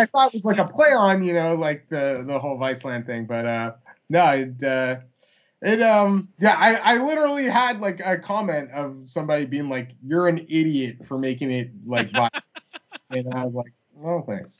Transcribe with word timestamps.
I 0.00 0.06
thought 0.06 0.34
it 0.34 0.42
was 0.42 0.44
like 0.44 0.58
a 0.58 0.70
play 0.70 0.92
on, 0.92 1.22
you 1.22 1.34
know, 1.34 1.54
like 1.54 1.88
the 1.88 2.24
the 2.26 2.38
whole 2.38 2.58
Viceland 2.58 3.06
thing, 3.06 3.26
but 3.26 3.44
uh, 3.44 3.72
no, 4.08 4.30
it 4.30 4.62
uh, 4.62 4.96
it 5.62 5.82
um 5.82 6.28
yeah, 6.38 6.56
I 6.58 6.94
I 6.94 6.96
literally 7.04 7.44
had 7.44 7.80
like 7.80 8.00
a 8.00 8.16
comment 8.16 8.70
of 8.72 9.02
somebody 9.04 9.44
being 9.44 9.68
like, 9.68 9.90
"You're 10.02 10.28
an 10.28 10.38
idiot 10.48 11.04
for 11.04 11.18
making 11.18 11.50
it 11.50 11.70
like," 11.86 12.10
and 13.10 13.34
I 13.34 13.44
was 13.44 13.54
like, 13.54 13.72
"Oh, 14.02 14.22
thanks." 14.22 14.58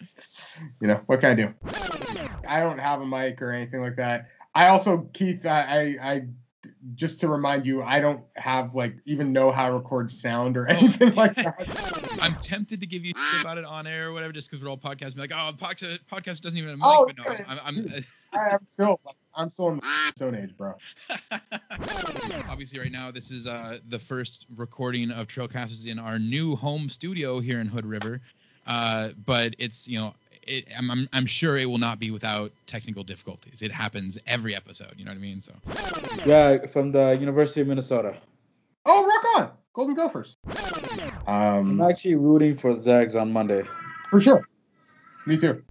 You 0.80 0.89
know, 0.89 1.00
what 1.07 1.21
can 1.21 1.30
I 1.30 1.34
do? 1.34 1.54
I 2.46 2.61
don't 2.61 2.79
have 2.79 3.00
a 3.00 3.07
mic 3.07 3.41
or 3.41 3.50
anything 3.50 3.80
like 3.80 3.96
that. 3.96 4.29
I 4.54 4.68
also, 4.68 5.09
Keith, 5.12 5.46
I, 5.46 5.96
I, 6.00 6.12
I 6.12 6.22
just 6.95 7.21
to 7.21 7.29
remind 7.29 7.67
you, 7.67 7.83
I 7.83 8.01
don't 8.01 8.23
have 8.37 8.75
like 8.75 8.97
even 9.05 9.33
know 9.33 9.51
how 9.51 9.69
to 9.69 9.75
record 9.75 10.11
sound 10.11 10.57
or 10.57 10.67
anything 10.69 11.15
like 11.15 11.35
that. 11.37 12.19
I'm 12.21 12.37
tempted 12.37 12.80
to 12.80 12.87
give 12.87 13.05
you 13.05 13.12
about 13.41 13.59
it 13.59 13.65
on 13.65 13.87
air 13.87 14.09
or 14.09 14.12
whatever, 14.12 14.33
just 14.33 14.51
because 14.51 14.62
we're 14.62 14.71
all 14.71 14.79
podcasting. 14.79 15.19
Like, 15.19 15.33
oh, 15.35 15.53
the 15.53 15.59
podcast, 15.59 15.98
podcast 16.11 16.41
doesn't 16.41 16.59
even 16.59 16.71
have 16.71 16.79
a 16.79 16.83
mic. 16.83 16.87
Oh, 16.87 17.07
but 17.07 17.16
no. 17.19 17.45
I'm, 17.47 17.61
I'm, 17.65 18.05
I'm 18.33 18.66
still, 18.66 19.01
I'm 19.35 19.51
still 19.51 19.69
in 19.71 19.77
the 19.77 20.12
stone 20.15 20.35
age, 20.35 20.57
bro. 20.57 20.74
Obviously, 22.48 22.79
right 22.79 22.93
now, 22.93 23.10
this 23.10 23.30
is 23.30 23.47
uh, 23.47 23.79
the 23.88 23.99
first 23.99 24.47
recording 24.57 25.10
of 25.10 25.29
Trailcasters 25.29 25.87
in 25.87 25.99
our 25.99 26.19
new 26.19 26.57
home 26.57 26.88
studio 26.88 27.41
here 27.41 27.60
in 27.60 27.66
Hood 27.66 27.87
River. 27.87 28.21
Uh, 28.66 29.10
but 29.27 29.55
it's, 29.59 29.88
you 29.88 29.99
know, 29.99 30.15
it, 30.43 30.67
I'm, 30.77 30.91
I'm, 30.91 31.09
I'm 31.12 31.27
sure 31.27 31.57
it 31.59 31.67
will 31.67 31.79
not 31.79 31.99
be 31.99 32.11
without 32.11 32.53
technical 32.67 33.05
difficulties. 33.05 33.62
It 33.62 33.71
happens 33.73 34.19
every 34.27 34.55
episode. 34.55 34.93
You 34.97 35.05
know 35.05 35.11
what 35.11 35.19
I 35.19 35.21
mean? 35.21 35.41
So 35.43 35.53
Yeah, 36.27 36.66
from 36.66 36.93
the 36.93 37.13
University 37.19 37.61
of 37.61 37.66
Minnesota. 37.69 38.16
Oh, 38.87 39.07
rock 39.07 39.25
on, 39.43 39.51
Golden 39.75 39.95
Gophers. 39.95 40.37
I'm 41.27 41.80
Um, 41.80 41.80
actually 41.80 42.15
rooting 42.16 42.57
for 42.57 42.79
Zags 42.79 43.15
on 43.15 43.33
Monday. 43.33 43.63
for 44.11 44.21
sure. 44.21 44.47
Me 45.27 45.37
too. 45.37 45.63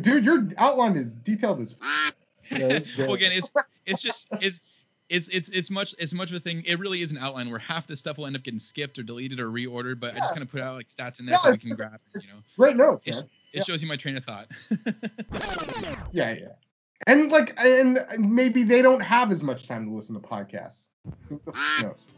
Dude, 0.00 0.24
your 0.24 0.46
outline 0.58 0.96
is 0.96 1.14
detailed 1.14 1.60
as. 1.60 1.74
F- 1.82 2.14
Yeah, 2.50 2.66
it's 2.66 2.98
well, 2.98 3.14
again, 3.14 3.30
it's 3.32 3.48
it's 3.86 4.02
just 4.02 4.26
it's 4.40 4.60
it's 5.08 5.28
it's 5.28 5.48
it's 5.50 5.70
much 5.70 5.94
it's 6.00 6.12
much 6.12 6.30
of 6.30 6.34
a 6.36 6.40
thing. 6.40 6.64
It 6.66 6.80
really 6.80 7.00
is 7.00 7.12
an 7.12 7.18
outline 7.18 7.48
where 7.48 7.60
half 7.60 7.86
this 7.86 8.00
stuff 8.00 8.18
will 8.18 8.26
end 8.26 8.34
up 8.34 8.42
getting 8.42 8.58
skipped 8.58 8.98
or 8.98 9.04
deleted 9.04 9.38
or 9.38 9.48
reordered. 9.48 10.00
But 10.00 10.14
I 10.14 10.18
just 10.18 10.30
kind 10.30 10.42
of 10.42 10.50
put 10.50 10.60
out 10.60 10.74
like 10.74 10.88
stats 10.88 11.20
in 11.20 11.26
there 11.26 11.34
Yeah, 11.34 11.38
so 11.38 11.50
we 11.52 11.58
can 11.58 11.76
grab. 11.76 11.94
it, 11.94 12.24
You 12.24 12.28
know, 12.30 12.38
Great 12.56 12.76
notes, 12.76 13.04
It's- 13.06 13.20
man. 13.22 13.30
It 13.52 13.58
Yeah. 13.58 13.64
shows 13.64 13.82
you 13.82 13.88
my 13.88 13.96
train 13.96 14.16
of 14.16 14.24
thought. 14.24 14.48
Yeah, 16.12 16.32
yeah. 16.32 16.48
And 17.06 17.30
like, 17.30 17.54
and 17.56 17.98
maybe 18.18 18.62
they 18.64 18.82
don't 18.82 19.00
have 19.00 19.30
as 19.32 19.42
much 19.44 19.66
time 19.68 19.86
to 19.86 19.94
listen 19.94 20.14
to 20.16 20.20
podcasts. 20.20 20.88
Who 21.28 21.40
knows? 21.82 22.08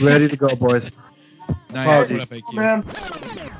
Ready 0.00 0.28
to 0.28 0.36
go, 0.36 0.48
boys. 0.56 0.90
nice. 1.70 2.10
Apologies. 2.10 2.12
What 2.12 2.22
up, 2.22 2.28
AQ? 2.28 2.42
Oh, 2.48 2.56
man, 2.56 3.50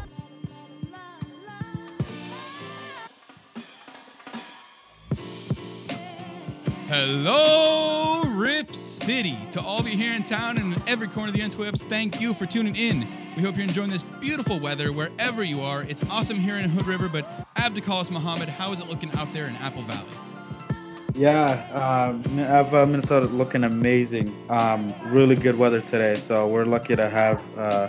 Hello, 6.88 8.17
Rip 8.17 8.17
City. 9.08 9.38
To 9.52 9.62
all 9.62 9.80
of 9.80 9.88
you 9.88 9.96
here 9.96 10.12
in 10.12 10.22
town 10.22 10.58
and 10.58 10.74
in 10.74 10.82
every 10.86 11.08
corner 11.08 11.30
of 11.30 11.34
the 11.34 11.40
interwebs, 11.40 11.80
thank 11.80 12.20
you 12.20 12.34
for 12.34 12.44
tuning 12.44 12.76
in. 12.76 13.06
We 13.38 13.42
hope 13.42 13.56
you're 13.56 13.64
enjoying 13.64 13.88
this 13.88 14.02
beautiful 14.02 14.60
weather 14.60 14.92
wherever 14.92 15.42
you 15.42 15.62
are. 15.62 15.82
It's 15.84 16.02
awesome 16.10 16.36
here 16.36 16.56
in 16.56 16.68
Hood 16.68 16.86
River, 16.86 17.08
but 17.08 17.24
Abdikalis 17.54 18.10
Muhammad, 18.10 18.50
how 18.50 18.70
is 18.72 18.80
it 18.80 18.86
looking 18.86 19.10
out 19.12 19.32
there 19.32 19.46
in 19.46 19.56
Apple 19.56 19.80
Valley? 19.80 20.10
Yeah, 21.14 21.46
um, 21.72 22.22
I've, 22.38 22.74
uh, 22.74 22.84
Minnesota 22.84 23.24
looking 23.28 23.64
amazing. 23.64 24.36
Um, 24.50 24.92
really 25.06 25.36
good 25.36 25.56
weather 25.56 25.80
today, 25.80 26.14
so 26.16 26.46
we're 26.46 26.66
lucky 26.66 26.94
to 26.94 27.08
have 27.08 27.40
uh, 27.56 27.88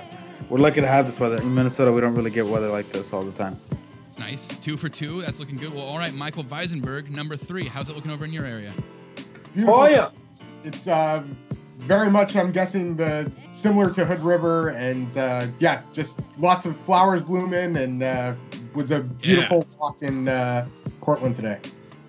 we're 0.50 0.60
lucky 0.60 0.80
to 0.80 0.88
have 0.88 1.06
this 1.06 1.20
weather 1.20 1.36
in 1.36 1.54
Minnesota. 1.54 1.92
We 1.92 2.00
don't 2.00 2.16
really 2.16 2.32
get 2.32 2.46
weather 2.46 2.70
like 2.70 2.88
this 2.94 3.12
all 3.12 3.24
the 3.24 3.34
time. 3.34 3.60
Nice. 4.18 4.48
Two 4.48 4.78
for 4.78 4.88
two. 4.88 5.20
That's 5.24 5.42
looking 5.42 5.58
good. 5.58 5.74
Well, 5.74 5.84
all 5.84 5.98
right, 5.98 6.14
Michael 6.14 6.46
Weisenberg, 6.46 7.10
number 7.10 7.36
three. 7.36 7.66
How's 7.66 7.90
it 7.90 7.96
looking 7.98 8.12
over 8.12 8.24
in 8.24 8.32
your 8.32 8.46
area? 8.46 8.74
beautiful. 9.54 10.19
It's 10.64 10.88
uh, 10.88 11.24
very 11.80 12.10
much, 12.10 12.36
I'm 12.36 12.52
guessing, 12.52 12.96
the 12.96 13.32
similar 13.52 13.90
to 13.94 14.06
Hood 14.06 14.22
River, 14.22 14.70
and 14.70 15.18
uh, 15.18 15.48
yeah, 15.60 15.82
just 15.94 16.20
lots 16.38 16.66
of 16.66 16.78
flowers 16.82 17.22
blooming, 17.22 17.78
and 17.78 18.04
uh, 18.04 18.34
was 18.74 18.92
a 18.92 19.00
beautiful 19.00 19.66
walk 19.80 20.02
in 20.02 20.28
uh, 20.28 20.68
Portland 21.02 21.36
today. 21.36 21.60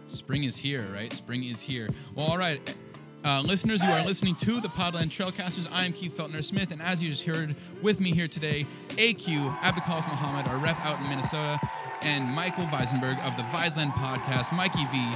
Spring 0.09 0.45
is 0.45 0.57
here, 0.57 0.87
right? 0.93 1.13
Spring 1.13 1.45
is 1.45 1.61
here. 1.61 1.89
Well, 2.15 2.27
all 2.27 2.39
right. 2.39 2.77
Uh, 3.23 3.43
listeners, 3.43 3.83
you 3.83 3.91
are 3.91 4.05
listening 4.05 4.35
to 4.35 4.61
the 4.61 4.69
Podland 4.69 5.11
Trailcasters. 5.11 5.69
I 5.71 5.85
am 5.85 5.93
Keith 5.93 6.17
Feltner 6.17 6.43
Smith, 6.43 6.73
and 6.73 6.81
as 6.81 7.03
you 7.03 7.11
just 7.11 7.27
heard 7.27 7.55
with 7.83 8.01
me 8.01 8.13
here 8.13 8.27
today, 8.27 8.67
AQ, 8.91 9.59
Abdikalis 9.59 10.09
Muhammad, 10.09 10.49
our 10.49 10.57
rep 10.57 10.79
out 10.85 10.99
in 11.01 11.09
Minnesota, 11.09 11.61
and 12.03 12.25
Michael 12.35 12.65
Weisenberg 12.67 13.23
of 13.25 13.37
the 13.37 13.43
Viceland 13.45 13.93
podcast, 13.93 14.57
Mikey 14.57 14.87
V. 14.87 15.13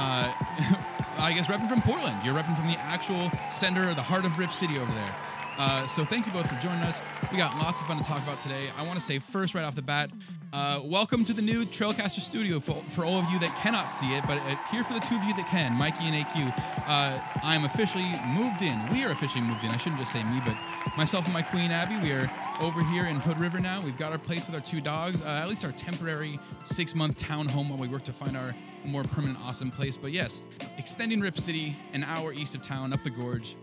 Uh, 0.00 0.32
I 1.18 1.34
guess 1.34 1.46
repping 1.46 1.68
from 1.68 1.82
Portland. 1.82 2.16
You're 2.24 2.34
repping 2.34 2.56
from 2.56 2.68
the 2.68 2.78
actual 2.80 3.30
center, 3.50 3.92
the 3.92 4.00
heart 4.00 4.24
of 4.24 4.38
Rip 4.38 4.50
City 4.50 4.78
over 4.78 4.90
there. 4.92 5.14
Uh, 5.58 5.86
so 5.86 6.06
thank 6.06 6.24
you 6.24 6.32
both 6.32 6.48
for 6.48 6.58
joining 6.62 6.80
us. 6.84 7.02
We 7.30 7.36
got 7.36 7.54
lots 7.58 7.82
of 7.82 7.86
fun 7.86 7.98
to 7.98 8.02
talk 8.02 8.22
about 8.22 8.40
today. 8.40 8.68
I 8.78 8.86
want 8.86 8.98
to 8.98 9.04
say 9.04 9.18
first, 9.18 9.54
right 9.54 9.62
off 9.62 9.74
the 9.74 9.82
bat, 9.82 10.10
uh, 10.52 10.80
welcome 10.84 11.24
to 11.24 11.32
the 11.32 11.42
new 11.42 11.64
Trailcaster 11.64 12.20
Studio 12.20 12.58
for, 12.60 12.82
for 12.90 13.04
all 13.04 13.18
of 13.18 13.30
you 13.30 13.38
that 13.38 13.54
cannot 13.56 13.86
see 13.86 14.14
it, 14.14 14.24
but 14.26 14.38
uh, 14.38 14.56
here 14.70 14.82
for 14.82 14.94
the 14.94 15.00
two 15.00 15.14
of 15.14 15.22
you 15.24 15.34
that 15.34 15.46
can, 15.46 15.72
Mikey 15.74 16.04
and 16.04 16.26
AQ. 16.26 16.52
Uh, 16.86 17.20
I'm 17.42 17.64
officially 17.64 18.10
moved 18.34 18.62
in. 18.62 18.78
We 18.90 19.04
are 19.04 19.10
officially 19.10 19.42
moved 19.44 19.62
in. 19.62 19.70
I 19.70 19.76
shouldn't 19.76 20.00
just 20.00 20.12
say 20.12 20.22
me, 20.24 20.40
but 20.44 20.56
myself 20.96 21.24
and 21.24 21.34
my 21.34 21.42
queen 21.42 21.70
Abby, 21.70 21.98
we 22.02 22.12
are 22.12 22.30
over 22.60 22.82
here 22.84 23.06
in 23.06 23.16
Hood 23.16 23.38
River 23.38 23.60
now. 23.60 23.80
We've 23.80 23.96
got 23.96 24.12
our 24.12 24.18
place 24.18 24.46
with 24.46 24.54
our 24.54 24.60
two 24.60 24.80
dogs, 24.80 25.22
uh, 25.22 25.26
at 25.26 25.48
least 25.48 25.64
our 25.64 25.72
temporary 25.72 26.40
six 26.64 26.94
month 26.94 27.16
town 27.16 27.46
home 27.48 27.68
while 27.68 27.78
we 27.78 27.88
work 27.88 28.04
to 28.04 28.12
find 28.12 28.36
our 28.36 28.54
more 28.84 29.04
permanent, 29.04 29.38
awesome 29.44 29.70
place. 29.70 29.96
But 29.96 30.12
yes, 30.12 30.40
extending 30.78 31.20
Rip 31.20 31.38
City, 31.38 31.76
an 31.92 32.02
hour 32.04 32.32
east 32.32 32.54
of 32.54 32.62
town, 32.62 32.92
up 32.92 33.02
the 33.02 33.10
gorge. 33.10 33.56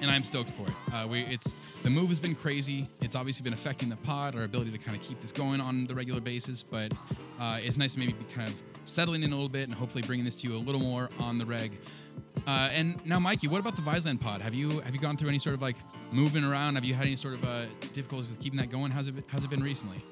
And 0.00 0.10
I'm 0.10 0.24
stoked 0.24 0.50
for 0.50 0.62
it. 0.66 0.94
Uh, 0.94 1.06
we, 1.06 1.20
it's 1.22 1.54
the 1.82 1.90
move 1.90 2.08
has 2.08 2.20
been 2.20 2.34
crazy. 2.34 2.88
It's 3.00 3.16
obviously 3.16 3.42
been 3.44 3.52
affecting 3.52 3.88
the 3.88 3.96
pod, 3.96 4.34
our 4.34 4.44
ability 4.44 4.70
to 4.72 4.78
kind 4.78 4.96
of 4.96 5.02
keep 5.02 5.20
this 5.20 5.32
going 5.32 5.60
on 5.60 5.86
the 5.86 5.94
regular 5.94 6.20
basis. 6.20 6.62
But 6.62 6.92
uh, 7.38 7.58
it's 7.62 7.76
nice 7.76 7.94
to 7.94 7.98
maybe 7.98 8.12
be 8.12 8.24
kind 8.32 8.48
of 8.48 8.54
settling 8.84 9.22
in 9.22 9.30
a 9.30 9.34
little 9.34 9.48
bit 9.48 9.68
and 9.68 9.74
hopefully 9.76 10.02
bringing 10.06 10.24
this 10.24 10.36
to 10.36 10.48
you 10.48 10.56
a 10.56 10.58
little 10.58 10.80
more 10.80 11.10
on 11.18 11.38
the 11.38 11.46
reg. 11.46 11.72
Uh, 12.46 12.68
and 12.72 13.04
now, 13.06 13.18
Mikey, 13.18 13.48
what 13.48 13.60
about 13.60 13.76
the 13.76 13.82
Viceland 13.82 14.20
pod? 14.20 14.40
Have 14.40 14.54
you 14.54 14.80
have 14.80 14.94
you 14.94 15.00
gone 15.00 15.16
through 15.16 15.28
any 15.28 15.38
sort 15.38 15.54
of 15.54 15.62
like 15.62 15.76
moving 16.12 16.44
around? 16.44 16.74
Have 16.76 16.84
you 16.84 16.94
had 16.94 17.06
any 17.06 17.16
sort 17.16 17.34
of 17.34 17.44
uh, 17.44 17.64
difficulties 17.92 18.28
with 18.30 18.40
keeping 18.40 18.58
that 18.58 18.70
going? 18.70 18.90
How's 18.90 19.08
it 19.08 19.12
been, 19.14 19.24
how's 19.28 19.44
it 19.44 19.50
been 19.50 19.62
recently? 19.62 20.02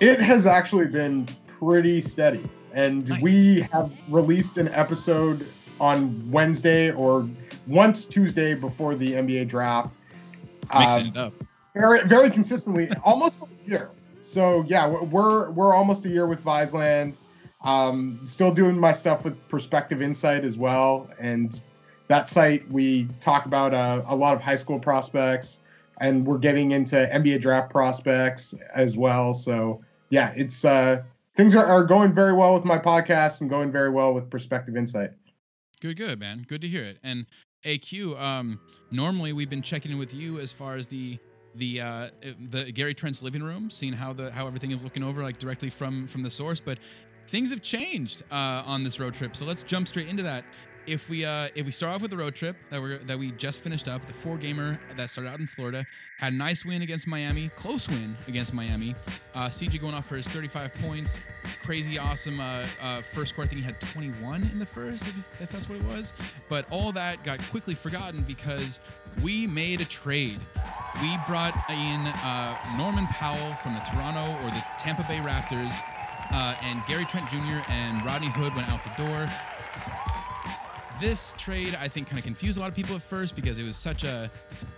It 0.00 0.20
has 0.20 0.46
actually 0.46 0.86
been 0.86 1.26
pretty 1.46 2.00
steady. 2.00 2.48
And 2.72 3.08
Nice. 3.08 3.20
we 3.22 3.60
have 3.72 3.90
released 4.08 4.58
an 4.58 4.68
episode 4.68 5.46
on 5.80 6.30
Wednesday 6.30 6.90
or 6.92 7.26
once 7.66 8.04
Tuesday 8.04 8.54
before 8.54 8.94
the 8.94 9.12
NBA 9.12 9.48
draft. 9.48 9.94
Mixing 10.78 11.02
Um, 11.02 11.06
it 11.08 11.16
up. 11.16 11.32
very, 11.74 12.06
very 12.06 12.30
consistently, 12.30 12.90
almost 13.04 13.38
a 13.40 13.70
year. 13.70 13.90
So 14.20 14.64
yeah, 14.68 14.86
we're 14.86 15.50
we're 15.50 15.74
almost 15.74 16.04
a 16.04 16.08
year 16.08 16.26
with 16.26 16.44
Viceland. 16.44 17.16
Um, 17.64 18.20
still 18.24 18.52
doing 18.52 18.78
my 18.78 18.92
stuff 18.92 19.24
with 19.24 19.36
Perspective 19.48 20.02
Insight 20.02 20.44
as 20.44 20.56
well, 20.58 21.08
and 21.18 21.60
that 22.08 22.28
site 22.28 22.70
we 22.70 23.08
talk 23.20 23.46
about 23.46 23.74
uh, 23.74 24.02
a 24.06 24.14
lot 24.14 24.34
of 24.34 24.40
high 24.42 24.56
school 24.56 24.78
prospects, 24.78 25.60
and 26.00 26.26
we're 26.26 26.38
getting 26.38 26.72
into 26.72 26.96
NBA 26.96 27.40
draft 27.40 27.70
prospects 27.70 28.54
as 28.74 28.96
well. 28.96 29.32
So 29.34 29.80
yeah, 30.10 30.32
it's 30.36 30.64
uh, 30.64 31.02
things 31.36 31.54
are, 31.54 31.64
are 31.66 31.84
going 31.84 32.12
very 32.14 32.32
well 32.34 32.54
with 32.54 32.64
my 32.64 32.78
podcast 32.78 33.40
and 33.40 33.48
going 33.48 33.72
very 33.72 33.90
well 33.90 34.12
with 34.14 34.28
Perspective 34.30 34.76
Insight. 34.76 35.10
Good, 35.80 35.96
good, 35.96 36.18
man. 36.18 36.44
Good 36.48 36.60
to 36.62 36.68
hear 36.68 36.82
it. 36.82 36.98
And 37.02 37.26
AQ, 37.64 38.18
um, 38.20 38.60
normally 38.90 39.32
we've 39.32 39.50
been 39.50 39.62
checking 39.62 39.92
in 39.92 39.98
with 39.98 40.12
you 40.12 40.40
as 40.40 40.52
far 40.52 40.76
as 40.76 40.88
the 40.88 41.18
the 41.54 41.80
uh, 41.80 42.08
the 42.50 42.70
Gary 42.72 42.94
Trent's 42.94 43.22
living 43.22 43.42
room, 43.42 43.70
seeing 43.70 43.92
how 43.92 44.12
the 44.12 44.30
how 44.32 44.46
everything 44.46 44.70
is 44.70 44.82
looking 44.82 45.02
over, 45.02 45.22
like 45.22 45.38
directly 45.38 45.70
from 45.70 46.06
from 46.08 46.22
the 46.22 46.30
source. 46.30 46.60
But 46.60 46.78
things 47.28 47.50
have 47.50 47.62
changed 47.62 48.22
uh, 48.30 48.62
on 48.66 48.82
this 48.82 48.98
road 49.00 49.14
trip, 49.14 49.36
so 49.36 49.44
let's 49.44 49.62
jump 49.62 49.88
straight 49.88 50.08
into 50.08 50.22
that. 50.24 50.44
If 50.88 51.10
we 51.10 51.22
uh, 51.22 51.48
if 51.54 51.66
we 51.66 51.70
start 51.70 51.94
off 51.94 52.00
with 52.00 52.10
the 52.10 52.16
road 52.16 52.34
trip 52.34 52.56
that 52.70 52.80
we 52.80 52.96
that 52.96 53.18
we 53.18 53.32
just 53.32 53.60
finished 53.60 53.88
up, 53.88 54.06
the 54.06 54.12
four 54.14 54.38
gamer 54.38 54.80
that 54.96 55.10
started 55.10 55.28
out 55.28 55.38
in 55.38 55.46
Florida 55.46 55.86
had 56.18 56.32
a 56.32 56.36
nice 56.36 56.64
win 56.64 56.80
against 56.80 57.06
Miami, 57.06 57.50
close 57.56 57.90
win 57.90 58.16
against 58.26 58.54
Miami. 58.54 58.94
Uh, 59.34 59.50
CJ 59.50 59.82
going 59.82 59.92
off 59.92 60.06
for 60.06 60.16
his 60.16 60.26
35 60.28 60.72
points, 60.76 61.18
crazy 61.62 61.98
awesome 61.98 62.40
uh, 62.40 62.64
uh, 62.80 63.02
first 63.02 63.34
quarter. 63.34 63.48
I 63.48 63.50
think 63.50 63.60
he 63.60 63.66
had 63.66 63.78
21 63.82 64.48
in 64.50 64.58
the 64.58 64.64
first, 64.64 65.06
if, 65.06 65.14
if 65.42 65.50
that's 65.50 65.68
what 65.68 65.76
it 65.76 65.84
was. 65.84 66.14
But 66.48 66.64
all 66.70 66.90
that 66.92 67.22
got 67.22 67.38
quickly 67.50 67.74
forgotten 67.74 68.22
because 68.22 68.80
we 69.22 69.46
made 69.46 69.82
a 69.82 69.84
trade. 69.84 70.40
We 71.02 71.18
brought 71.26 71.52
in 71.68 72.00
uh, 72.00 72.56
Norman 72.78 73.06
Powell 73.08 73.54
from 73.56 73.74
the 73.74 73.80
Toronto 73.80 74.32
or 74.42 74.50
the 74.50 74.64
Tampa 74.78 75.02
Bay 75.02 75.18
Raptors, 75.18 75.78
uh, 76.32 76.54
and 76.62 76.82
Gary 76.86 77.04
Trent 77.04 77.28
Jr. 77.28 77.62
and 77.68 78.02
Rodney 78.06 78.28
Hood 78.28 78.54
went 78.54 78.70
out 78.70 78.80
the 78.84 79.02
door. 79.02 79.28
This 81.00 81.32
trade, 81.38 81.76
I 81.80 81.86
think, 81.86 82.08
kind 82.08 82.18
of 82.18 82.24
confused 82.24 82.58
a 82.58 82.60
lot 82.60 82.68
of 82.68 82.74
people 82.74 82.96
at 82.96 83.02
first 83.02 83.36
because 83.36 83.56
it 83.58 83.62
was 83.62 83.76
such 83.76 84.02
a 84.02 84.28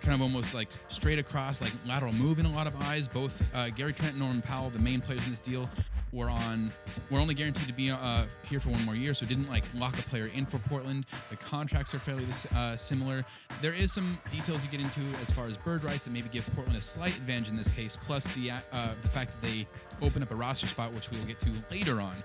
kind 0.02 0.14
of 0.14 0.20
almost 0.20 0.52
like 0.52 0.69
straight 0.88 1.19
across, 1.19 1.62
like 1.62 1.72
lateral 1.87 2.12
move 2.12 2.38
in 2.38 2.44
a 2.44 2.52
lot 2.52 2.67
of 2.67 2.76
eyes. 2.82 3.08
Both 3.08 3.43
uh, 3.55 3.70
Gary 3.70 3.94
Trent 3.94 4.12
and 4.12 4.20
Norman 4.20 4.43
Powell, 4.43 4.69
the 4.69 4.78
main 4.81 5.00
players 5.00 5.25
in 5.25 5.31
this 5.31 5.40
deal, 5.40 5.69
were 6.12 6.29
on 6.29 6.73
were 7.11 7.19
only 7.19 7.35
guaranteed 7.35 7.67
to 7.69 7.73
be 7.73 7.91
uh, 7.91 8.25
here 8.49 8.59
for 8.61 8.71
one 8.71 8.85
more 8.85 8.95
year, 8.97 9.15
so 9.15 9.25
it 9.25 9.29
didn't 9.29 9.49
like 9.49 9.65
lock 9.75 9.99
a 9.99 10.03
player 10.03 10.31
in 10.35 10.45
for 10.47 10.59
Portland. 10.59 11.07
The 11.31 11.37
contracts 11.37 11.95
are 11.95 11.99
fairly 11.99 12.27
uh, 12.55 12.77
similar. 12.77 13.25
There 13.62 13.73
is 13.73 13.93
some 13.93 14.19
details 14.31 14.65
you 14.65 14.71
get 14.71 14.81
into 14.81 15.01
as 15.21 15.31
far 15.31 15.47
as 15.47 15.57
bird 15.57 15.85
rights 15.85 16.05
that 16.05 16.11
maybe 16.12 16.29
give 16.29 16.45
Portland 16.55 16.77
a 16.77 16.81
slight 16.81 17.15
advantage 17.17 17.49
in 17.49 17.57
this 17.57 17.69
case, 17.71 17.97
plus 17.97 18.25
the 18.35 18.51
uh, 18.51 18.61
the 19.03 19.09
fact 19.09 19.31
that 19.33 19.47
they 19.47 19.67
open 20.03 20.23
up 20.23 20.31
a 20.31 20.35
roster 20.35 20.67
spot, 20.67 20.93
which 20.93 21.11
we 21.11 21.19
will 21.19 21.27
get 21.27 21.39
to 21.41 21.51
later 21.71 22.01
on. 22.01 22.17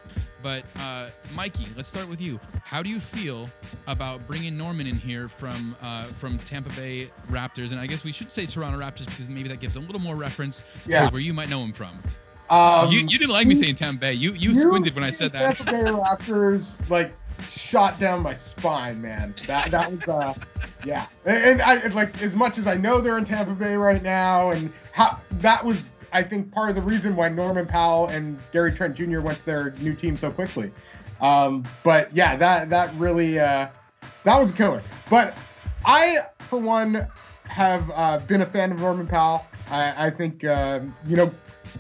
But 0.42 0.64
uh, 0.78 1.10
Mikey, 1.36 1.68
let's 1.76 1.90
start 1.90 2.08
with 2.08 2.22
you. 2.22 2.40
How 2.64 2.82
do 2.82 2.90
you 2.90 3.00
feel 3.00 3.50
about 3.88 4.26
bringing 4.28 4.58
Norman 4.58 4.88
in 4.88 4.96
here 4.96 5.28
from 5.28 5.76
uh, 5.82 6.06
from 6.06 6.38
Tampa 6.40 6.70
Bay 6.76 7.10
Raptors, 7.30 7.72
and 7.72 7.80
I 7.80 7.86
guess 7.88 8.04
we 8.04 8.12
should 8.12 8.32
say 8.32 8.46
Toronto 8.46 8.80
Raptors 8.80 9.06
because 9.06 9.30
maybe 9.30 9.50
that 9.50 9.60
gives 9.60 9.76
a 9.76 9.80
little 9.80 10.00
more 10.02 10.16
reference 10.16 10.64
Yeah. 10.88 11.06
to 11.08 11.12
where 11.14 11.22
you 11.22 11.34
might 11.34 11.50
know 11.50 11.64
him 11.64 11.74
from. 11.74 11.98
Um, 12.50 12.92
you, 12.92 13.00
you 13.00 13.18
didn't 13.18 13.30
like 13.30 13.48
me 13.48 13.56
saying 13.56 13.76
Tampa 13.76 14.00
Bay. 14.00 14.14
You 14.14 14.34
you 14.34 14.54
squinted 14.54 14.94
when 14.96 15.04
I 15.04 15.12
said 15.12 15.32
that. 15.32 15.58
Tampa 15.58 15.72
Bay 15.72 15.92
Raptors 15.92 16.78
like 16.90 17.14
shot 17.50 18.00
down 18.00 18.22
my 18.22 18.34
spine, 18.34 19.02
man. 19.02 19.34
That 19.48 19.72
that 19.72 19.92
was 19.92 20.08
uh, 20.08 20.34
yeah. 20.84 21.08
And, 21.26 21.62
and 21.62 21.62
I 21.62 21.88
like 21.88 22.22
as 22.22 22.36
much 22.36 22.58
as 22.58 22.68
I 22.68 22.76
know 22.76 23.02
they're 23.02 23.18
in 23.18 23.26
Tampa 23.26 23.54
Bay 23.54 23.76
right 23.76 24.04
now, 24.04 24.52
and 24.52 24.72
how 24.92 25.20
that 25.32 25.64
was 25.64 25.90
I 26.14 26.24
think 26.24 26.52
part 26.52 26.70
of 26.70 26.76
the 26.76 26.82
reason 26.82 27.16
why 27.16 27.30
Norman 27.30 27.66
Powell 27.66 28.08
and 28.08 28.40
Gary 28.52 28.72
Trent 28.72 28.96
Jr. 28.96 29.20
went 29.20 29.40
to 29.40 29.46
their 29.46 29.72
new 29.80 29.94
team 29.94 30.16
so 30.16 30.32
quickly. 30.32 30.72
Um, 31.22 31.68
but 31.84 32.16
yeah, 32.16 32.36
that 32.36 32.70
that 32.70 32.94
really 32.96 33.40
uh, 33.40 33.68
that 34.24 34.40
was 34.40 34.52
a 34.52 34.54
killer. 34.54 34.82
But 35.10 35.36
I, 35.84 36.26
for 36.48 36.60
one, 36.60 37.08
have 37.44 37.92
uh, 37.94 38.20
been 38.20 38.42
a 38.42 38.46
fan 38.46 38.72
of 38.72 38.80
Norman 38.80 39.08
Powell. 39.08 39.46
I, 39.70 40.08
I 40.08 40.10
think 40.10 40.44
uh, 40.44 40.82
you 41.06 41.16
know 41.18 41.32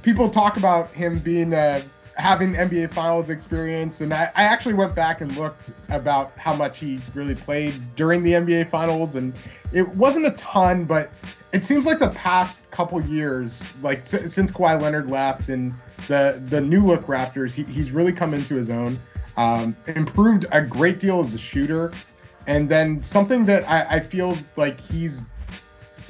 people 0.01 0.29
talk 0.29 0.57
about 0.57 0.91
him 0.93 1.19
being 1.19 1.53
uh, 1.53 1.81
having 2.15 2.53
NBA 2.53 2.93
Finals 2.93 3.29
experience, 3.29 4.01
and 4.01 4.13
I, 4.13 4.31
I 4.35 4.43
actually 4.43 4.73
went 4.73 4.95
back 4.95 5.21
and 5.21 5.35
looked 5.35 5.73
about 5.89 6.31
how 6.37 6.55
much 6.55 6.79
he 6.79 6.99
really 7.13 7.35
played 7.35 7.95
during 7.95 8.23
the 8.23 8.31
NBA 8.31 8.69
Finals, 8.69 9.15
and 9.15 9.37
it 9.73 9.87
wasn't 9.95 10.25
a 10.25 10.31
ton, 10.31 10.85
but 10.85 11.11
it 11.51 11.65
seems 11.65 11.85
like 11.85 11.99
the 11.99 12.09
past 12.09 12.69
couple 12.71 13.01
years, 13.01 13.61
like 13.81 14.05
since 14.05 14.51
Kawhi 14.51 14.81
Leonard 14.81 15.09
left 15.09 15.49
and 15.49 15.73
the 16.07 16.41
the 16.47 16.61
new 16.61 16.81
look 16.81 17.05
Raptors, 17.07 17.53
he, 17.53 17.63
he's 17.63 17.91
really 17.91 18.13
come 18.13 18.33
into 18.33 18.55
his 18.55 18.69
own. 18.69 18.99
Um, 19.37 19.75
improved 19.87 20.45
a 20.53 20.61
great 20.61 20.99
deal 20.99 21.19
as 21.19 21.33
a 21.33 21.37
shooter, 21.37 21.91
and 22.47 22.69
then 22.69 23.03
something 23.03 23.45
that 23.45 23.69
I, 23.69 23.97
I 23.97 23.99
feel 23.99 24.37
like 24.55 24.79
he's 24.79 25.25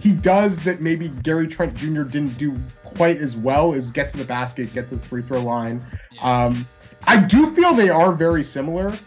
he 0.01 0.13
does 0.13 0.59
that 0.59 0.81
maybe 0.81 1.09
Gary 1.09 1.47
Trent 1.47 1.75
Jr. 1.75 2.03
didn't 2.03 2.37
do 2.37 2.57
quite 2.83 3.17
as 3.17 3.35
well 3.37 3.73
is 3.73 3.91
get 3.91 4.09
to 4.11 4.17
the 4.17 4.25
basket, 4.25 4.73
get 4.73 4.87
to 4.89 4.95
the 4.95 5.05
free 5.05 5.21
throw 5.21 5.41
line. 5.41 5.83
Um, 6.21 6.67
I 7.07 7.17
do 7.17 7.53
feel 7.55 7.73
they 7.73 7.89
are 7.89 8.11
very 8.13 8.43
similar, 8.43 8.97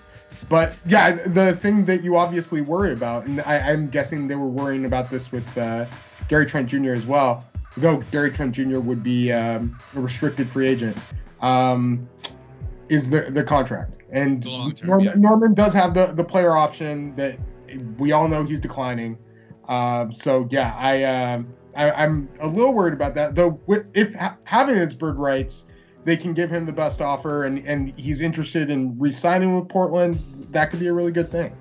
but 0.49 0.75
yeah, 0.87 1.27
the 1.27 1.57
thing 1.57 1.85
that 1.87 2.03
you 2.03 2.17
obviously 2.17 2.61
worry 2.61 2.93
about, 2.93 3.27
and 3.27 3.41
I, 3.41 3.59
I'm 3.59 3.89
guessing 3.89 4.29
they 4.29 4.37
were 4.37 4.49
worrying 4.49 4.85
about 4.85 5.11
this 5.11 5.33
with 5.33 5.59
uh, 5.59 5.87
Gary 6.29 6.47
Trent 6.47 6.69
Jr. 6.69 6.95
as 6.95 7.07
well, 7.07 7.45
though 7.77 7.99
Gary 8.11 8.31
Trent 8.31 8.55
Jr. 8.55 8.79
would 8.79 9.03
be 9.03 9.33
um, 9.33 9.79
a 9.95 10.01
restricted 10.01 10.49
free 10.49 10.69
agent, 10.69 10.97
um, 11.41 12.09
is 12.89 13.11
the 13.11 13.31
the 13.31 13.43
contract. 13.43 13.97
And 14.11 14.45
Norman, 14.83 15.05
yeah. 15.05 15.15
Norman 15.17 15.55
does 15.55 15.73
have 15.75 15.93
the 15.93 16.07
the 16.07 16.25
player 16.25 16.57
option 16.57 17.15
that 17.17 17.39
we 17.99 18.13
all 18.13 18.29
know 18.29 18.45
he's 18.45 18.61
declining. 18.61 19.19
Um, 19.69 20.13
so 20.13 20.49
yeah, 20.51 20.75
I, 20.77 21.05
um 21.05 21.49
I 21.77 21.91
I'm 21.91 22.29
a 22.41 22.49
little 22.49 22.75
worried 22.75 22.95
about 22.95 23.15
that. 23.15 23.35
Though 23.35 23.61
with, 23.67 23.87
if 23.95 24.15
ha- 24.15 24.37
having 24.45 24.77
his 24.77 24.95
bird 24.95 25.17
rights, 25.17 25.67
they 26.05 26.17
can 26.17 26.35
give 26.35 26.51
him 26.51 26.67
the 26.67 26.73
best 26.73 27.01
offer, 27.01 27.45
and 27.45 27.59
and 27.67 27.99
he's 27.99 28.21
interested 28.21 28.71
in 28.71 28.99
re-signing 28.99 29.55
with 29.55 29.69
Portland. 29.69 30.49
That 30.51 30.71
could 30.71 30.81
be 30.81 30.89
a 30.89 30.93
really 30.93 31.13
good 31.13 31.31
thing. 31.31 31.57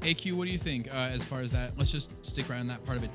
AQ, 0.00 0.32
what 0.34 0.46
do 0.46 0.50
you 0.50 0.58
think 0.58 0.92
uh, 0.92 0.96
as 1.12 1.22
far 1.24 1.40
as 1.40 1.52
that? 1.52 1.72
Let's 1.76 1.92
just 1.92 2.12
stick 2.24 2.48
on 2.50 2.66
that 2.68 2.84
part 2.84 2.96
of 2.96 3.04
it. 3.04 3.10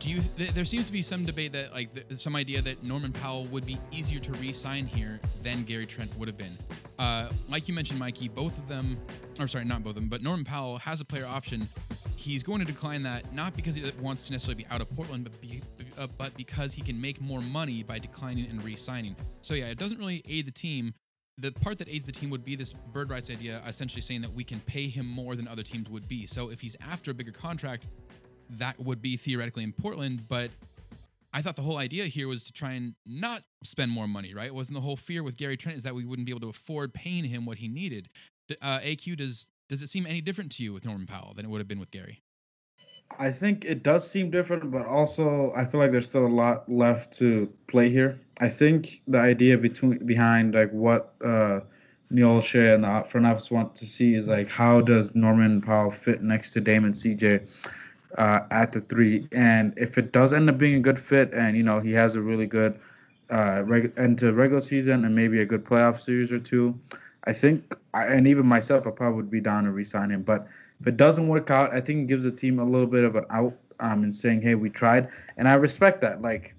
Do 0.00 0.08
you? 0.08 0.22
Th- 0.38 0.50
there 0.52 0.64
seems 0.64 0.86
to 0.86 0.92
be 0.92 1.02
some 1.02 1.26
debate 1.26 1.52
that, 1.52 1.74
like, 1.74 1.94
th- 1.94 2.18
some 2.18 2.34
idea 2.34 2.62
that 2.62 2.82
Norman 2.82 3.12
Powell 3.12 3.44
would 3.46 3.66
be 3.66 3.78
easier 3.92 4.18
to 4.18 4.32
re-sign 4.32 4.86
here 4.86 5.20
than 5.42 5.62
Gary 5.62 5.84
Trent 5.84 6.16
would 6.16 6.26
have 6.26 6.38
been. 6.38 6.56
Uh, 6.98 7.28
like 7.48 7.68
you 7.68 7.74
mentioned, 7.74 7.98
Mikey, 7.98 8.28
both 8.28 8.56
of 8.56 8.66
them, 8.66 8.96
or 9.38 9.46
sorry, 9.46 9.66
not 9.66 9.84
both 9.84 9.90
of 9.90 9.94
them, 9.96 10.08
but 10.08 10.22
Norman 10.22 10.44
Powell 10.44 10.78
has 10.78 11.02
a 11.02 11.04
player 11.04 11.26
option. 11.26 11.68
He's 12.16 12.42
going 12.42 12.60
to 12.60 12.66
decline 12.66 13.02
that 13.02 13.34
not 13.34 13.54
because 13.54 13.74
he 13.74 13.92
wants 14.00 14.26
to 14.26 14.32
necessarily 14.32 14.62
be 14.62 14.70
out 14.70 14.80
of 14.80 14.88
Portland, 14.96 15.24
but 15.24 15.38
be, 15.38 15.60
uh, 15.98 16.06
but 16.16 16.34
because 16.34 16.72
he 16.72 16.80
can 16.80 16.98
make 16.98 17.20
more 17.20 17.42
money 17.42 17.82
by 17.82 17.98
declining 17.98 18.46
and 18.48 18.62
re-signing. 18.64 19.14
So 19.42 19.52
yeah, 19.52 19.66
it 19.66 19.78
doesn't 19.78 19.98
really 19.98 20.22
aid 20.26 20.46
the 20.46 20.52
team 20.52 20.94
the 21.40 21.52
part 21.52 21.78
that 21.78 21.88
aids 21.88 22.06
the 22.06 22.12
team 22.12 22.28
would 22.30 22.44
be 22.44 22.54
this 22.54 22.72
bird 22.72 23.10
rights 23.10 23.30
idea, 23.30 23.62
essentially 23.66 24.02
saying 24.02 24.20
that 24.20 24.32
we 24.32 24.44
can 24.44 24.60
pay 24.60 24.88
him 24.88 25.06
more 25.06 25.34
than 25.34 25.48
other 25.48 25.62
teams 25.62 25.88
would 25.88 26.06
be. 26.06 26.26
So 26.26 26.50
if 26.50 26.60
he's 26.60 26.76
after 26.80 27.12
a 27.12 27.14
bigger 27.14 27.32
contract, 27.32 27.88
that 28.58 28.78
would 28.78 29.00
be 29.02 29.16
theoretically 29.16 29.64
in 29.64 29.72
Portland. 29.72 30.28
But 30.28 30.50
I 31.32 31.42
thought 31.42 31.56
the 31.56 31.62
whole 31.62 31.78
idea 31.78 32.06
here 32.06 32.28
was 32.28 32.44
to 32.44 32.52
try 32.52 32.72
and 32.72 32.94
not 33.06 33.44
spend 33.62 33.90
more 33.92 34.08
money, 34.08 34.34
right? 34.34 34.54
Wasn't 34.54 34.74
the 34.74 34.80
whole 34.80 34.96
fear 34.96 35.22
with 35.22 35.36
Gary 35.36 35.56
Trent 35.56 35.78
is 35.78 35.84
that 35.84 35.94
we 35.94 36.04
wouldn't 36.04 36.26
be 36.26 36.32
able 36.32 36.40
to 36.40 36.48
afford 36.48 36.92
paying 36.92 37.24
him 37.24 37.46
what 37.46 37.58
he 37.58 37.68
needed? 37.68 38.08
Uh, 38.60 38.80
AQ, 38.80 39.16
does 39.16 39.46
does 39.68 39.82
it 39.82 39.88
seem 39.88 40.04
any 40.06 40.20
different 40.20 40.50
to 40.52 40.64
you 40.64 40.72
with 40.72 40.84
Norman 40.84 41.06
Powell 41.06 41.32
than 41.34 41.44
it 41.44 41.48
would 41.48 41.58
have 41.58 41.68
been 41.68 41.78
with 41.78 41.92
Gary? 41.92 42.22
I 43.18 43.30
think 43.30 43.64
it 43.64 43.82
does 43.82 44.08
seem 44.08 44.30
different, 44.30 44.70
but 44.70 44.86
also 44.86 45.52
I 45.54 45.64
feel 45.64 45.80
like 45.80 45.90
there's 45.92 46.06
still 46.06 46.26
a 46.26 46.28
lot 46.28 46.68
left 46.68 47.16
to 47.18 47.52
play 47.68 47.88
here. 47.88 48.18
I 48.40 48.48
think 48.48 49.02
the 49.06 49.20
idea 49.20 49.58
between 49.58 50.04
behind 50.06 50.54
like 50.54 50.70
what 50.70 51.14
uh, 51.24 51.60
Neil 52.10 52.40
Olshey 52.40 52.74
and 52.74 52.82
the 52.82 53.04
front 53.08 53.26
office 53.26 53.50
want 53.50 53.76
to 53.76 53.86
see 53.86 54.14
is 54.14 54.26
like 54.28 54.48
how 54.48 54.80
does 54.80 55.14
Norman 55.14 55.60
Powell 55.60 55.90
fit 55.90 56.22
next 56.22 56.52
to 56.52 56.60
Dame 56.60 56.84
and 56.84 56.94
CJ 56.94 57.70
uh, 58.18 58.40
at 58.50 58.72
the 58.72 58.80
three, 58.80 59.26
and 59.32 59.72
if 59.76 59.98
it 59.98 60.12
does 60.12 60.32
end 60.32 60.50
up 60.50 60.58
being 60.58 60.74
a 60.74 60.80
good 60.80 60.98
fit, 60.98 61.32
and 61.32 61.56
you 61.56 61.62
know 61.62 61.80
he 61.80 61.92
has 61.92 62.16
a 62.16 62.22
really 62.22 62.46
good 62.46 62.78
uh, 63.30 63.62
reg- 63.64 63.92
end 63.96 64.18
to 64.18 64.32
regular 64.32 64.60
season 64.60 65.04
and 65.04 65.14
maybe 65.14 65.40
a 65.40 65.46
good 65.46 65.64
playoff 65.64 65.98
series 65.98 66.32
or 66.32 66.38
two, 66.38 66.78
I 67.24 67.32
think, 67.32 67.76
I, 67.94 68.06
and 68.06 68.26
even 68.26 68.46
myself, 68.46 68.86
I 68.86 68.90
probably 68.90 69.16
would 69.16 69.30
be 69.30 69.40
down 69.40 69.64
to 69.64 69.70
re-sign 69.70 70.10
him. 70.10 70.22
But 70.22 70.46
if 70.80 70.86
it 70.86 70.96
doesn't 70.96 71.28
work 71.28 71.50
out, 71.50 71.72
I 71.72 71.80
think 71.80 72.02
it 72.02 72.06
gives 72.06 72.24
the 72.24 72.32
team 72.32 72.58
a 72.58 72.64
little 72.64 72.86
bit 72.86 73.04
of 73.04 73.16
an 73.16 73.26
out 73.30 73.54
um, 73.78 74.04
in 74.04 74.12
saying, 74.12 74.42
hey, 74.42 74.54
we 74.54 74.70
tried. 74.70 75.08
And 75.36 75.48
I 75.48 75.54
respect 75.54 76.00
that. 76.00 76.22
Like, 76.22 76.54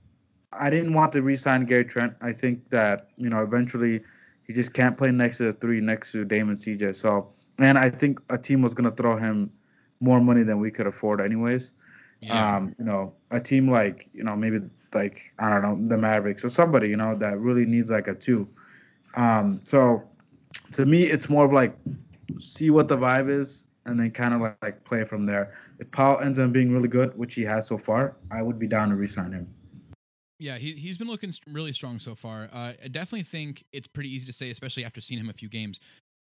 I 0.53 0.69
didn't 0.69 0.93
want 0.93 1.11
to 1.13 1.21
re-sign 1.21 1.65
Gary 1.65 1.85
Trent. 1.85 2.13
I 2.21 2.31
think 2.31 2.69
that, 2.69 3.09
you 3.17 3.29
know, 3.29 3.41
eventually 3.41 4.01
he 4.45 4.53
just 4.53 4.73
can't 4.73 4.97
play 4.97 5.11
next 5.11 5.37
to 5.37 5.45
the 5.45 5.53
three, 5.53 5.79
next 5.79 6.11
to 6.11 6.25
Dame 6.25 6.49
and 6.49 6.57
CJ. 6.57 6.95
So, 6.95 7.31
and 7.57 7.77
I 7.77 7.89
think 7.89 8.19
a 8.29 8.37
team 8.37 8.61
was 8.61 8.73
going 8.73 8.89
to 8.89 8.95
throw 8.95 9.15
him 9.17 9.51
more 10.01 10.19
money 10.19 10.43
than 10.43 10.59
we 10.59 10.71
could 10.71 10.87
afford 10.87 11.21
anyways. 11.21 11.71
Um, 12.29 12.75
you 12.77 12.85
know, 12.85 13.13
a 13.31 13.39
team 13.39 13.71
like, 13.71 14.07
you 14.13 14.23
know, 14.23 14.35
maybe 14.35 14.59
like, 14.93 15.33
I 15.39 15.49
don't 15.49 15.63
know, 15.63 15.87
the 15.87 15.97
Mavericks 15.97 16.45
or 16.45 16.49
somebody, 16.49 16.87
you 16.89 16.97
know, 16.97 17.15
that 17.15 17.39
really 17.39 17.65
needs 17.65 17.89
like 17.89 18.07
a 18.07 18.13
two. 18.13 18.47
Um, 19.15 19.59
so 19.63 20.03
to 20.73 20.85
me, 20.85 21.03
it's 21.03 21.29
more 21.29 21.45
of 21.45 21.51
like 21.51 21.75
see 22.39 22.69
what 22.69 22.87
the 22.87 22.95
vibe 22.95 23.27
is 23.27 23.65
and 23.87 23.99
then 23.99 24.11
kind 24.11 24.35
of 24.35 24.41
like, 24.41 24.57
like 24.61 24.83
play 24.83 25.03
from 25.03 25.25
there. 25.25 25.55
If 25.79 25.89
Powell 25.89 26.19
ends 26.19 26.37
up 26.37 26.51
being 26.51 26.71
really 26.71 26.87
good, 26.87 27.17
which 27.17 27.33
he 27.33 27.41
has 27.43 27.65
so 27.65 27.77
far, 27.79 28.15
I 28.29 28.43
would 28.43 28.59
be 28.59 28.67
down 28.67 28.89
to 28.89 28.95
re-sign 28.95 29.31
him. 29.31 29.47
Yeah, 30.37 30.57
he, 30.57 30.73
he's 30.73 30.97
been 30.97 31.07
looking 31.07 31.31
really 31.47 31.71
strong 31.71 31.99
so 31.99 32.15
far. 32.15 32.49
Uh, 32.51 32.73
I 32.83 32.87
definitely 32.87 33.23
think 33.23 33.63
it's 33.71 33.87
pretty 33.87 34.09
easy 34.13 34.25
to 34.25 34.33
say, 34.33 34.49
especially 34.49 34.83
after 34.83 34.99
seeing 34.99 35.19
him 35.19 35.29
a 35.29 35.33
few 35.33 35.49
games, 35.49 35.79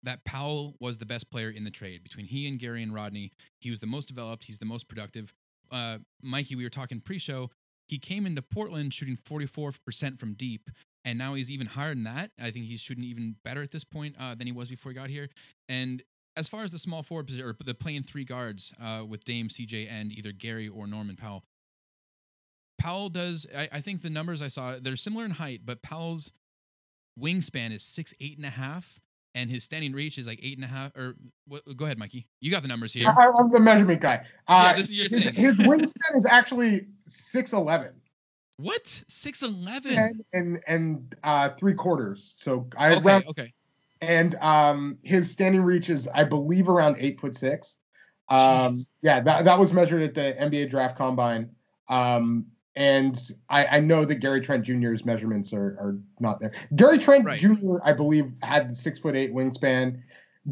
that 0.05 0.23
Powell 0.23 0.75
was 0.79 0.97
the 0.97 1.05
best 1.05 1.29
player 1.29 1.49
in 1.49 1.63
the 1.63 1.71
trade. 1.71 2.03
Between 2.03 2.25
he 2.25 2.47
and 2.47 2.59
Gary 2.59 2.81
and 2.81 2.93
Rodney, 2.93 3.31
he 3.59 3.69
was 3.69 3.79
the 3.79 3.87
most 3.87 4.07
developed, 4.07 4.45
he's 4.45 4.59
the 4.59 4.65
most 4.65 4.87
productive. 4.87 5.33
Uh, 5.71 5.99
Mikey, 6.21 6.55
we 6.55 6.63
were 6.63 6.69
talking 6.69 7.01
pre 7.01 7.19
show. 7.19 7.49
He 7.87 7.97
came 7.99 8.25
into 8.25 8.41
Portland 8.41 8.93
shooting 8.93 9.17
44% 9.17 10.17
from 10.19 10.33
deep, 10.33 10.69
and 11.03 11.19
now 11.19 11.35
he's 11.35 11.51
even 11.51 11.67
higher 11.67 11.93
than 11.93 12.03
that. 12.05 12.31
I 12.39 12.49
think 12.49 12.65
he's 12.65 12.81
shooting 12.81 13.03
even 13.03 13.35
better 13.43 13.61
at 13.61 13.71
this 13.71 13.83
point 13.83 14.15
uh, 14.19 14.33
than 14.33 14.47
he 14.47 14.53
was 14.53 14.69
before 14.69 14.91
he 14.91 14.95
got 14.95 15.09
here. 15.09 15.29
And 15.69 16.01
as 16.35 16.49
far 16.49 16.63
as 16.63 16.71
the 16.71 16.79
small 16.79 17.03
forward 17.03 17.27
position, 17.27 17.45
or 17.45 17.55
the 17.63 17.75
playing 17.75 18.03
three 18.03 18.25
guards 18.25 18.73
uh, 18.81 19.03
with 19.07 19.23
Dame, 19.23 19.49
CJ, 19.49 19.87
and 19.89 20.11
either 20.11 20.31
Gary 20.31 20.67
or 20.67 20.87
Norman 20.87 21.15
Powell, 21.15 21.43
Powell 22.77 23.09
does. 23.09 23.47
I, 23.55 23.69
I 23.71 23.81
think 23.81 24.01
the 24.01 24.09
numbers 24.09 24.41
I 24.41 24.47
saw 24.47 24.75
they're 24.79 24.95
similar 24.95 25.25
in 25.25 25.31
height, 25.31 25.61
but 25.65 25.81
Powell's 25.81 26.31
wingspan 27.19 27.71
is 27.71 27.83
six 27.83 28.13
eight 28.19 28.37
and 28.37 28.45
a 28.45 28.51
half, 28.51 28.99
and 29.35 29.51
his 29.51 29.63
standing 29.63 29.91
reach 29.93 30.17
is 30.17 30.25
like 30.25 30.39
eight 30.41 30.57
and 30.57 30.63
a 30.65 30.67
half. 30.67 30.95
Or 30.97 31.15
what, 31.47 31.61
go 31.77 31.85
ahead, 31.85 31.99
Mikey. 31.99 32.25
You 32.39 32.49
got 32.49 32.63
the 32.63 32.67
numbers 32.67 32.93
here. 32.93 33.07
I, 33.07 33.31
I'm 33.37 33.51
the 33.51 33.59
measurement 33.59 34.01
guy. 34.01 34.25
Uh, 34.47 34.63
Yeah, 34.69 34.73
this 34.73 34.89
is 34.89 34.97
your 34.97 35.09
his, 35.09 35.23
thing. 35.25 35.33
his 35.35 35.59
wingspan 35.59 36.15
is 36.17 36.25
actually 36.25 36.87
six 37.07 37.53
eleven. 37.53 37.91
What 38.57 38.87
six 38.87 39.43
eleven? 39.43 39.97
and 39.97 40.23
and, 40.33 40.59
and 40.67 41.15
uh, 41.23 41.49
three 41.59 41.73
quarters. 41.73 42.33
So 42.37 42.67
I 42.77 42.95
Okay, 42.95 43.01
round- 43.05 43.25
okay. 43.27 43.53
and 44.01 44.35
um, 44.35 44.97
his 45.03 45.29
standing 45.29 45.61
reach 45.61 45.89
is, 45.89 46.07
I 46.07 46.23
believe, 46.23 46.69
around 46.69 46.95
eight 46.99 47.19
foot 47.19 47.35
six. 47.35 47.77
Um, 48.29 48.39
Jeez. 48.73 48.87
yeah, 49.01 49.19
that 49.21 49.45
that 49.45 49.59
was 49.59 49.73
measured 49.73 50.01
at 50.01 50.13
the 50.15 50.35
NBA 50.41 50.69
Draft 50.69 50.97
Combine. 50.97 51.49
Um, 51.89 52.45
and 52.75 53.31
I, 53.49 53.65
I 53.65 53.79
know 53.79 54.05
that 54.05 54.15
Gary 54.15 54.41
Trent 54.41 54.63
Jr.'s 54.63 55.05
measurements 55.05 55.53
are, 55.53 55.77
are 55.79 55.97
not 56.19 56.39
there. 56.39 56.51
Gary 56.75 56.97
Trent 56.97 57.25
Right. 57.25 57.39
Jr. 57.39 57.77
I 57.83 57.93
believe 57.93 58.31
had 58.41 58.71
the 58.71 58.75
six 58.75 58.99
foot 58.99 59.15
eight 59.15 59.33
wingspan. 59.33 60.01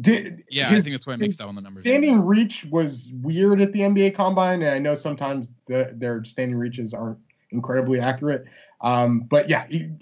Did 0.00 0.42
Yeah, 0.50 0.70
I 0.70 0.80
think 0.80 0.94
that's 0.94 1.06
why 1.06 1.14
makes 1.16 1.34
his 1.34 1.36
that 1.38 1.46
on 1.46 1.54
the 1.54 1.60
numbers. 1.60 1.80
Standing 1.80 2.20
reach 2.20 2.64
was 2.64 3.12
weird 3.22 3.60
at 3.60 3.72
the 3.72 3.80
NBA 3.80 4.14
Combine, 4.14 4.62
and 4.62 4.70
I 4.70 4.78
know 4.78 4.94
sometimes 4.94 5.52
the, 5.66 5.92
their 5.94 6.24
standing 6.24 6.56
reaches 6.56 6.92
aren't 6.92 7.18
incredibly 7.50 8.00
accurate. 8.00 8.44
Um, 8.80 9.20
but 9.20 9.48
yeah, 9.48 9.66
he- 9.68 9.92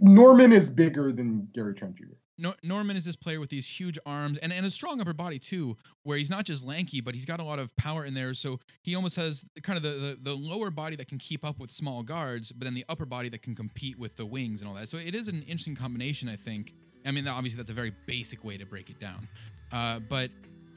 Norman 0.00 0.52
is 0.52 0.68
bigger 0.68 1.12
than 1.12 1.48
Gary 1.52 1.74
Trent 1.74 1.94
Jr. 1.94 2.06
Nor- 2.38 2.56
Norman 2.62 2.96
is 2.96 3.04
this 3.04 3.16
player 3.16 3.40
with 3.40 3.50
these 3.50 3.66
huge 3.66 3.98
arms 4.04 4.38
and, 4.38 4.52
and 4.52 4.66
a 4.66 4.70
strong 4.70 5.00
upper 5.00 5.12
body 5.12 5.38
too, 5.38 5.76
where 6.02 6.18
he's 6.18 6.30
not 6.30 6.44
just 6.44 6.66
lanky, 6.66 7.00
but 7.00 7.14
he's 7.14 7.24
got 7.24 7.40
a 7.40 7.44
lot 7.44 7.58
of 7.58 7.74
power 7.76 8.04
in 8.04 8.14
there. 8.14 8.34
So 8.34 8.60
he 8.82 8.94
almost 8.94 9.16
has 9.16 9.44
kind 9.62 9.76
of 9.76 9.82
the, 9.82 9.90
the, 9.90 10.18
the 10.20 10.34
lower 10.34 10.70
body 10.70 10.96
that 10.96 11.08
can 11.08 11.18
keep 11.18 11.44
up 11.44 11.58
with 11.58 11.70
small 11.70 12.02
guards, 12.02 12.52
but 12.52 12.64
then 12.64 12.74
the 12.74 12.84
upper 12.88 13.06
body 13.06 13.28
that 13.30 13.42
can 13.42 13.54
compete 13.54 13.98
with 13.98 14.16
the 14.16 14.26
wings 14.26 14.60
and 14.60 14.68
all 14.68 14.76
that. 14.76 14.88
So 14.88 14.98
it 14.98 15.14
is 15.14 15.28
an 15.28 15.42
interesting 15.42 15.76
combination, 15.76 16.28
I 16.28 16.36
think. 16.36 16.74
I 17.06 17.12
mean, 17.12 17.26
obviously 17.26 17.56
that's 17.56 17.70
a 17.70 17.74
very 17.74 17.92
basic 18.06 18.44
way 18.44 18.56
to 18.58 18.66
break 18.66 18.90
it 18.90 18.98
down. 19.00 19.28
Uh, 19.72 20.00
but 20.00 20.30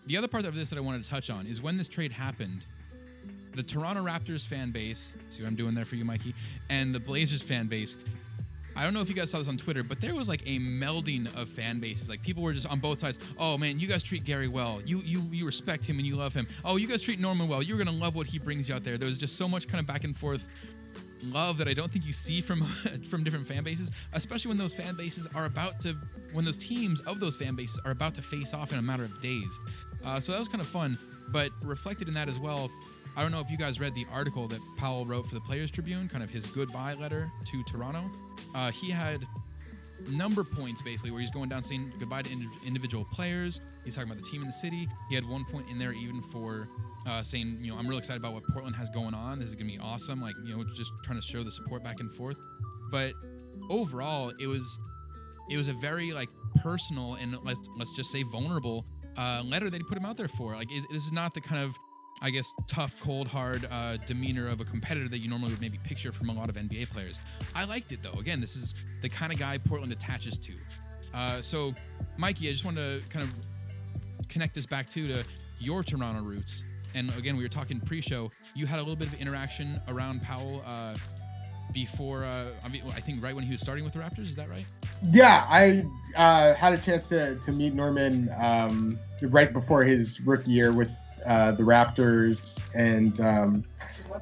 the 0.06 0.18
other 0.18 0.28
part 0.28 0.46
of 0.46 0.56
this 0.56 0.70
that 0.70 0.78
I 0.78 0.82
wanted 0.82 1.04
to 1.04 1.10
touch 1.10 1.30
on 1.30 1.46
is 1.46 1.62
when 1.62 1.78
this 1.78 1.88
trade 1.88 2.12
happened, 2.12 2.66
the 3.56 3.63
Toronto 3.63 4.04
Raptors 4.04 4.46
fan 4.46 4.72
base, 4.72 5.13
see 5.30 5.42
what 5.42 5.50
I'm 5.50 5.56
doing 5.56 5.74
there 5.74 5.86
for 5.86 5.96
you, 5.96 6.06
Mikey, 6.06 6.34
and 6.70 6.94
the 6.94 7.00
Blazers 7.00 7.42
fan 7.42 7.68
base 7.68 7.98
I 8.80 8.84
don't 8.84 8.94
know 8.94 9.02
if 9.02 9.10
you 9.10 9.16
guys 9.16 9.30
saw 9.30 9.40
this 9.40 9.50
on 9.50 9.58
Twitter, 9.58 9.84
but 9.84 10.00
there 10.00 10.16
was 10.16 10.30
like 10.30 10.42
a 10.44 10.58
melding 10.58 11.28
of 11.36 11.50
fan 11.50 11.82
bases. 11.82 12.08
Like 12.08 12.22
people 12.22 12.42
were 12.42 12.54
just 12.54 12.66
on 12.66 12.80
both 12.80 13.00
sides. 13.00 13.20
Oh 13.38 13.58
man, 13.58 13.78
you 13.78 13.88
guys 13.88 14.02
treat 14.02 14.24
Gary 14.24 14.48
well. 14.48 14.82
You 14.86 15.02
you 15.04 15.22
you 15.32 15.46
respect 15.46 15.84
him 15.84 15.98
and 15.98 16.08
you 16.08 16.16
love 16.16 16.34
him. 16.34 16.48
Oh, 16.64 16.78
you 16.78 16.88
guys 16.88 17.02
treat 17.02 17.20
Norman 17.20 17.50
well. 17.50 17.62
You're 17.62 17.78
gonna 17.78 17.92
love 17.92 18.16
what 18.16 18.26
he 18.26 18.40
brings 18.40 18.70
you 18.70 18.76
out 18.76 18.86
there. 18.86 18.98
There 18.98 19.10
was 19.10 19.18
just 19.18 19.36
so 19.36 19.50
much 19.50 19.68
kind 19.68 19.82
of 19.82 19.86
back 19.86 20.06
and 20.06 20.16
forth 20.16 20.48
love 21.26 21.58
that 21.58 21.68
I 21.68 21.74
don't 21.74 21.92
think 21.92 22.06
you 22.06 22.14
see 22.14 22.40
from 22.40 22.62
from 23.10 23.26
different 23.26 23.46
fan 23.46 23.66
bases, 23.66 23.92
especially 24.14 24.48
when 24.48 24.58
those 24.58 24.74
fan 24.74 24.96
bases 24.96 25.28
are 25.36 25.44
about 25.44 25.82
to 25.82 25.98
when 26.32 26.46
those 26.46 26.56
teams 26.56 27.02
of 27.02 27.20
those 27.20 27.36
fan 27.36 27.56
bases 27.56 27.82
are 27.84 27.92
about 27.92 28.16
to 28.16 28.22
face 28.22 28.54
off 28.54 28.72
in 28.72 28.80
a 28.80 28.82
matter 28.82 29.04
of 29.04 29.22
days. 29.22 29.60
Uh, 30.06 30.22
so 30.22 30.32
that 30.32 30.40
was 30.40 30.48
kind 30.48 30.62
of 30.62 30.68
fun, 30.68 30.98
but 31.34 31.52
reflected 31.64 32.08
in 32.08 32.14
that 32.14 32.30
as 32.30 32.40
well. 32.40 32.72
I 33.20 33.22
don't 33.22 33.34
know 33.34 33.42
if 33.42 33.52
you 33.52 33.58
guys 33.58 33.82
read 33.82 33.94
the 33.96 34.08
article 34.14 34.48
that 34.48 34.62
Powell 34.78 35.06
wrote 35.06 35.28
for 35.28 35.36
the 35.36 35.42
Players 35.42 35.70
Tribune, 35.70 36.08
kind 36.08 36.24
of 36.24 36.30
his 36.30 36.48
goodbye 36.48 36.94
letter 36.94 37.30
to 37.48 37.64
Toronto. 37.64 38.10
Uh, 38.56 38.72
he 38.72 38.90
had 38.90 39.28
number 40.10 40.42
points 40.42 40.82
basically 40.82 41.12
where 41.12 41.20
he's 41.20 41.30
going 41.30 41.50
down 41.50 41.62
saying 41.62 41.92
goodbye 42.00 42.22
to 42.22 42.32
indi- 42.32 42.48
individual 42.66 43.06
players. 43.12 43.60
He's 43.84 43.96
talking 43.96 44.10
about 44.10 44.24
the 44.24 44.30
team 44.30 44.40
in 44.40 44.48
the 44.48 44.54
city. 44.54 44.88
He 45.10 45.16
had 45.16 45.28
one 45.28 45.44
point 45.44 45.70
in 45.70 45.78
there 45.78 45.92
even 45.92 46.22
for 46.22 46.70
uh, 47.06 47.22
saying, 47.22 47.58
you 47.60 47.74
know, 47.74 47.78
I'm 47.78 47.88
really 47.88 47.98
excited 47.98 48.22
about 48.22 48.36
what 48.36 48.44
Portland 48.54 48.78
has 48.78 48.90
going 48.90 49.14
on. 49.14 49.38
This 49.38 49.50
is 49.50 49.56
gonna 49.56 49.70
be 49.70 49.80
awesome. 49.80 50.22
Like, 50.22 50.36
you 50.46 50.56
know, 50.56 50.64
just 50.74 50.94
trying 51.04 51.20
to 51.20 51.22
show 51.22 51.44
the 51.44 51.52
support 51.52 51.84
back 51.84 52.00
and 52.00 52.10
forth. 52.14 52.38
But 52.90 53.16
overall, 53.70 54.32
it 54.40 54.48
was 54.48 54.80
it 55.50 55.58
was 55.58 55.68
a 55.68 55.74
very 55.74 56.14
like 56.14 56.30
personal 56.64 57.16
and 57.16 57.36
let's 57.44 57.68
let's 57.78 57.94
just 57.94 58.12
say 58.12 58.24
vulnerable 58.24 58.86
uh, 59.18 59.44
letter 59.44 59.70
that 59.70 59.76
he 59.76 59.84
put 59.84 59.98
him 59.98 60.06
out 60.06 60.16
there 60.16 60.30
for. 60.30 60.56
Like, 60.56 60.72
it, 60.72 60.86
this 60.90 61.06
is 61.06 61.12
not 61.12 61.34
the 61.34 61.42
kind 61.42 61.62
of 61.62 61.78
I 62.22 62.30
guess 62.30 62.54
tough, 62.68 63.02
cold, 63.02 63.28
hard 63.28 63.68
uh, 63.72 63.98
demeanor 64.06 64.48
of 64.48 64.60
a 64.60 64.66
competitor 64.66 65.08
that 65.10 65.20
you 65.20 65.30
normally 65.30 65.52
would 65.52 65.62
maybe 65.62 65.80
picture 65.84 66.12
from 66.12 66.30
a 66.30 66.34
lot 66.34 66.50
of 66.50 66.56
NBA 66.56 66.90
players. 66.90 67.18
I 67.56 67.66
liked 67.66 67.92
it 67.92 68.04
though. 68.04 68.20
Again, 68.20 68.42
this 68.42 68.56
is 68.56 68.86
the 69.02 69.10
kind 69.10 69.32
of 69.32 69.40
guy 69.40 69.58
Portland 69.58 69.92
attaches 69.94 70.38
to. 70.40 70.54
Uh, 71.14 71.42
so, 71.42 71.74
Mikey, 72.18 72.50
I 72.50 72.52
just 72.52 72.66
wanted 72.66 73.02
to 73.02 73.10
kind 73.10 73.24
of 73.24 73.34
connect 74.28 74.54
this 74.54 74.66
back 74.66 74.90
to 74.90 75.08
to 75.08 75.24
your 75.60 75.84
Toronto 75.84 76.22
roots. 76.22 76.64
And 76.96 77.12
again, 77.18 77.38
we 77.38 77.44
were 77.44 77.50
talking 77.50 77.80
pre-show. 77.80 78.32
You 78.56 78.66
had 78.66 78.78
a 78.78 78.82
little 78.82 78.96
bit 78.96 79.08
of 79.08 79.22
interaction 79.22 79.80
around 79.88 80.22
Powell 80.24 80.64
uh, 80.66 80.96
before. 81.74 82.24
Uh, 82.24 82.46
I 82.64 82.70
mean, 82.70 82.82
I 82.88 83.00
think 83.00 83.24
right 83.24 83.36
when 83.36 83.44
he 83.44 83.52
was 83.52 83.62
starting 83.62 83.84
with 83.84 83.94
the 83.94 84.00
Raptors. 84.00 84.22
Is 84.22 84.36
that 84.36 84.50
right? 84.50 84.66
Yeah, 85.12 85.46
I 85.48 85.86
uh, 86.16 86.56
had 86.56 86.74
a 86.74 86.78
chance 86.78 87.08
to, 87.10 87.36
to 87.36 87.52
meet 87.52 87.74
Norman 87.74 88.30
um, 88.40 88.98
right 89.22 89.54
before 89.54 89.84
his 89.84 90.20
rookie 90.22 90.52
year 90.52 90.72
with 90.72 90.92
uh, 91.26 91.52
the 91.52 91.64
Raptors, 91.64 92.62
and 92.74 93.20
um, 93.22 93.64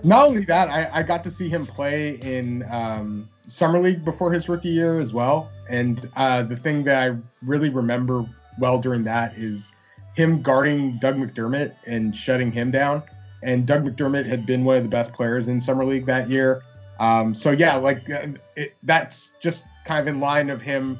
not 0.03 0.27
only 0.27 0.45
that, 0.45 0.69
I, 0.69 0.89
I 0.99 1.03
got 1.03 1.23
to 1.25 1.31
see 1.31 1.49
him 1.49 1.65
play 1.65 2.15
in 2.21 2.63
um, 2.71 3.29
summer 3.47 3.79
league 3.79 4.05
before 4.05 4.31
his 4.31 4.47
rookie 4.49 4.69
year 4.69 4.99
as 4.99 5.13
well. 5.13 5.51
And 5.69 6.09
uh, 6.15 6.43
the 6.43 6.55
thing 6.55 6.83
that 6.85 7.03
I 7.11 7.17
really 7.41 7.69
remember 7.69 8.25
well 8.59 8.79
during 8.79 9.03
that 9.05 9.37
is 9.37 9.71
him 10.15 10.41
guarding 10.41 10.97
Doug 10.99 11.15
McDermott 11.15 11.73
and 11.85 12.15
shutting 12.15 12.51
him 12.51 12.71
down. 12.71 13.03
And 13.43 13.67
Doug 13.67 13.83
McDermott 13.83 14.25
had 14.25 14.45
been 14.45 14.63
one 14.63 14.77
of 14.77 14.83
the 14.83 14.89
best 14.89 15.13
players 15.13 15.47
in 15.47 15.61
summer 15.61 15.85
league 15.85 16.05
that 16.07 16.29
year. 16.29 16.63
Um, 16.99 17.35
so 17.35 17.51
yeah, 17.51 17.75
like 17.75 18.09
uh, 18.09 18.27
it, 18.55 18.75
that's 18.83 19.31
just 19.39 19.65
kind 19.85 20.01
of 20.01 20.07
in 20.07 20.19
line 20.19 20.49
of 20.49 20.61
him, 20.61 20.99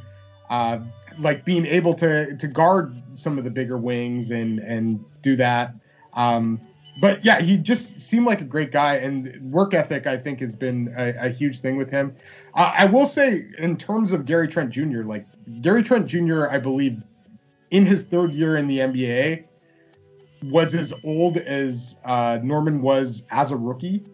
uh, 0.50 0.80
like 1.18 1.44
being 1.44 1.66
able 1.66 1.94
to 1.96 2.38
to 2.38 2.48
guard 2.48 2.96
some 3.16 3.40
of 3.40 3.44
the 3.44 3.50
bigger 3.50 3.78
wings 3.78 4.30
and 4.30 4.60
and 4.60 5.04
do 5.24 5.36
that. 5.38 5.74
Um, 6.18 6.60
but 7.00 7.24
yeah, 7.24 7.40
he 7.42 7.58
just 7.58 8.02
seemed 8.02 8.26
like 8.26 8.42
a 8.42 8.46
great 8.46 8.72
guy, 8.72 8.96
and 8.96 9.52
work 9.52 9.74
ethic 9.76 10.08
I 10.08 10.18
think 10.18 10.40
has 10.40 10.56
been 10.56 10.94
a, 10.98 11.28
a 11.28 11.30
huge 11.30 11.60
thing 11.60 11.78
with 11.78 11.92
him. 11.92 12.16
Uh, 12.56 12.74
I 12.76 12.86
will 12.86 13.06
say, 13.06 13.46
in 13.60 13.78
terms 13.78 14.12
of 14.12 14.26
Gary 14.26 14.48
Trent 14.48 14.72
Jr., 14.72 15.04
like 15.04 15.26
Gary 15.62 15.84
Trent 15.84 16.08
Jr., 16.08 16.48
I 16.50 16.58
believe 16.58 17.02
in 17.70 17.86
his 17.86 18.02
third 18.04 18.32
year 18.32 18.58
in 18.58 18.68
the 18.68 18.80
NBA 18.80 19.44
was 20.46 20.74
as 20.74 20.92
old 21.04 21.38
as 21.38 21.96
uh, 22.04 22.40
Norman 22.44 22.82
was 22.82 23.24
as 23.30 23.52
a 23.52 23.56
rookie. 23.56 24.06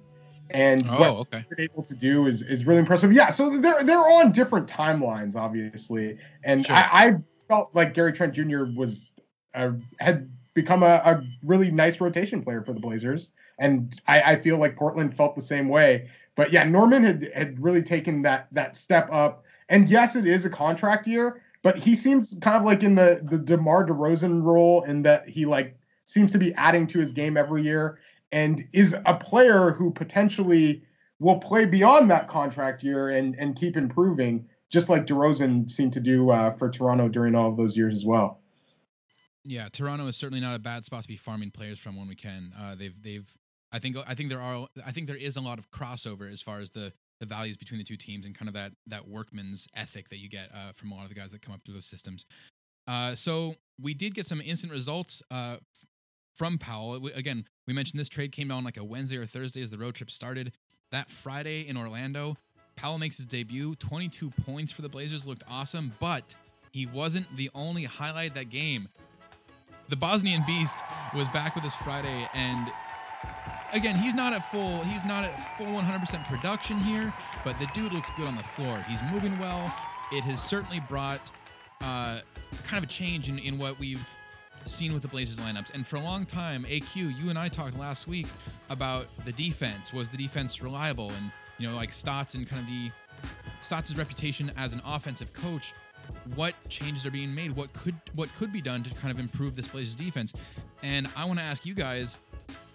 And 0.49 0.85
what 0.87 1.09
Oh, 1.09 1.15
okay. 1.21 1.45
they're 1.49 1.65
able 1.65 1.83
to 1.83 1.95
do 1.95 2.27
is, 2.27 2.41
is 2.43 2.65
really 2.65 2.79
impressive. 2.79 3.11
Yeah, 3.13 3.29
so 3.29 3.49
they're 3.59 3.83
they're 3.83 3.97
on 3.97 4.31
different 4.31 4.67
timelines, 4.67 5.35
obviously, 5.35 6.17
and 6.43 6.65
Sure. 6.65 6.75
I, 6.75 6.89
I 6.91 7.15
felt 7.47 7.73
like 7.73 7.93
Gary 7.93 8.11
Trent 8.13 8.33
Jr. 8.33 8.65
was 8.75 9.13
uh, 9.55 9.71
had 9.99 10.29
become 10.53 10.83
a, 10.83 11.01
a 11.03 11.23
really 11.43 11.71
nice 11.71 11.99
rotation 11.99 12.43
player 12.43 12.61
for 12.61 12.73
the 12.73 12.79
Blazers, 12.79 13.29
and 13.59 13.99
I, 14.07 14.21
I 14.21 14.41
feel 14.41 14.57
like 14.57 14.75
Portland 14.75 15.15
felt 15.15 15.35
the 15.35 15.41
same 15.41 15.69
way. 15.69 16.09
But 16.35 16.51
yeah, 16.51 16.63
Norman 16.63 17.03
had 17.03 17.29
had 17.35 17.61
really 17.61 17.81
taken 17.81 18.21
that 18.23 18.47
that 18.51 18.77
step 18.77 19.09
up, 19.11 19.43
and 19.69 19.87
yes, 19.87 20.15
it 20.15 20.25
is 20.27 20.45
a 20.45 20.49
contract 20.49 21.07
year, 21.07 21.41
but 21.61 21.77
he 21.77 21.95
seems 21.95 22.35
kind 22.41 22.57
of 22.57 22.63
like 22.63 22.83
in 22.83 22.95
the 22.95 23.21
the 23.23 23.37
DeMar 23.37 23.87
DeRozan 23.87 24.43
role 24.43 24.83
in 24.83 25.03
that 25.03 25.27
he 25.27 25.45
like 25.45 25.77
seems 26.05 26.31
to 26.31 26.37
be 26.37 26.53
adding 26.55 26.85
to 26.87 26.99
his 26.99 27.11
game 27.11 27.37
every 27.37 27.63
year 27.63 27.99
and 28.31 28.67
is 28.73 28.95
a 29.05 29.13
player 29.13 29.71
who 29.71 29.91
potentially 29.91 30.83
will 31.19 31.37
play 31.37 31.65
beyond 31.65 32.09
that 32.11 32.27
contract 32.27 32.83
year 32.83 33.09
and 33.09 33.35
and 33.39 33.55
keep 33.55 33.77
improving, 33.77 34.47
just 34.69 34.89
like 34.89 35.05
DeRozan 35.07 35.69
seemed 35.69 35.93
to 35.93 35.99
do 35.99 36.29
uh, 36.29 36.51
for 36.57 36.69
Toronto 36.69 37.07
during 37.07 37.33
all 37.35 37.49
of 37.49 37.57
those 37.57 37.77
years 37.77 37.95
as 37.95 38.05
well. 38.05 38.42
Yeah, 39.45 39.67
Toronto 39.71 40.07
is 40.07 40.15
certainly 40.15 40.39
not 40.41 40.55
a 40.55 40.59
bad 40.59 40.85
spot 40.85 41.01
to 41.03 41.07
be 41.07 41.17
farming 41.17 41.51
players 41.51 41.79
from 41.79 41.95
when 41.97 42.07
we 42.07 42.15
can. 42.15 42.53
Uh, 42.57 42.75
they've 42.75 42.95
they've 43.01 43.27
I 43.71 43.79
think 43.79 43.97
I 44.07 44.13
think 44.15 44.29
there 44.29 44.41
are 44.41 44.67
I 44.85 44.91
think 44.91 45.07
there 45.07 45.15
is 45.17 45.35
a 45.35 45.41
lot 45.41 45.59
of 45.59 45.69
crossover 45.71 46.31
as 46.31 46.41
far 46.41 46.59
as 46.59 46.71
the 46.71 46.93
the 47.19 47.25
values 47.25 47.57
between 47.57 47.77
the 47.77 47.83
two 47.83 47.97
teams 47.97 48.25
and 48.25 48.37
kind 48.37 48.47
of 48.47 48.53
that 48.53 48.71
that 48.87 49.07
workman's 49.07 49.67
ethic 49.75 50.09
that 50.09 50.17
you 50.17 50.29
get 50.29 50.49
uh, 50.53 50.71
from 50.73 50.91
a 50.91 50.95
lot 50.95 51.03
of 51.03 51.09
the 51.09 51.15
guys 51.15 51.31
that 51.31 51.41
come 51.41 51.53
up 51.53 51.61
through 51.65 51.73
those 51.73 51.85
systems. 51.85 52.25
Uh, 52.87 53.15
so 53.15 53.55
we 53.81 53.93
did 53.93 54.13
get 54.13 54.25
some 54.25 54.41
instant 54.41 54.71
results 54.71 55.21
uh, 55.31 55.57
from 56.35 56.57
Powell. 56.57 56.99
We- 56.99 57.13
Again, 57.13 57.45
we 57.67 57.73
mentioned 57.73 57.99
this 57.99 58.09
trade 58.09 58.31
came 58.31 58.47
down 58.49 58.63
like 58.63 58.77
a 58.77 58.83
Wednesday 58.83 59.17
or 59.17 59.25
Thursday 59.25 59.61
as 59.61 59.71
the 59.71 59.77
road 59.77 59.95
trip 59.95 60.11
started. 60.11 60.51
That 60.91 61.09
Friday 61.09 61.61
in 61.61 61.77
Orlando, 61.77 62.37
Powell 62.75 62.97
makes 62.99 63.17
his 63.17 63.25
debut. 63.25 63.75
22 63.75 64.31
points 64.45 64.71
for 64.73 64.81
the 64.81 64.89
Blazers 64.89 65.25
looked 65.25 65.43
awesome, 65.49 65.93
but 65.99 66.35
he 66.71 66.85
wasn't 66.85 67.33
the 67.37 67.49
only 67.55 67.85
highlight 67.85 68.35
that 68.35 68.49
game 68.49 68.89
the 69.93 69.97
Bosnian 69.97 70.41
Beast 70.47 70.79
was 71.13 71.27
back 71.27 71.53
with 71.53 71.63
us 71.65 71.75
Friday, 71.75 72.27
and 72.33 72.71
again, 73.73 73.95
he's 73.95 74.15
not 74.15 74.33
at 74.33 74.49
full. 74.49 74.79
He's 74.79 75.05
not 75.05 75.23
at 75.23 75.55
full 75.55 75.67
100% 75.67 76.27
production 76.27 76.79
here, 76.79 77.13
but 77.45 77.59
the 77.59 77.67
dude 77.75 77.93
looks 77.93 78.09
good 78.17 78.25
on 78.25 78.35
the 78.35 78.41
floor. 78.41 78.83
He's 78.89 78.99
moving 79.11 79.37
well. 79.37 79.71
It 80.11 80.23
has 80.23 80.41
certainly 80.41 80.79
brought 80.89 81.19
uh, 81.81 82.21
kind 82.65 82.83
of 82.83 82.85
a 82.85 82.91
change 82.91 83.29
in, 83.29 83.37
in 83.37 83.59
what 83.59 83.77
we've 83.77 84.03
seen 84.65 84.93
with 84.93 85.03
the 85.03 85.09
Blazers 85.09 85.37
lineups. 85.37 85.71
And 85.75 85.85
for 85.85 85.97
a 85.97 86.01
long 86.01 86.25
time, 86.25 86.63
AQ, 86.63 86.95
you 86.95 87.29
and 87.29 87.37
I 87.37 87.47
talked 87.47 87.77
last 87.77 88.07
week 88.07 88.25
about 88.71 89.05
the 89.25 89.31
defense. 89.33 89.93
Was 89.93 90.09
the 90.09 90.17
defense 90.17 90.59
reliable? 90.59 91.11
And 91.11 91.29
you 91.59 91.69
know, 91.69 91.75
like 91.75 91.93
Stotts 91.93 92.33
and 92.33 92.49
kind 92.49 92.63
of 92.63 92.67
the 92.67 92.89
Stotts' 93.61 93.95
reputation 93.95 94.51
as 94.57 94.73
an 94.73 94.81
offensive 94.87 95.33
coach, 95.33 95.71
what 96.35 96.53
changes 96.69 97.05
are 97.05 97.11
being 97.11 97.33
made? 97.33 97.55
What 97.55 97.73
could 97.73 97.95
what 98.15 98.33
could 98.35 98.51
be 98.51 98.61
done 98.61 98.83
to 98.83 98.89
kind 98.95 99.11
of 99.11 99.19
improve 99.19 99.55
this 99.55 99.67
Blazers 99.67 99.95
defense? 99.95 100.33
And 100.81 101.07
I 101.15 101.25
want 101.25 101.39
to 101.39 101.45
ask 101.45 101.65
you 101.65 101.73
guys 101.73 102.17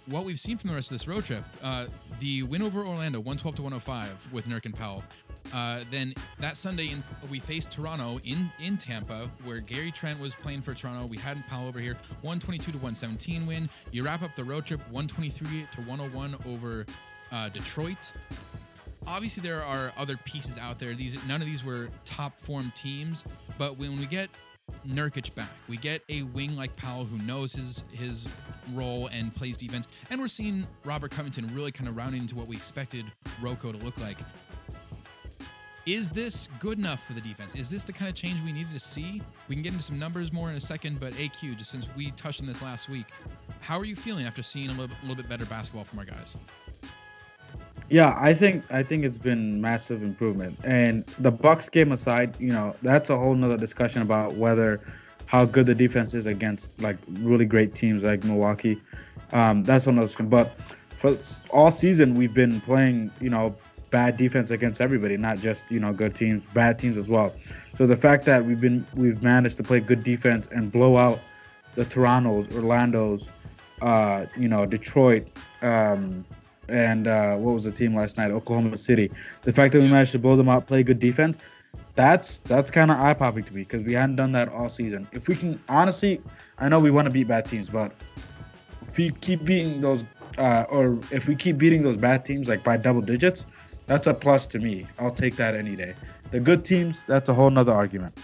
what 0.06 0.24
we've 0.24 0.38
seen 0.38 0.56
from 0.56 0.70
the 0.70 0.74
rest 0.74 0.90
of 0.90 0.98
this 0.98 1.06
road 1.06 1.24
trip. 1.24 1.44
Uh, 1.62 1.86
the 2.20 2.42
win 2.44 2.62
over 2.62 2.80
Orlando, 2.80 3.18
112 3.18 3.56
to 3.56 3.62
105 3.62 4.32
with 4.32 4.46
Nurk 4.48 4.64
and 4.64 4.74
Powell. 4.74 5.04
Uh, 5.52 5.80
then 5.90 6.14
that 6.40 6.56
Sunday, 6.56 6.90
in, 6.90 7.02
we 7.30 7.38
faced 7.38 7.72
Toronto 7.72 8.20
in 8.24 8.50
in 8.60 8.76
Tampa, 8.76 9.30
where 9.44 9.60
Gary 9.60 9.90
Trent 9.90 10.20
was 10.20 10.34
playing 10.34 10.62
for 10.62 10.74
Toronto. 10.74 11.06
We 11.06 11.16
had 11.18 11.42
Powell 11.48 11.68
over 11.68 11.80
here, 11.80 11.94
122 12.22 12.72
to 12.72 12.78
117 12.78 13.46
win. 13.46 13.68
You 13.92 14.02
wrap 14.02 14.22
up 14.22 14.34
the 14.36 14.44
road 14.44 14.66
trip, 14.66 14.80
123 14.90 15.66
to 15.72 15.80
101 15.82 16.36
over 16.46 16.86
uh, 17.32 17.48
Detroit. 17.48 18.12
Obviously 19.08 19.42
there 19.42 19.62
are 19.62 19.92
other 19.96 20.16
pieces 20.18 20.58
out 20.58 20.78
there. 20.78 20.94
These 20.94 21.26
none 21.26 21.40
of 21.40 21.46
these 21.46 21.64
were 21.64 21.88
top 22.04 22.38
form 22.40 22.72
teams, 22.76 23.24
but 23.56 23.78
when 23.78 23.96
we 23.96 24.06
get 24.06 24.28
Nurkic 24.86 25.34
back, 25.34 25.50
we 25.68 25.76
get 25.76 26.02
a 26.08 26.22
wing 26.22 26.54
like 26.54 26.76
Powell 26.76 27.04
who 27.04 27.18
knows 27.18 27.52
his 27.52 27.82
his 27.90 28.26
role 28.74 29.08
and 29.12 29.34
plays 29.34 29.56
defense, 29.56 29.88
and 30.10 30.20
we're 30.20 30.28
seeing 30.28 30.66
Robert 30.84 31.10
Covington 31.10 31.52
really 31.54 31.72
kind 31.72 31.88
of 31.88 31.96
rounding 31.96 32.22
into 32.22 32.36
what 32.36 32.46
we 32.46 32.56
expected 32.56 33.06
Rocco 33.40 33.72
to 33.72 33.78
look 33.78 33.98
like. 33.98 34.18
Is 35.86 36.10
this 36.10 36.50
good 36.60 36.78
enough 36.78 37.02
for 37.06 37.14
the 37.14 37.20
defense? 37.22 37.54
Is 37.54 37.70
this 37.70 37.82
the 37.82 37.94
kind 37.94 38.10
of 38.10 38.14
change 38.14 38.42
we 38.44 38.52
needed 38.52 38.74
to 38.74 38.78
see? 38.78 39.22
We 39.48 39.54
can 39.54 39.62
get 39.62 39.72
into 39.72 39.82
some 39.82 39.98
numbers 39.98 40.34
more 40.34 40.50
in 40.50 40.56
a 40.56 40.60
second, 40.60 41.00
but 41.00 41.14
AQ, 41.14 41.56
just 41.56 41.70
since 41.70 41.88
we 41.96 42.10
touched 42.10 42.42
on 42.42 42.46
this 42.46 42.60
last 42.60 42.90
week, 42.90 43.06
how 43.62 43.78
are 43.78 43.86
you 43.86 43.96
feeling 43.96 44.26
after 44.26 44.42
seeing 44.42 44.68
a 44.68 44.72
little, 44.72 44.94
a 45.02 45.06
little 45.06 45.16
bit 45.16 45.30
better 45.30 45.46
basketball 45.46 45.84
from 45.84 45.98
our 45.98 46.04
guys? 46.04 46.36
Yeah, 47.90 48.16
I 48.20 48.34
think 48.34 48.64
I 48.70 48.82
think 48.82 49.04
it's 49.04 49.18
been 49.18 49.60
massive 49.60 50.02
improvement. 50.02 50.58
And 50.62 51.06
the 51.18 51.30
Bucks 51.30 51.68
game 51.68 51.92
aside, 51.92 52.34
you 52.38 52.52
know, 52.52 52.76
that's 52.82 53.08
a 53.08 53.16
whole 53.16 53.34
nother 53.34 53.56
discussion 53.56 54.02
about 54.02 54.34
whether 54.34 54.80
how 55.26 55.44
good 55.44 55.66
the 55.66 55.74
defense 55.74 56.14
is 56.14 56.26
against 56.26 56.80
like 56.80 56.96
really 57.20 57.46
great 57.46 57.74
teams 57.74 58.04
like 58.04 58.24
Milwaukee. 58.24 58.80
Um, 59.32 59.64
that's 59.64 59.86
one 59.86 59.98
of 59.98 60.02
those. 60.02 60.14
But 60.28 60.52
for 60.96 61.16
all 61.50 61.70
season, 61.70 62.14
we've 62.14 62.34
been 62.34 62.60
playing, 62.60 63.10
you 63.20 63.30
know, 63.30 63.54
bad 63.90 64.16
defense 64.16 64.50
against 64.50 64.80
everybody, 64.80 65.16
not 65.16 65.38
just 65.38 65.70
you 65.70 65.80
know 65.80 65.92
good 65.92 66.14
teams, 66.14 66.44
bad 66.46 66.78
teams 66.78 66.96
as 66.96 67.08
well. 67.08 67.32
So 67.74 67.86
the 67.86 67.96
fact 67.96 68.24
that 68.26 68.44
we've 68.44 68.60
been 68.60 68.86
we've 68.94 69.22
managed 69.22 69.56
to 69.58 69.62
play 69.62 69.80
good 69.80 70.04
defense 70.04 70.48
and 70.48 70.70
blow 70.70 70.96
out 70.96 71.20
the 71.74 71.84
Toronto's, 71.84 72.48
Orlando's, 72.54 73.28
uh, 73.80 74.26
you 74.36 74.48
know, 74.48 74.66
Detroit, 74.66 75.28
um, 75.62 76.24
and 76.68 77.06
uh, 77.06 77.36
what 77.36 77.52
was 77.52 77.64
the 77.64 77.72
team 77.72 77.94
last 77.94 78.16
night? 78.16 78.30
Oklahoma 78.30 78.76
City. 78.76 79.10
The 79.42 79.52
fact 79.52 79.72
that 79.72 79.80
we 79.80 79.88
managed 79.88 80.12
to 80.12 80.18
blow 80.18 80.36
them 80.36 80.48
out, 80.48 80.66
play 80.66 80.82
good 80.82 80.98
defense, 80.98 81.38
that's 81.94 82.38
that's 82.38 82.70
kind 82.70 82.90
of 82.90 82.98
eye 82.98 83.14
popping 83.14 83.44
to 83.44 83.54
me 83.54 83.62
because 83.62 83.82
we 83.82 83.92
hadn't 83.92 84.16
done 84.16 84.32
that 84.32 84.48
all 84.50 84.68
season. 84.68 85.08
If 85.12 85.28
we 85.28 85.34
can, 85.34 85.60
honestly, 85.68 86.20
I 86.58 86.68
know 86.68 86.80
we 86.80 86.90
want 86.90 87.06
to 87.06 87.10
beat 87.10 87.28
bad 87.28 87.46
teams, 87.46 87.68
but 87.68 87.92
if 88.82 88.96
we 88.96 89.10
keep 89.10 89.44
beating 89.44 89.80
those, 89.80 90.04
uh, 90.38 90.64
or 90.70 90.98
if 91.10 91.26
we 91.26 91.34
keep 91.34 91.58
beating 91.58 91.82
those 91.82 91.96
bad 91.96 92.24
teams 92.24 92.48
like 92.48 92.62
by 92.62 92.76
double 92.76 93.00
digits, 93.00 93.46
that's 93.86 94.06
a 94.06 94.14
plus 94.14 94.46
to 94.48 94.58
me. 94.58 94.86
I'll 94.98 95.10
take 95.10 95.36
that 95.36 95.54
any 95.54 95.74
day. 95.74 95.94
The 96.30 96.40
good 96.40 96.64
teams, 96.64 97.04
that's 97.04 97.28
a 97.28 97.34
whole 97.34 97.50
nother 97.50 97.72
argument. 97.72 98.18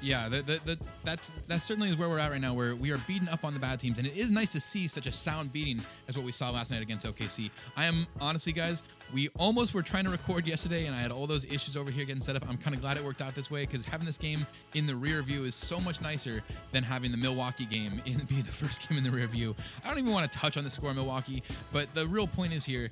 Yeah, 0.00 0.28
the, 0.28 0.42
the, 0.42 0.60
the, 0.64 0.78
that 1.04 1.18
that 1.48 1.60
certainly 1.60 1.90
is 1.90 1.96
where 1.96 2.08
we're 2.08 2.18
at 2.20 2.30
right 2.30 2.40
now, 2.40 2.54
where 2.54 2.74
we 2.76 2.92
are 2.92 2.98
beating 2.98 3.28
up 3.28 3.44
on 3.44 3.52
the 3.52 3.60
bad 3.60 3.80
teams, 3.80 3.98
and 3.98 4.06
it 4.06 4.16
is 4.16 4.30
nice 4.30 4.50
to 4.52 4.60
see 4.60 4.86
such 4.86 5.06
a 5.06 5.12
sound 5.12 5.52
beating 5.52 5.80
as 6.08 6.16
what 6.16 6.24
we 6.24 6.32
saw 6.32 6.50
last 6.50 6.70
night 6.70 6.82
against 6.82 7.04
OKC. 7.04 7.50
I 7.76 7.84
am 7.86 8.06
honestly, 8.20 8.52
guys, 8.52 8.82
we 9.12 9.28
almost 9.38 9.74
were 9.74 9.82
trying 9.82 10.04
to 10.04 10.10
record 10.10 10.46
yesterday, 10.46 10.86
and 10.86 10.94
I 10.94 11.00
had 11.00 11.10
all 11.10 11.26
those 11.26 11.44
issues 11.44 11.76
over 11.76 11.90
here 11.90 12.04
getting 12.04 12.22
set 12.22 12.36
up. 12.36 12.48
I'm 12.48 12.58
kind 12.58 12.76
of 12.76 12.80
glad 12.80 12.96
it 12.96 13.04
worked 13.04 13.22
out 13.22 13.34
this 13.34 13.50
way 13.50 13.66
because 13.66 13.84
having 13.84 14.06
this 14.06 14.18
game 14.18 14.46
in 14.74 14.86
the 14.86 14.94
rear 14.94 15.22
view 15.22 15.44
is 15.44 15.54
so 15.54 15.80
much 15.80 16.00
nicer 16.00 16.42
than 16.70 16.84
having 16.84 17.10
the 17.10 17.16
Milwaukee 17.16 17.66
game 17.66 18.00
in 18.06 18.18
be 18.28 18.42
the 18.42 18.52
first 18.52 18.88
game 18.88 18.98
in 18.98 19.04
the 19.04 19.10
rear 19.10 19.26
view. 19.26 19.56
I 19.84 19.88
don't 19.88 19.98
even 19.98 20.12
want 20.12 20.30
to 20.30 20.38
touch 20.38 20.56
on 20.56 20.64
the 20.64 20.70
score, 20.70 20.94
Milwaukee, 20.94 21.42
but 21.72 21.92
the 21.94 22.06
real 22.06 22.26
point 22.26 22.52
is 22.52 22.64
here 22.64 22.90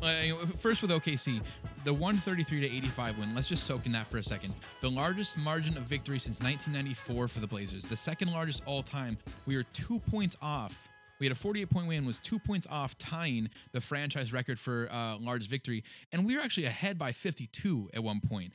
uh, 0.00 0.46
first 0.58 0.82
with 0.82 0.90
OKC, 0.90 1.40
the 1.84 1.92
133 1.92 2.60
to 2.60 2.66
85 2.66 3.18
win. 3.18 3.34
Let's 3.34 3.48
just 3.48 3.64
soak 3.64 3.86
in 3.86 3.92
that 3.92 4.06
for 4.06 4.18
a 4.18 4.22
second. 4.22 4.54
The 4.80 4.90
largest 4.90 5.38
margin 5.38 5.76
of 5.76 5.84
victory 5.84 6.18
since 6.18 6.40
1994 6.40 7.28
for 7.28 7.40
the 7.40 7.46
Blazers. 7.46 7.84
The 7.84 7.96
second 7.96 8.30
largest 8.32 8.62
all 8.66 8.82
time. 8.82 9.18
We 9.46 9.56
are 9.56 9.64
two 9.74 9.98
points 10.10 10.36
off. 10.40 10.88
We 11.20 11.26
had 11.26 11.36
a 11.36 11.38
48 11.38 11.70
point 11.70 11.86
win, 11.86 12.04
was 12.04 12.18
two 12.18 12.38
points 12.40 12.66
off 12.68 12.98
tying 12.98 13.48
the 13.70 13.80
franchise 13.80 14.32
record 14.32 14.58
for 14.58 14.88
uh, 14.90 15.18
largest 15.18 15.50
victory, 15.50 15.84
and 16.10 16.26
we 16.26 16.36
were 16.36 16.42
actually 16.42 16.66
ahead 16.66 16.98
by 16.98 17.12
52 17.12 17.90
at 17.94 18.02
one 18.02 18.20
point. 18.20 18.52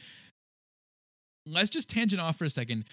Let's 1.45 1.69
just 1.69 1.89
tangent 1.89 2.21
off 2.21 2.35
for 2.37 2.43
a 2.43 2.49
second 2.49 2.83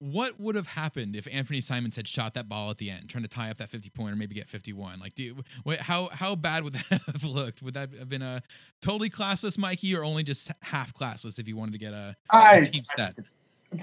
what 0.00 0.38
would 0.38 0.54
have 0.54 0.68
happened 0.68 1.16
if 1.16 1.26
Anthony 1.30 1.60
Simons 1.60 1.96
had 1.96 2.06
shot 2.06 2.34
that 2.34 2.48
ball 2.48 2.70
at 2.70 2.78
the 2.78 2.90
end, 2.90 3.08
trying 3.08 3.22
to 3.22 3.28
tie 3.28 3.50
up 3.50 3.56
that 3.56 3.68
50 3.68 3.90
point 3.90 4.12
or 4.12 4.16
maybe 4.16 4.34
get 4.34 4.48
51? 4.48 5.00
Like, 5.00 5.14
do 5.14 5.24
you, 5.24 5.36
what, 5.64 5.80
how 5.80 6.08
how 6.12 6.34
bad 6.36 6.64
would 6.64 6.72
that 6.90 7.02
have 7.06 7.24
looked? 7.24 7.62
Would 7.62 7.74
that 7.74 7.92
have 7.98 8.08
been 8.08 8.22
a 8.22 8.42
totally 8.80 9.10
classless 9.10 9.58
Mikey, 9.58 9.94
or 9.96 10.04
only 10.04 10.22
just 10.22 10.50
half 10.62 10.94
classless 10.94 11.38
if 11.38 11.48
you 11.48 11.56
wanted 11.56 11.72
to 11.72 11.78
get 11.78 11.92
a, 11.92 12.16
I, 12.30 12.56
a 12.56 12.64
team 12.64 12.84
stat? 12.84 13.16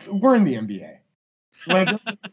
We're 0.07 0.35
in 0.35 0.45
the 0.45 0.55
NBA. 0.55 0.97
Like, 1.67 1.89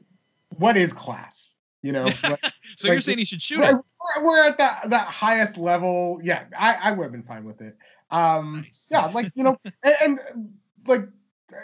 what 0.57 0.77
is 0.77 0.93
class? 0.93 1.55
You 1.83 1.93
know. 1.93 2.05
Like, 2.23 2.41
so 2.77 2.89
like, 2.89 2.95
you're 2.95 3.01
saying 3.01 3.19
he 3.19 3.25
should 3.25 3.43
shoot 3.43 3.61
we're, 3.61 3.71
it? 3.71 3.77
We're 4.23 4.47
at 4.47 4.59
that 4.59 4.91
that 4.91 5.09
highest 5.09 5.59
level. 5.59 6.21
Yeah, 6.23 6.45
I 6.57 6.75
I 6.75 6.93
would 6.93 7.03
have 7.03 7.13
been 7.13 7.25
fine 7.25 7.45
with 7.45 7.61
it. 7.61 7.77
Um, 8.11 8.63
nice. 8.63 8.89
yeah, 8.91 9.07
like 9.07 9.33
you 9.35 9.43
know, 9.43 9.59
and, 9.83 9.97
and 10.01 10.21
like 10.87 11.09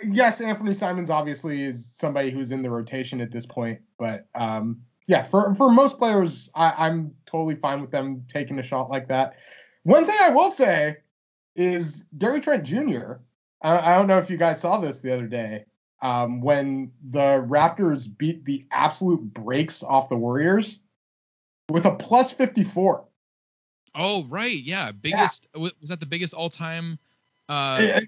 yes, 0.06 0.40
Anthony 0.40 0.74
Simons 0.74 1.10
obviously 1.10 1.62
is 1.62 1.86
somebody 1.86 2.30
who's 2.30 2.50
in 2.50 2.62
the 2.62 2.70
rotation 2.70 3.20
at 3.20 3.30
this 3.30 3.46
point, 3.46 3.80
but 3.98 4.26
um, 4.34 4.80
yeah, 5.06 5.24
for 5.24 5.54
for 5.54 5.70
most 5.70 5.98
players, 5.98 6.50
I, 6.54 6.86
I'm 6.86 7.14
totally 7.26 7.56
fine 7.56 7.80
with 7.80 7.90
them 7.90 8.24
taking 8.28 8.58
a 8.58 8.62
shot 8.62 8.90
like 8.90 9.08
that. 9.08 9.36
One 9.82 10.06
thing 10.06 10.16
I 10.20 10.30
will 10.30 10.50
say 10.50 10.98
is 11.56 12.04
Gary 12.16 12.40
Trent 12.40 12.64
Jr. 12.64 13.14
I, 13.62 13.78
I 13.78 13.94
don't 13.96 14.06
know 14.06 14.18
if 14.18 14.30
you 14.30 14.36
guys 14.36 14.60
saw 14.60 14.78
this 14.78 15.00
the 15.00 15.12
other 15.12 15.26
day 15.26 15.64
um, 16.02 16.40
when 16.40 16.92
the 17.10 17.44
Raptors 17.48 18.06
beat 18.16 18.44
the 18.44 18.66
absolute 18.70 19.22
breaks 19.22 19.82
off 19.82 20.08
the 20.08 20.16
Warriors 20.16 20.80
with 21.70 21.86
a 21.86 21.92
plus 21.92 22.30
54. 22.32 23.04
Oh 23.94 24.24
right, 24.28 24.62
yeah, 24.62 24.92
biggest 24.92 25.48
yeah. 25.54 25.70
was 25.80 25.88
that 25.88 26.00
the 26.00 26.06
biggest 26.06 26.34
all 26.34 26.50
time? 26.50 26.98
Uh, 27.48 28.00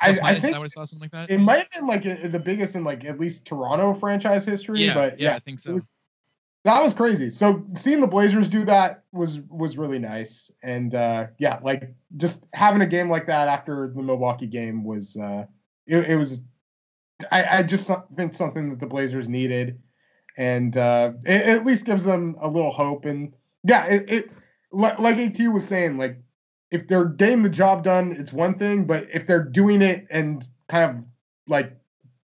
I, 0.00 0.18
I, 0.22 0.40
think 0.40 0.56
I 0.56 0.66
saw 0.66 0.84
something 0.84 1.00
like 1.00 1.10
that. 1.12 1.30
It 1.30 1.38
might 1.38 1.58
have 1.58 1.70
been 1.70 1.86
like 1.86 2.04
a, 2.04 2.28
the 2.28 2.38
biggest 2.38 2.76
in 2.76 2.84
like 2.84 3.04
at 3.04 3.18
least 3.18 3.44
Toronto 3.44 3.94
franchise 3.94 4.44
history. 4.44 4.84
Yeah, 4.84 4.94
but 4.94 5.18
yeah, 5.18 5.30
yeah 5.30 5.36
I 5.36 5.38
think 5.38 5.60
so. 5.60 5.72
Was, 5.72 5.88
that 6.64 6.82
was 6.82 6.92
crazy. 6.92 7.30
So 7.30 7.64
seeing 7.74 8.00
the 8.00 8.06
Blazers 8.06 8.48
do 8.48 8.64
that 8.64 9.04
was 9.12 9.40
was 9.48 9.78
really 9.78 9.98
nice, 9.98 10.50
and 10.62 10.94
uh, 10.94 11.28
yeah, 11.38 11.60
like 11.62 11.94
just 12.16 12.42
having 12.52 12.82
a 12.82 12.86
game 12.86 13.08
like 13.08 13.26
that 13.26 13.48
after 13.48 13.92
the 13.94 14.02
Milwaukee 14.02 14.46
game 14.46 14.84
was 14.84 15.16
uh, 15.16 15.46
it, 15.86 16.10
it 16.10 16.16
was. 16.16 16.42
I, 17.30 17.58
I 17.58 17.62
just 17.62 17.90
think 18.16 18.34
something 18.34 18.70
that 18.70 18.80
the 18.80 18.86
Blazers 18.86 19.28
needed, 19.28 19.80
and 20.36 20.76
uh, 20.76 21.12
it, 21.24 21.40
it, 21.40 21.48
at 21.48 21.64
least 21.64 21.86
gives 21.86 22.04
them 22.04 22.36
a 22.40 22.48
little 22.48 22.72
hope. 22.72 23.06
And 23.06 23.32
yeah, 23.62 23.86
it, 23.86 24.10
it 24.10 24.30
like 24.72 25.16
AQ 25.16 25.54
was 25.54 25.66
saying, 25.66 25.96
like 25.98 26.20
if 26.70 26.88
they're 26.88 27.04
getting 27.04 27.42
the 27.42 27.48
job 27.48 27.82
done, 27.82 28.16
it's 28.18 28.32
one 28.32 28.58
thing, 28.58 28.84
but 28.84 29.06
if 29.12 29.26
they're 29.26 29.44
doing 29.44 29.82
it 29.82 30.06
and 30.10 30.46
kind 30.68 30.84
of 30.84 31.04
like 31.46 31.72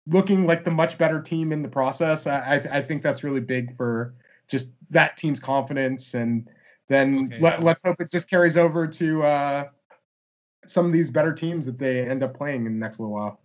looking 0.07 0.47
like 0.47 0.65
the 0.65 0.71
much 0.71 0.99
better 0.99 1.21
team 1.21 1.53
in 1.53 1.63
the 1.63 1.69
process, 1.69 2.27
I, 2.27 2.57
I 2.71 2.83
think 2.83 3.03
that's 3.03 3.23
really 3.23 3.41
big 3.41 3.77
for 3.77 4.15
just 4.49 4.71
that 4.91 5.17
team's 5.17 5.39
confidence. 5.39 6.15
And 6.15 6.49
then 6.89 7.27
okay, 7.27 7.41
let, 7.41 7.61
so. 7.61 7.67
let's 7.67 7.83
hope 7.85 8.01
it 8.01 8.11
just 8.11 8.29
carries 8.29 8.57
over 8.57 8.87
to 8.87 9.23
uh, 9.23 9.65
some 10.67 10.87
of 10.87 10.93
these 10.93 11.11
better 11.11 11.33
teams 11.33 11.67
that 11.67 11.79
they 11.79 12.01
end 12.01 12.23
up 12.23 12.37
playing 12.37 12.67
in 12.67 12.73
the 12.73 12.79
next 12.79 12.99
little 12.99 13.15
while. 13.15 13.41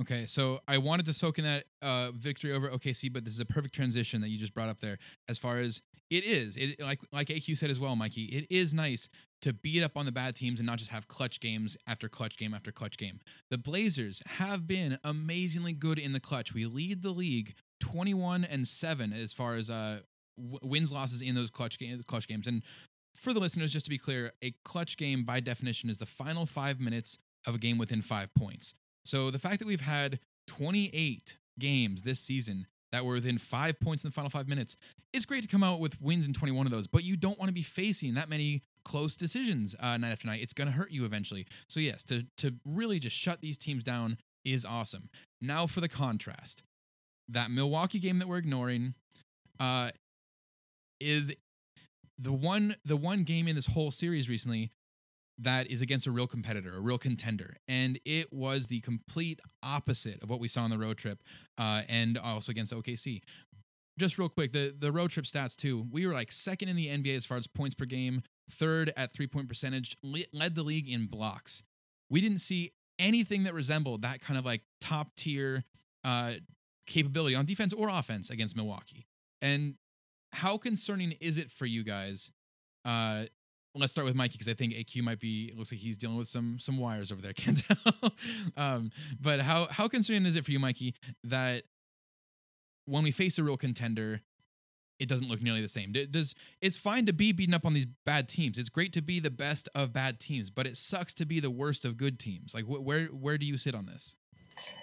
Okay, 0.00 0.26
so 0.26 0.58
I 0.66 0.78
wanted 0.78 1.06
to 1.06 1.14
soak 1.14 1.38
in 1.38 1.44
that 1.44 1.64
uh, 1.80 2.10
victory 2.12 2.52
over 2.52 2.68
OKC, 2.68 3.12
but 3.12 3.24
this 3.24 3.32
is 3.32 3.38
a 3.38 3.46
perfect 3.46 3.74
transition 3.74 4.20
that 4.22 4.28
you 4.28 4.38
just 4.38 4.52
brought 4.52 4.68
up 4.68 4.80
there. 4.80 4.98
As 5.28 5.38
far 5.38 5.58
as 5.58 5.80
it 6.10 6.24
is, 6.24 6.56
it 6.56 6.80
like 6.80 7.00
like 7.12 7.28
AQ 7.28 7.56
said 7.56 7.70
as 7.70 7.78
well, 7.78 7.94
Mikey. 7.94 8.24
It 8.24 8.46
is 8.50 8.74
nice 8.74 9.08
to 9.44 9.52
beat 9.52 9.82
up 9.82 9.96
on 9.96 10.06
the 10.06 10.12
bad 10.12 10.34
teams 10.34 10.58
and 10.58 10.66
not 10.66 10.78
just 10.78 10.90
have 10.90 11.06
clutch 11.06 11.38
games 11.38 11.76
after 11.86 12.08
clutch 12.08 12.36
game 12.36 12.54
after 12.54 12.72
clutch 12.72 12.96
game. 12.96 13.20
The 13.50 13.58
Blazers 13.58 14.22
have 14.26 14.66
been 14.66 14.98
amazingly 15.04 15.72
good 15.72 15.98
in 15.98 16.12
the 16.12 16.20
clutch. 16.20 16.54
We 16.54 16.64
lead 16.66 17.02
the 17.02 17.10
league 17.10 17.54
21 17.80 18.44
and 18.44 18.66
7 18.66 19.12
as 19.12 19.32
far 19.32 19.56
as 19.56 19.68
uh, 19.70 20.00
w- 20.38 20.58
wins 20.62 20.90
losses 20.90 21.20
in 21.20 21.34
those 21.34 21.50
clutch 21.50 21.78
game 21.78 22.02
clutch 22.06 22.26
games. 22.26 22.46
And 22.46 22.62
for 23.14 23.32
the 23.32 23.40
listeners 23.40 23.72
just 23.72 23.86
to 23.86 23.90
be 23.90 23.98
clear, 23.98 24.32
a 24.42 24.54
clutch 24.64 24.96
game 24.96 25.24
by 25.24 25.40
definition 25.40 25.90
is 25.90 25.98
the 25.98 26.06
final 26.06 26.46
5 26.46 26.80
minutes 26.80 27.18
of 27.46 27.54
a 27.54 27.58
game 27.58 27.78
within 27.78 28.02
5 28.02 28.34
points. 28.34 28.74
So 29.04 29.30
the 29.30 29.38
fact 29.38 29.58
that 29.58 29.68
we've 29.68 29.82
had 29.82 30.20
28 30.46 31.36
games 31.58 32.02
this 32.02 32.20
season 32.20 32.66
that 32.94 33.04
were 33.04 33.14
within 33.14 33.38
five 33.38 33.78
points 33.80 34.04
in 34.04 34.08
the 34.08 34.14
final 34.14 34.30
five 34.30 34.46
minutes. 34.46 34.76
It's 35.12 35.24
great 35.24 35.42
to 35.42 35.48
come 35.48 35.64
out 35.64 35.80
with 35.80 36.00
wins 36.00 36.28
in 36.28 36.32
21 36.32 36.66
of 36.66 36.72
those, 36.72 36.86
but 36.86 37.02
you 37.02 37.16
don't 37.16 37.36
want 37.40 37.48
to 37.48 37.52
be 37.52 37.62
facing 37.62 38.14
that 38.14 38.28
many 38.28 38.62
close 38.84 39.16
decisions 39.16 39.74
uh, 39.80 39.96
night 39.96 40.12
after 40.12 40.26
night. 40.26 40.42
It's 40.42 40.52
going 40.52 40.66
to 40.66 40.72
hurt 40.72 40.90
you 40.90 41.04
eventually. 41.04 41.46
So 41.68 41.80
yes, 41.80 42.04
to 42.04 42.26
to 42.38 42.54
really 42.64 42.98
just 42.98 43.16
shut 43.16 43.40
these 43.40 43.58
teams 43.58 43.84
down 43.84 44.18
is 44.44 44.64
awesome. 44.64 45.08
Now 45.40 45.66
for 45.66 45.80
the 45.80 45.88
contrast, 45.88 46.62
that 47.28 47.50
Milwaukee 47.50 47.98
game 47.98 48.18
that 48.18 48.28
we're 48.28 48.38
ignoring 48.38 48.94
uh, 49.58 49.90
is 51.00 51.32
the 52.18 52.32
one 52.32 52.76
the 52.84 52.96
one 52.96 53.24
game 53.24 53.48
in 53.48 53.56
this 53.56 53.66
whole 53.66 53.90
series 53.90 54.28
recently 54.28 54.70
that 55.38 55.68
is 55.68 55.82
against 55.82 56.06
a 56.06 56.10
real 56.10 56.26
competitor, 56.26 56.76
a 56.76 56.80
real 56.80 56.98
contender. 56.98 57.56
And 57.66 57.98
it 58.04 58.32
was 58.32 58.68
the 58.68 58.80
complete 58.80 59.40
opposite 59.62 60.22
of 60.22 60.30
what 60.30 60.38
we 60.38 60.46
saw 60.46 60.62
on 60.62 60.70
the 60.70 60.78
road 60.78 60.96
trip 60.96 61.22
uh, 61.58 61.82
and 61.88 62.16
also 62.16 62.52
against 62.52 62.72
OKC. 62.72 63.20
Just 63.98 64.18
real 64.18 64.28
quick, 64.28 64.52
the, 64.52 64.74
the 64.76 64.92
road 64.92 65.10
trip 65.10 65.24
stats 65.24 65.56
too. 65.56 65.86
We 65.90 66.06
were 66.06 66.12
like 66.12 66.30
second 66.30 66.68
in 66.68 66.76
the 66.76 66.86
NBA 66.86 67.16
as 67.16 67.26
far 67.26 67.36
as 67.36 67.46
points 67.46 67.74
per 67.74 67.84
game 67.84 68.22
third 68.50 68.92
at 68.96 69.12
three 69.12 69.26
point 69.26 69.48
percentage, 69.48 69.96
led 70.02 70.54
the 70.54 70.62
league 70.62 70.88
in 70.88 71.06
blocks. 71.06 71.62
We 72.10 72.20
didn't 72.20 72.38
see 72.38 72.72
anything 72.98 73.44
that 73.44 73.54
resembled 73.54 74.02
that 74.02 74.20
kind 74.20 74.38
of 74.38 74.44
like 74.44 74.62
top 74.80 75.14
tier 75.16 75.64
uh, 76.04 76.34
capability 76.86 77.34
on 77.34 77.46
defense 77.46 77.72
or 77.72 77.88
offense 77.88 78.30
against 78.30 78.56
Milwaukee. 78.56 79.06
And 79.42 79.76
how 80.32 80.58
concerning 80.58 81.12
is 81.20 81.38
it 81.38 81.50
for 81.50 81.66
you 81.66 81.84
guys? 81.84 82.30
Uh, 82.84 83.24
let's 83.74 83.92
start 83.92 84.04
with 84.04 84.14
Mikey 84.14 84.32
because 84.32 84.48
I 84.48 84.54
think 84.54 84.74
AQ 84.74 85.02
might 85.02 85.20
be. 85.20 85.46
It 85.46 85.58
looks 85.58 85.72
like 85.72 85.80
he's 85.80 85.96
dealing 85.96 86.16
with 86.16 86.28
some 86.28 86.58
some 86.60 86.78
wires 86.78 87.10
over 87.10 87.20
there. 87.20 87.32
Can't 87.36 87.62
tell. 87.64 88.12
um, 88.56 88.90
but 89.20 89.40
how 89.40 89.66
how 89.70 89.88
concerning 89.88 90.26
is 90.26 90.36
it 90.36 90.44
for 90.44 90.52
you, 90.52 90.58
Mikey, 90.58 90.94
that 91.24 91.64
when 92.86 93.02
we 93.02 93.10
face 93.10 93.38
a 93.38 93.44
real 93.44 93.56
contender, 93.56 94.20
it 95.04 95.08
doesn't 95.08 95.28
look 95.28 95.40
nearly 95.42 95.62
the 95.62 95.68
same. 95.68 95.92
D- 95.92 96.06
Does 96.06 96.34
it's 96.60 96.76
fine 96.76 97.06
to 97.06 97.12
be 97.12 97.32
beaten 97.32 97.54
up 97.54 97.64
on 97.64 97.74
these 97.74 97.86
bad 98.04 98.28
teams. 98.28 98.58
It's 98.58 98.68
great 98.68 98.92
to 98.94 99.02
be 99.02 99.20
the 99.20 99.30
best 99.30 99.68
of 99.74 99.92
bad 99.92 100.18
teams, 100.18 100.50
but 100.50 100.66
it 100.66 100.76
sucks 100.76 101.14
to 101.14 101.26
be 101.26 101.40
the 101.40 101.50
worst 101.50 101.84
of 101.84 101.96
good 101.96 102.18
teams. 102.18 102.54
Like 102.54 102.64
wh- 102.64 102.84
where 102.84 103.06
where 103.06 103.38
do 103.38 103.46
you 103.46 103.56
sit 103.56 103.74
on 103.74 103.86
this? 103.86 104.16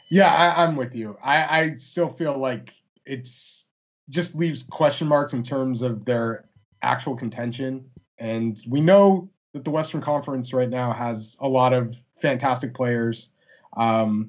Yeah, 0.10 0.34
I, 0.34 0.64
I'm 0.64 0.76
with 0.76 0.96
you. 0.96 1.18
I, 1.24 1.60
I 1.60 1.76
still 1.78 2.10
feel 2.10 2.38
like 2.38 2.74
it's 3.06 3.66
just 4.10 4.36
leaves 4.36 4.64
question 4.70 5.08
marks 5.08 5.34
in 5.34 5.42
terms 5.42 5.82
of 5.82 6.06
their 6.06 6.46
actual 6.82 7.16
contention. 7.16 7.86
And 8.18 8.62
we 8.68 8.82
know 8.82 9.30
that 9.54 9.64
the 9.64 9.72
Western 9.72 10.02
Conference 10.02 10.54
right 10.54 10.70
now 10.70 10.94
has 10.94 11.36
a 11.40 11.48
lot 11.48 11.74
of 11.74 11.96
fantastic 12.22 12.74
players. 12.74 13.30
Um, 13.78 14.28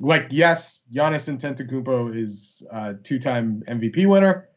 like, 0.00 0.28
yes, 0.30 0.82
Giannis 0.92 1.28
Antetokounmpo 1.28 2.16
is 2.16 2.62
a 2.70 2.94
two-time 2.94 3.62
MVP 3.68 4.06
winner. 4.06 4.48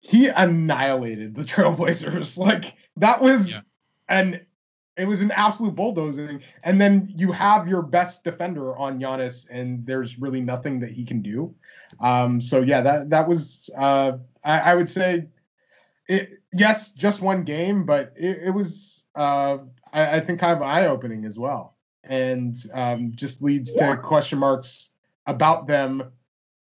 He 0.00 0.28
annihilated 0.28 1.34
the 1.34 1.42
Trailblazers. 1.52 2.38
Like 2.38 2.74
that 2.96 3.20
was 3.20 3.52
Yeah. 3.52 3.60
an 4.08 4.40
it 4.96 5.06
was 5.06 5.22
an 5.22 5.30
absolute 5.30 5.76
bulldozing. 5.76 6.40
And 6.64 6.80
then 6.80 7.12
you 7.14 7.30
have 7.30 7.68
your 7.68 7.82
best 7.82 8.24
defender 8.24 8.76
on 8.76 8.98
Giannis, 8.98 9.46
and 9.48 9.86
there's 9.86 10.18
really 10.18 10.40
nothing 10.40 10.80
that 10.80 10.90
he 10.90 11.04
can 11.06 11.22
do. 11.22 11.54
Um, 12.00 12.40
so 12.40 12.62
yeah, 12.62 12.80
that 12.80 13.10
that 13.10 13.28
was 13.28 13.70
uh, 13.78 14.12
I, 14.42 14.58
I 14.60 14.74
would 14.74 14.88
say 14.88 15.26
it. 16.08 16.30
Yes, 16.52 16.90
just 16.92 17.20
one 17.20 17.44
game, 17.44 17.84
but 17.84 18.12
it, 18.16 18.38
it 18.46 18.50
was 18.50 19.04
uh, 19.14 19.58
I, 19.92 20.16
I 20.16 20.20
think 20.20 20.40
kind 20.40 20.56
of 20.56 20.62
eye 20.62 20.86
opening 20.86 21.24
as 21.26 21.38
well, 21.38 21.76
and 22.02 22.56
um, 22.72 23.12
just 23.14 23.42
leads 23.42 23.72
to 23.74 23.96
question 24.02 24.38
marks 24.38 24.90
about 25.26 25.66
them 25.66 26.10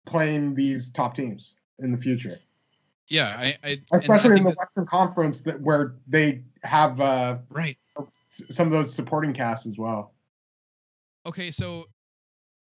playing 0.05 0.55
these 0.55 0.89
top 0.89 1.13
teams 1.15 1.55
in 1.79 1.91
the 1.91 1.97
future, 1.97 2.39
Yeah, 3.07 3.35
I, 3.37 3.55
I 3.63 3.81
especially 3.93 4.33
I 4.33 4.37
in 4.37 4.43
the 4.43 4.55
Western 4.57 4.85
Conference 4.85 5.41
that 5.41 5.61
where 5.61 5.95
they 6.07 6.41
have 6.63 6.99
uh, 6.99 7.37
right. 7.49 7.77
some 8.49 8.67
of 8.67 8.73
those 8.73 8.93
supporting 8.93 9.33
casts 9.33 9.65
as 9.65 9.77
well. 9.77 10.13
Okay, 11.27 11.51
so 11.51 11.85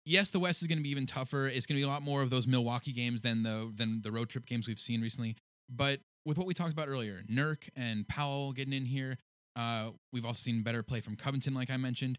yes, 0.05 0.29
the 0.29 0.39
West 0.39 0.61
is 0.61 0.67
going 0.67 0.77
to 0.77 0.83
be 0.83 0.89
even 0.89 1.05
tougher. 1.05 1.47
It's 1.47 1.65
going 1.65 1.77
to 1.77 1.79
be 1.79 1.83
a 1.83 1.87
lot 1.87 2.01
more 2.01 2.21
of 2.21 2.29
those 2.29 2.47
Milwaukee 2.47 2.91
games 2.91 3.21
than 3.21 3.43
the 3.43 3.71
than 3.75 4.01
the 4.01 4.11
road 4.11 4.29
trip 4.29 4.45
games 4.45 4.67
we've 4.67 4.79
seen 4.79 5.01
recently. 5.01 5.35
But 5.69 5.99
with 6.25 6.37
what 6.37 6.47
we 6.47 6.53
talked 6.53 6.73
about 6.73 6.89
earlier, 6.89 7.23
Nurk 7.31 7.69
and 7.75 8.07
Powell 8.07 8.51
getting 8.51 8.73
in 8.73 8.85
here, 8.85 9.17
uh, 9.55 9.91
we've 10.11 10.25
also 10.25 10.39
seen 10.39 10.61
better 10.61 10.83
play 10.83 11.01
from 11.01 11.15
Covington, 11.15 11.53
like 11.53 11.69
I 11.69 11.77
mentioned. 11.77 12.17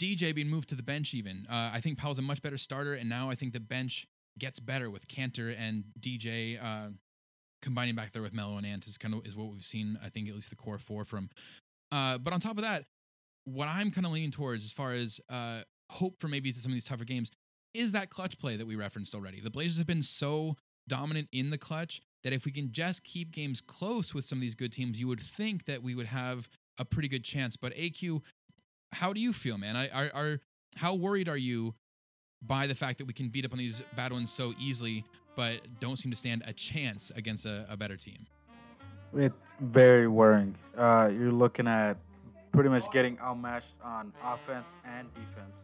DJ 0.00 0.34
being 0.34 0.48
moved 0.48 0.70
to 0.70 0.74
the 0.74 0.82
bench, 0.82 1.12
even. 1.12 1.46
Uh, 1.48 1.70
I 1.74 1.80
think 1.80 1.98
Powell's 1.98 2.18
a 2.18 2.22
much 2.22 2.40
better 2.40 2.56
starter, 2.56 2.94
and 2.94 3.08
now 3.08 3.28
I 3.28 3.34
think 3.34 3.52
the 3.52 3.60
bench 3.60 4.06
gets 4.38 4.58
better 4.58 4.88
with 4.88 5.08
Kanter 5.08 5.54
and 5.58 5.84
DJ 6.00 6.62
uh, 6.62 6.88
combining 7.62 7.94
back 7.94 8.12
there 8.12 8.22
with 8.22 8.34
Melo 8.34 8.56
and 8.56 8.66
Ant 8.66 8.86
is 8.86 8.98
kind 8.98 9.14
of 9.14 9.26
is 9.26 9.36
what 9.36 9.48
we've 9.48 9.64
seen. 9.64 9.98
I 10.04 10.08
think 10.08 10.28
at 10.28 10.34
least 10.34 10.50
the 10.50 10.56
core 10.56 10.78
four 10.78 11.04
from. 11.04 11.30
Uh, 11.92 12.18
but 12.18 12.32
on 12.32 12.40
top 12.40 12.56
of 12.56 12.62
that, 12.62 12.84
what 13.44 13.68
I'm 13.68 13.90
kind 13.90 14.06
of 14.06 14.12
leaning 14.12 14.30
towards 14.30 14.64
as 14.64 14.72
far 14.72 14.92
as 14.92 15.20
uh, 15.28 15.60
hope 15.90 16.20
for 16.20 16.28
maybe 16.28 16.52
some 16.52 16.70
of 16.70 16.74
these 16.74 16.84
tougher 16.84 17.04
games 17.04 17.30
is 17.74 17.92
that 17.92 18.10
clutch 18.10 18.38
play 18.38 18.56
that 18.56 18.66
we 18.66 18.76
referenced 18.76 19.14
already. 19.14 19.40
The 19.40 19.50
Blazers 19.50 19.78
have 19.78 19.86
been 19.86 20.02
so 20.02 20.56
dominant 20.88 21.28
in 21.32 21.50
the 21.50 21.58
clutch 21.58 22.00
that 22.24 22.32
if 22.32 22.44
we 22.44 22.52
can 22.52 22.72
just 22.72 23.04
keep 23.04 23.32
games 23.32 23.60
close 23.60 24.14
with 24.14 24.24
some 24.24 24.38
of 24.38 24.42
these 24.42 24.54
good 24.54 24.72
teams, 24.72 25.00
you 25.00 25.08
would 25.08 25.20
think 25.20 25.64
that 25.64 25.82
we 25.82 25.94
would 25.94 26.06
have 26.06 26.48
a 26.78 26.84
pretty 26.84 27.08
good 27.08 27.24
chance. 27.24 27.56
But 27.56 27.74
AQ, 27.74 28.22
how 28.92 29.12
do 29.12 29.20
you 29.20 29.32
feel, 29.32 29.56
man? 29.56 29.76
I, 29.76 29.88
are, 29.88 30.10
are 30.14 30.40
how 30.76 30.94
worried 30.94 31.28
are 31.28 31.36
you 31.36 31.74
by 32.42 32.66
the 32.66 32.74
fact 32.74 32.98
that 32.98 33.06
we 33.06 33.12
can 33.12 33.28
beat 33.28 33.44
up 33.44 33.52
on 33.52 33.58
these 33.58 33.82
bad 33.96 34.12
ones 34.12 34.32
so 34.32 34.54
easily, 34.58 35.04
but 35.40 35.80
don't 35.80 35.96
seem 35.96 36.10
to 36.10 36.16
stand 36.18 36.42
a 36.46 36.52
chance 36.52 37.10
against 37.16 37.46
a, 37.46 37.64
a 37.70 37.74
better 37.74 37.96
team? 37.96 38.26
It's 39.14 39.54
very 39.58 40.06
worrying. 40.06 40.54
Uh, 40.76 41.10
you're 41.10 41.32
looking 41.32 41.66
at 41.66 41.96
pretty 42.52 42.68
much 42.68 42.82
getting 42.92 43.18
outmatched 43.20 43.72
on 43.82 44.12
offense 44.22 44.74
and 44.84 45.08
defense. 45.14 45.62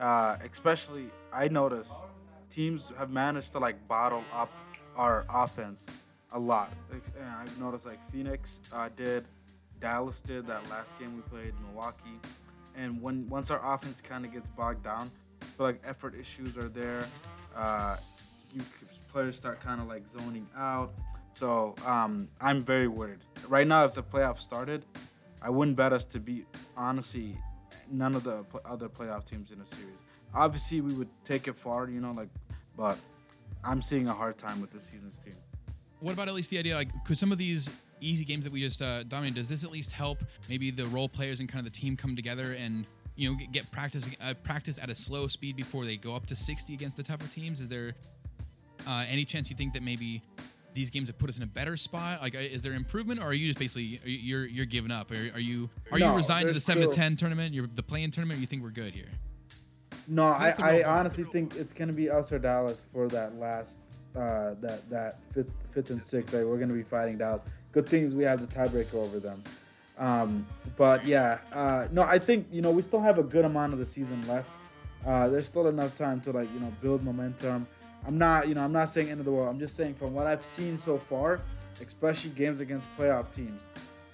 Uh, 0.00 0.36
especially, 0.50 1.12
I 1.32 1.46
noticed 1.46 1.94
teams 2.50 2.92
have 2.98 3.10
managed 3.10 3.52
to 3.52 3.60
like 3.60 3.86
bottle 3.86 4.24
up 4.34 4.50
our 4.96 5.24
offense 5.32 5.86
a 6.32 6.38
lot. 6.40 6.72
Uh, 6.92 6.96
I've 7.40 7.56
noticed 7.60 7.86
like 7.86 8.00
Phoenix 8.10 8.58
uh, 8.72 8.88
did, 8.96 9.26
Dallas 9.80 10.20
did 10.20 10.44
that 10.48 10.68
last 10.70 10.98
game 10.98 11.14
we 11.14 11.22
played, 11.22 11.54
Milwaukee, 11.68 12.18
and 12.76 13.00
when 13.00 13.28
once 13.28 13.52
our 13.52 13.60
offense 13.74 14.00
kind 14.00 14.24
of 14.24 14.32
gets 14.32 14.50
bogged 14.50 14.82
down, 14.82 15.08
feel 15.56 15.66
like 15.66 15.80
effort 15.84 16.16
issues 16.18 16.58
are 16.58 16.68
there. 16.68 17.06
Uh, 17.54 17.96
you 18.54 18.62
players 19.08 19.36
start 19.36 19.60
kind 19.60 19.80
of 19.80 19.88
like 19.88 20.06
zoning 20.06 20.46
out. 20.56 20.92
So 21.32 21.74
um, 21.86 22.28
I'm 22.40 22.64
very 22.64 22.88
worried. 22.88 23.20
Right 23.48 23.66
now, 23.66 23.84
if 23.84 23.94
the 23.94 24.02
playoffs 24.02 24.40
started, 24.40 24.84
I 25.42 25.50
wouldn't 25.50 25.76
bet 25.76 25.92
us 25.92 26.04
to 26.06 26.20
beat 26.20 26.46
honestly 26.76 27.36
none 27.90 28.14
of 28.14 28.24
the 28.24 28.44
other 28.64 28.88
playoff 28.88 29.24
teams 29.24 29.52
in 29.52 29.60
a 29.60 29.66
series. 29.66 29.94
Obviously, 30.34 30.80
we 30.80 30.92
would 30.94 31.08
take 31.24 31.48
it 31.48 31.56
far, 31.56 31.88
you 31.88 32.00
know, 32.00 32.10
like, 32.12 32.28
but 32.76 32.98
I'm 33.64 33.82
seeing 33.82 34.08
a 34.08 34.12
hard 34.12 34.38
time 34.38 34.60
with 34.60 34.70
this 34.70 34.84
season's 34.84 35.18
team. 35.18 35.36
What 36.00 36.12
about 36.12 36.28
at 36.28 36.34
least 36.34 36.50
the 36.50 36.58
idea? 36.58 36.74
Like, 36.74 36.90
could 37.04 37.18
some 37.18 37.32
of 37.32 37.38
these 37.38 37.70
easy 38.00 38.24
games 38.24 38.44
that 38.44 38.52
we 38.52 38.60
just 38.60 38.82
uh, 38.82 39.02
dominated, 39.04 39.36
does 39.36 39.48
this 39.48 39.64
at 39.64 39.70
least 39.70 39.92
help 39.92 40.22
maybe 40.48 40.70
the 40.70 40.86
role 40.86 41.08
players 41.08 41.40
and 41.40 41.48
kind 41.48 41.66
of 41.66 41.72
the 41.72 41.78
team 41.78 41.96
come 41.96 42.14
together 42.14 42.56
and 42.58 42.86
you 43.16 43.30
know 43.30 43.36
get, 43.36 43.52
get 43.52 43.70
practice 43.72 44.08
uh, 44.20 44.34
practice 44.44 44.78
at 44.80 44.90
a 44.90 44.94
slow 44.94 45.26
speed 45.26 45.56
before 45.56 45.84
they 45.84 45.96
go 45.96 46.14
up 46.14 46.26
to 46.26 46.36
60 46.36 46.72
against 46.74 46.96
the 46.96 47.02
tougher 47.02 47.28
teams? 47.28 47.60
Is 47.60 47.68
there 47.68 47.94
uh, 48.88 49.04
any 49.08 49.24
chance 49.24 49.50
you 49.50 49.56
think 49.56 49.74
that 49.74 49.82
maybe 49.82 50.22
these 50.74 50.90
games 50.90 51.08
have 51.08 51.18
put 51.18 51.28
us 51.28 51.36
in 51.36 51.42
a 51.42 51.46
better 51.46 51.76
spot? 51.76 52.22
Like, 52.22 52.34
uh, 52.34 52.38
is 52.38 52.62
there 52.62 52.72
improvement, 52.72 53.20
or 53.20 53.24
are 53.24 53.32
you 53.34 53.46
just 53.48 53.58
basically 53.58 53.82
you- 53.82 54.00
you're 54.04 54.46
you're 54.46 54.66
giving 54.66 54.90
up? 54.90 55.10
Are, 55.10 55.30
are 55.34 55.40
you 55.40 55.68
are 55.92 55.98
you 55.98 56.10
resigned 56.12 56.48
to 56.48 56.54
the 56.54 56.60
seven 56.60 56.88
to 56.88 56.94
ten 56.94 57.14
tournament? 57.16 57.54
You're 57.54 57.66
the 57.72 57.82
play-in 57.82 58.10
tournament. 58.10 58.38
Or 58.38 58.40
you 58.40 58.46
think 58.46 58.62
we're 58.62 58.70
good 58.70 58.94
here? 58.94 59.08
No, 60.06 60.24
I, 60.24 60.54
I 60.58 60.82
honestly 60.84 61.24
think 61.24 61.54
it's 61.56 61.74
gonna 61.74 61.92
be 61.92 62.08
us 62.08 62.32
or 62.32 62.38
Dallas 62.38 62.80
for 62.92 63.08
that 63.08 63.38
last 63.38 63.80
uh, 64.16 64.54
that 64.62 64.88
that 64.88 65.18
fifth 65.34 65.50
fifth 65.72 65.90
and 65.90 66.02
sixth. 66.04 66.32
Like 66.34 66.44
we're 66.44 66.58
gonna 66.58 66.72
be 66.74 66.82
fighting 66.82 67.18
Dallas. 67.18 67.42
Good 67.72 67.86
things 67.88 68.14
we 68.14 68.24
have 68.24 68.40
the 68.40 68.46
tiebreaker 68.46 68.94
over 68.94 69.20
them. 69.20 69.42
Um, 69.98 70.46
but 70.76 71.04
yeah, 71.04 71.38
uh, 71.52 71.88
no, 71.90 72.02
I 72.02 72.18
think 72.18 72.46
you 72.50 72.62
know 72.62 72.70
we 72.70 72.80
still 72.82 73.00
have 73.00 73.18
a 73.18 73.22
good 73.22 73.44
amount 73.44 73.72
of 73.74 73.78
the 73.80 73.86
season 73.86 74.26
left. 74.28 74.48
Uh, 75.06 75.28
there's 75.28 75.46
still 75.46 75.66
enough 75.68 75.94
time 75.96 76.20
to 76.22 76.30
like 76.32 76.48
you 76.54 76.60
know 76.60 76.72
build 76.80 77.02
momentum. 77.04 77.66
I'm 78.08 78.16
not 78.16 78.48
you 78.48 78.54
know 78.54 78.62
I'm 78.62 78.72
not 78.72 78.88
saying 78.88 79.10
end 79.10 79.20
of 79.20 79.26
the 79.26 79.32
world. 79.32 79.48
I'm 79.48 79.58
just 79.58 79.76
saying 79.76 79.94
from 79.94 80.14
what 80.14 80.26
I've 80.26 80.42
seen 80.42 80.78
so 80.78 80.96
far, 80.96 81.42
especially 81.82 82.30
games 82.30 82.60
against 82.60 82.88
playoff 82.96 83.30
teams, 83.32 83.66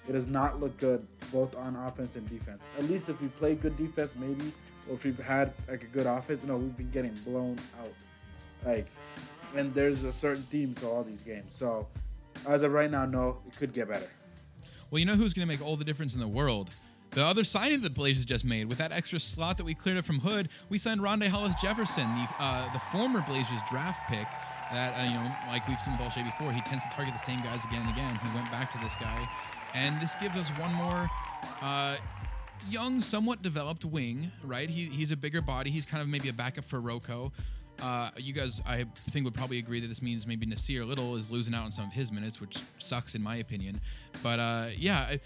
it 0.05 0.11
does 0.11 0.27
not 0.27 0.59
look 0.59 0.77
good 0.77 1.07
both 1.31 1.55
on 1.55 1.77
offense 1.77 2.17
and 2.17 2.29
defense. 2.29 2.63
At 2.77 2.89
least 2.89 3.07
if 3.07 3.21
we 3.21 3.29
play 3.29 3.55
good 3.55 3.77
defense, 3.77 4.11
maybe, 4.19 4.51
or 4.89 4.95
if 4.95 5.05
we've 5.05 5.17
had 5.17 5.53
like 5.69 5.83
a 5.83 5.87
good 5.87 6.07
offense, 6.07 6.43
no, 6.43 6.57
we've 6.57 6.75
been 6.75 6.91
getting 6.91 7.13
blown 7.23 7.57
out. 7.79 7.93
Like, 8.65 8.87
and 9.55 9.73
there's 9.73 10.03
a 10.03 10.11
certain 10.11 10.43
theme 10.43 10.73
to 10.75 10.89
all 10.89 11.03
these 11.03 11.23
games. 11.23 11.55
So, 11.55 11.87
as 12.45 12.63
of 12.63 12.73
right 12.73 12.91
now, 12.91 13.05
no, 13.05 13.37
it 13.47 13.55
could 13.55 13.71
get 13.71 13.87
better. 13.87 14.09
Well, 14.91 14.99
you 14.99 15.05
know 15.05 15.15
who's 15.15 15.33
going 15.33 15.47
to 15.47 15.53
make 15.53 15.65
all 15.65 15.77
the 15.77 15.85
difference 15.85 16.13
in 16.13 16.19
the 16.19 16.27
world? 16.27 16.71
The 17.11 17.23
other 17.23 17.43
signing 17.43 17.81
the 17.81 17.89
Blazers 17.89 18.25
just 18.25 18.43
made 18.43 18.67
with 18.67 18.77
that 18.79 18.91
extra 18.91 19.19
slot 19.19 19.57
that 19.57 19.63
we 19.63 19.73
cleared 19.73 19.97
up 19.97 20.05
from 20.05 20.19
Hood, 20.19 20.49
we 20.69 20.77
signed 20.77 20.99
Rondae 20.99 21.27
Hollis 21.27 21.55
Jefferson, 21.61 22.03
the 22.03 22.27
uh, 22.43 22.73
the 22.73 22.79
former 22.79 23.21
Blazers 23.21 23.61
draft 23.69 24.09
pick. 24.09 24.27
That 24.71 24.99
uh, 24.99 25.03
you 25.03 25.13
know, 25.13 25.31
like 25.47 25.67
we've 25.67 25.79
seen 25.79 25.93
with 25.93 26.01
Olshey 26.01 26.25
before, 26.25 26.51
he 26.51 26.61
tends 26.61 26.83
to 26.83 26.89
target 26.89 27.13
the 27.13 27.19
same 27.19 27.39
guys 27.41 27.63
again 27.65 27.81
and 27.81 27.91
again. 27.91 28.19
He 28.21 28.35
went 28.35 28.51
back 28.51 28.71
to 28.71 28.77
this 28.79 28.95
guy, 28.97 29.29
and 29.73 30.01
this 30.01 30.15
gives 30.15 30.35
us 30.35 30.49
one 30.59 30.73
more 30.73 31.09
uh, 31.61 31.95
young, 32.69 33.01
somewhat 33.01 33.41
developed 33.41 33.85
wing. 33.85 34.31
Right? 34.43 34.69
He, 34.69 34.85
he's 34.85 35.11
a 35.11 35.17
bigger 35.17 35.41
body. 35.41 35.69
He's 35.69 35.85
kind 35.85 36.01
of 36.01 36.09
maybe 36.09 36.29
a 36.29 36.33
backup 36.33 36.65
for 36.65 36.81
Rocco. 36.81 37.31
Uh, 37.81 38.09
you 38.17 38.33
guys, 38.33 38.61
I 38.65 38.85
think, 39.09 39.25
would 39.25 39.33
probably 39.33 39.59
agree 39.59 39.79
that 39.79 39.87
this 39.87 40.01
means 40.01 40.25
maybe 40.25 40.45
Nassir 40.45 40.87
Little 40.87 41.15
is 41.15 41.29
losing 41.29 41.53
out 41.53 41.65
on 41.65 41.71
some 41.71 41.85
of 41.85 41.93
his 41.93 42.11
minutes, 42.11 42.39
which 42.39 42.57
sucks 42.79 43.15
in 43.15 43.21
my 43.21 43.35
opinion. 43.37 43.81
But 44.23 44.39
uh, 44.39 44.67
yeah, 44.75 45.17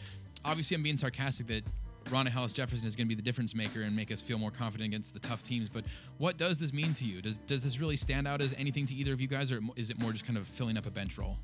obviously 0.46 0.76
I'm 0.76 0.84
being 0.84 0.98
sarcastic 0.98 1.48
that 1.48 1.64
Rondae 2.06 2.30
Hollis 2.30 2.54
Jefferson 2.54 2.88
is 2.88 2.96
going 2.96 3.06
to 3.06 3.10
be 3.10 3.16
the 3.16 3.22
difference 3.22 3.54
maker 3.54 3.82
and 3.82 3.96
make 3.96 4.12
us 4.12 4.22
feel 4.22 4.38
more 4.38 4.52
confident 4.52 4.88
against 4.88 5.14
the 5.14 5.20
tough 5.20 5.44
teams. 5.44 5.70
But 5.70 5.84
what 6.18 6.38
does 6.38 6.58
this 6.58 6.74
mean 6.74 6.94
to 6.96 7.06
you? 7.06 7.22
Does 7.22 7.38
does 7.40 7.64
this 7.64 7.80
really 7.80 7.98
stand 7.98 8.28
out 8.28 8.42
as 8.42 8.54
anything 8.58 8.86
to 8.88 8.96
either 8.96 9.14
of 9.14 9.22
you 9.22 9.28
guys, 9.28 9.52
or 9.52 9.60
is 9.76 9.90
it 9.90 10.00
more 10.00 10.12
just 10.12 10.26
kind 10.26 10.38
of 10.38 10.48
filling 10.48 10.78
up 10.78 10.86
a 10.86 10.92
bench 10.92 11.18
role? 11.18 11.38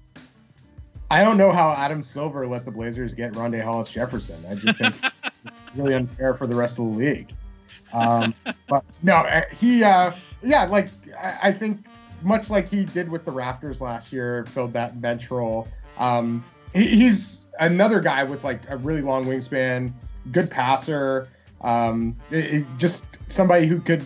I 1.12 1.24
don't 1.24 1.38
know 1.38 1.52
how 1.52 1.72
Adam 1.74 2.02
Silver 2.02 2.48
let 2.48 2.66
the 2.66 2.72
Blazers 2.72 3.14
get 3.14 3.34
Rondae 3.34 3.62
Hollis 3.62 3.90
Jefferson. 3.90 4.44
I 4.50 4.56
just 4.56 4.80
think 4.80 4.96
it's 5.24 5.38
really 5.76 5.94
unfair 5.94 6.34
for 6.34 6.48
the 6.48 6.56
rest 6.56 6.80
of 6.80 6.86
the 6.86 6.98
league. 6.98 7.32
Um, 7.94 8.34
but 8.68 8.84
no, 9.04 9.18
uh, 9.18 9.42
he, 9.52 9.84
uh, 9.84 10.14
yeah, 10.42 10.66
like 10.66 10.90
I, 11.22 11.50
I, 11.50 11.54
think 11.54 11.86
much 12.24 12.50
like 12.50 12.68
he 12.68 12.86
did 12.86 13.08
with 13.08 13.24
the 13.24 13.32
Raptors 13.32 13.82
last 13.82 14.12
year, 14.12 14.46
filled 14.48 14.74
that 14.74 15.00
bench 15.00 15.30
role. 15.30 15.68
Um, 16.00 16.44
he, 16.74 16.88
he's 16.88 17.45
another 17.60 18.00
guy 18.00 18.24
with 18.24 18.44
like 18.44 18.62
a 18.70 18.78
really 18.78 19.02
long 19.02 19.26
wingspan, 19.26 19.91
good 20.32 20.50
passer, 20.50 21.28
um, 21.62 22.15
it, 22.32 22.46
it 22.46 22.65
just 22.78 23.06
somebody 23.28 23.65
who 23.65 23.80
could 23.80 24.04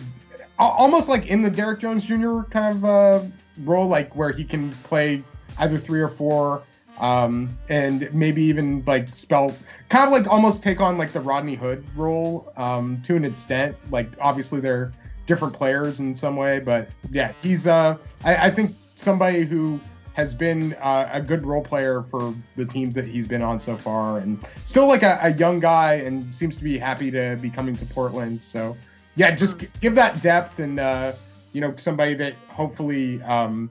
almost 0.58 1.08
like 1.08 1.26
in 1.26 1.42
the 1.42 1.50
Derrick 1.50 1.80
Jones 1.80 2.04
Jr. 2.04 2.42
kind 2.50 2.76
of 2.76 2.84
uh, 2.84 3.20
role, 3.64 3.88
like 3.88 4.14
where 4.14 4.30
he 4.30 4.44
can 4.44 4.70
play 4.84 5.22
either 5.58 5.78
three 5.78 6.00
or 6.00 6.08
four, 6.08 6.62
um, 6.98 7.48
and 7.68 8.12
maybe 8.12 8.42
even 8.42 8.84
like 8.86 9.08
spell 9.08 9.54
kind 9.88 10.06
of 10.06 10.12
like 10.12 10.30
almost 10.30 10.62
take 10.62 10.80
on 10.80 10.98
like 10.98 11.12
the 11.12 11.20
Rodney 11.20 11.54
Hood 11.54 11.84
role 11.96 12.52
um, 12.56 13.00
to 13.04 13.16
an 13.16 13.24
extent. 13.24 13.76
Like 13.90 14.08
obviously 14.20 14.60
they're 14.60 14.92
different 15.26 15.54
players 15.54 16.00
in 16.00 16.14
some 16.14 16.36
way, 16.36 16.60
but 16.60 16.88
yeah, 17.10 17.32
he's 17.42 17.66
uh, 17.66 17.96
I, 18.24 18.46
I 18.46 18.50
think 18.50 18.74
somebody 18.96 19.44
who 19.44 19.80
has 20.20 20.34
been 20.34 20.74
uh, 20.74 21.08
a 21.10 21.20
good 21.20 21.46
role 21.46 21.62
player 21.62 22.02
for 22.02 22.34
the 22.54 22.64
teams 22.66 22.94
that 22.94 23.06
he's 23.06 23.26
been 23.26 23.40
on 23.40 23.58
so 23.58 23.74
far, 23.74 24.18
and 24.18 24.38
still 24.66 24.86
like 24.86 25.02
a, 25.02 25.18
a, 25.22 25.32
young 25.32 25.60
guy, 25.60 25.94
and 25.94 26.32
seems 26.34 26.56
to 26.56 26.62
be 26.62 26.78
happy 26.78 27.10
to 27.10 27.38
be 27.40 27.48
coming 27.48 27.74
to 27.74 27.86
Portland. 27.86 28.44
So, 28.44 28.76
yeah, 29.16 29.34
just 29.34 29.64
give 29.80 29.94
that 29.94 30.20
depth, 30.20 30.58
and 30.58 30.78
uh, 30.78 31.12
you 31.54 31.62
know, 31.62 31.74
somebody 31.76 32.14
that 32.16 32.34
hopefully, 32.48 33.22
um, 33.22 33.70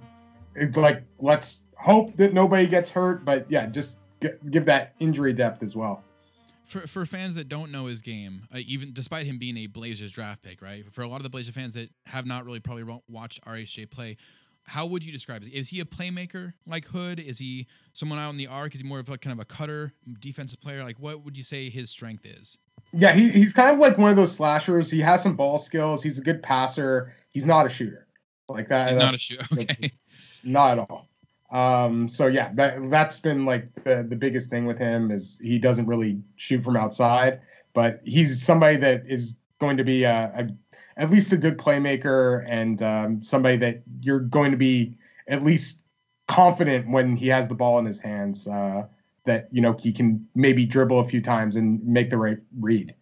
like, 0.75 1.03
let's 1.19 1.61
hope 1.75 2.17
that 2.17 2.33
nobody 2.33 2.65
gets 2.65 2.89
hurt, 2.89 3.23
but 3.23 3.45
yeah, 3.47 3.67
just 3.67 3.99
give 4.49 4.65
that 4.65 4.95
injury 4.99 5.33
depth 5.33 5.61
as 5.61 5.75
well. 5.75 6.03
For, 6.65 6.87
for 6.87 7.05
fans 7.05 7.35
that 7.35 7.47
don't 7.47 7.71
know 7.71 7.85
his 7.85 8.01
game, 8.01 8.47
uh, 8.53 8.59
even 8.65 8.91
despite 8.91 9.27
him 9.27 9.37
being 9.37 9.57
a 9.57 9.67
Blazers 9.67 10.11
draft 10.11 10.41
pick, 10.41 10.63
right? 10.63 10.91
For 10.91 11.03
a 11.03 11.07
lot 11.07 11.17
of 11.17 11.23
the 11.23 11.29
Blazers 11.29 11.53
fans 11.53 11.75
that 11.75 11.89
have 12.07 12.25
not 12.25 12.43
really 12.43 12.59
probably 12.59 13.01
watched 13.07 13.43
RHJ 13.45 13.91
play, 13.91 14.17
how 14.63 14.85
would 14.85 15.03
you 15.03 15.11
describe 15.11 15.43
it? 15.43 15.51
Is 15.51 15.69
he 15.69 15.79
a 15.79 15.85
playmaker 15.85 16.53
like 16.65 16.85
Hood? 16.85 17.19
Is 17.19 17.39
he 17.39 17.67
someone 17.93 18.19
out 18.19 18.29
in 18.29 18.37
the 18.37 18.47
arc? 18.47 18.75
Is 18.75 18.81
he 18.81 18.87
more 18.87 18.99
of 18.99 19.09
a 19.09 19.17
kind 19.17 19.33
of 19.33 19.39
a 19.39 19.45
cutter, 19.45 19.93
defensive 20.19 20.61
player? 20.61 20.83
Like, 20.83 20.99
what 20.99 21.25
would 21.25 21.37
you 21.37 21.43
say 21.43 21.69
his 21.69 21.89
strength 21.89 22.25
is? 22.25 22.57
Yeah, 22.93 23.13
he, 23.13 23.29
he's 23.29 23.53
kind 23.53 23.73
of 23.73 23.79
like 23.79 23.97
one 23.97 24.09
of 24.09 24.15
those 24.15 24.31
slashers. 24.31 24.89
He 24.89 24.99
has 25.01 25.21
some 25.21 25.35
ball 25.35 25.57
skills. 25.57 26.03
He's 26.03 26.19
a 26.19 26.21
good 26.21 26.41
passer. 26.41 27.13
He's 27.29 27.45
not 27.45 27.65
a 27.65 27.69
shooter 27.69 28.07
like 28.47 28.69
that. 28.69 28.89
He's 28.89 28.97
not 28.97 29.13
a 29.13 29.17
shooter. 29.17 29.45
Okay. 29.53 29.91
Not 30.43 30.79
at 30.79 30.89
all. 30.89 31.07
Um, 31.51 32.07
so 32.07 32.27
yeah, 32.27 32.51
that 32.53 32.89
that's 32.89 33.19
been 33.19 33.45
like 33.45 33.67
the, 33.83 34.05
the 34.07 34.15
biggest 34.15 34.49
thing 34.49 34.65
with 34.65 34.77
him 34.77 35.11
is 35.11 35.39
he 35.41 35.57
doesn't 35.57 35.87
really 35.87 36.21
shoot 36.35 36.63
from 36.63 36.77
outside, 36.77 37.41
but 37.73 38.01
he's 38.05 38.41
somebody 38.41 38.77
that 38.77 39.03
is 39.07 39.35
going 39.59 39.77
to 39.77 39.83
be 39.83 40.03
a, 40.03 40.31
a 40.35 40.68
at 40.99 41.09
least 41.09 41.31
a 41.31 41.37
good 41.37 41.57
playmaker 41.57 42.45
and 42.47 42.83
um, 42.83 43.23
somebody 43.23 43.57
that 43.57 43.81
you're 44.01 44.19
going 44.19 44.51
to 44.51 44.57
be 44.57 44.95
at 45.29 45.43
least 45.43 45.81
confident 46.27 46.87
when 46.89 47.15
he 47.15 47.27
has 47.29 47.47
the 47.47 47.55
ball 47.55 47.79
in 47.79 47.85
his 47.85 47.99
hands 47.99 48.45
uh, 48.47 48.85
that 49.25 49.47
you 49.51 49.61
know 49.61 49.75
he 49.79 49.93
can 49.93 50.27
maybe 50.35 50.65
dribble 50.65 50.99
a 50.99 51.07
few 51.07 51.21
times 51.21 51.55
and 51.55 51.83
make 51.85 52.09
the 52.09 52.17
right 52.17 52.37
read. 52.59 52.93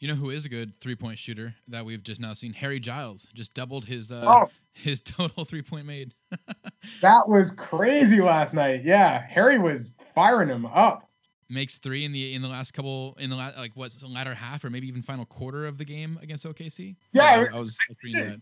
You 0.00 0.08
know 0.08 0.14
who 0.14 0.30
is 0.30 0.44
a 0.44 0.48
good 0.48 0.78
three 0.80 0.94
point 0.94 1.18
shooter 1.18 1.54
that 1.68 1.86
we've 1.86 2.02
just 2.02 2.20
now 2.20 2.34
seen? 2.34 2.52
Harry 2.52 2.78
Giles 2.78 3.26
just 3.34 3.54
doubled 3.54 3.86
his 3.86 4.12
uh, 4.12 4.24
oh. 4.26 4.50
his 4.72 5.00
total 5.04 5.44
three 5.46 5.62
point 5.62 5.86
made. 5.86 6.12
that 7.00 7.26
was 7.26 7.52
crazy 7.52 8.20
last 8.20 8.52
night. 8.52 8.84
Yeah, 8.84 9.26
Harry 9.26 9.58
was 9.58 9.94
firing 10.14 10.48
him 10.48 10.66
up 10.66 11.08
makes 11.52 11.78
three 11.78 12.04
in 12.04 12.12
the 12.12 12.34
in 12.34 12.42
the 12.42 12.48
last 12.48 12.72
couple 12.72 13.16
in 13.18 13.30
the 13.30 13.36
la- 13.36 13.52
like 13.56 13.72
what's 13.74 13.96
the 13.96 14.06
latter 14.06 14.34
half 14.34 14.64
or 14.64 14.70
maybe 14.70 14.88
even 14.88 15.02
final 15.02 15.24
quarter 15.24 15.66
of 15.66 15.78
the 15.78 15.84
game 15.84 16.18
against 16.22 16.44
OKC. 16.44 16.96
Yeah, 17.12 17.46
I, 17.52 17.56
I 17.56 17.58
was, 17.58 17.78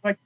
like 0.05 0.19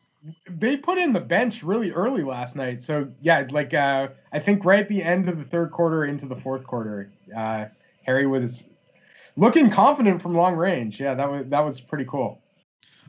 they 0.49 0.77
put 0.77 0.99
in 0.99 1.12
the 1.12 1.20
bench 1.20 1.62
really 1.62 1.90
early 1.90 2.23
last 2.23 2.57
night. 2.57 2.83
So 2.83 3.09
yeah, 3.20 3.47
like 3.51 3.75
uh, 3.75 4.09
I 4.33 4.38
think 4.38 4.64
right 4.64 4.81
at 4.81 4.88
the 4.88 5.03
end 5.03 5.29
of 5.29 5.38
the 5.38 5.44
third 5.44 5.70
quarter 5.70 6.05
into 6.05 6.27
the 6.27 6.37
fourth 6.37 6.64
quarter, 6.64 7.11
uh, 7.37 7.66
Harry 8.05 8.27
was 8.27 8.64
looking 9.37 9.70
confident 9.70 10.23
from 10.23 10.35
long 10.35 10.57
range. 10.57 11.01
Yeah, 11.01 11.14
that 11.14 11.31
was 11.31 11.47
that 11.49 11.61
was 11.61 11.81
pretty 11.81 12.05
cool. 12.05 12.40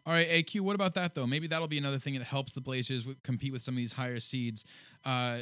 All 0.05 0.13
right, 0.13 0.29
AQ. 0.29 0.61
What 0.61 0.75
about 0.75 0.93
that 0.95 1.15
though? 1.15 1.25
Maybe 1.25 1.47
that'll 1.47 1.67
be 1.67 1.77
another 1.77 1.99
thing 1.99 2.13
that 2.13 2.23
helps 2.23 2.53
the 2.53 2.61
Blazers 2.61 3.07
compete 3.23 3.51
with 3.51 3.61
some 3.61 3.73
of 3.73 3.77
these 3.77 3.93
higher 3.93 4.19
seeds. 4.19 4.65
Uh, 5.03 5.39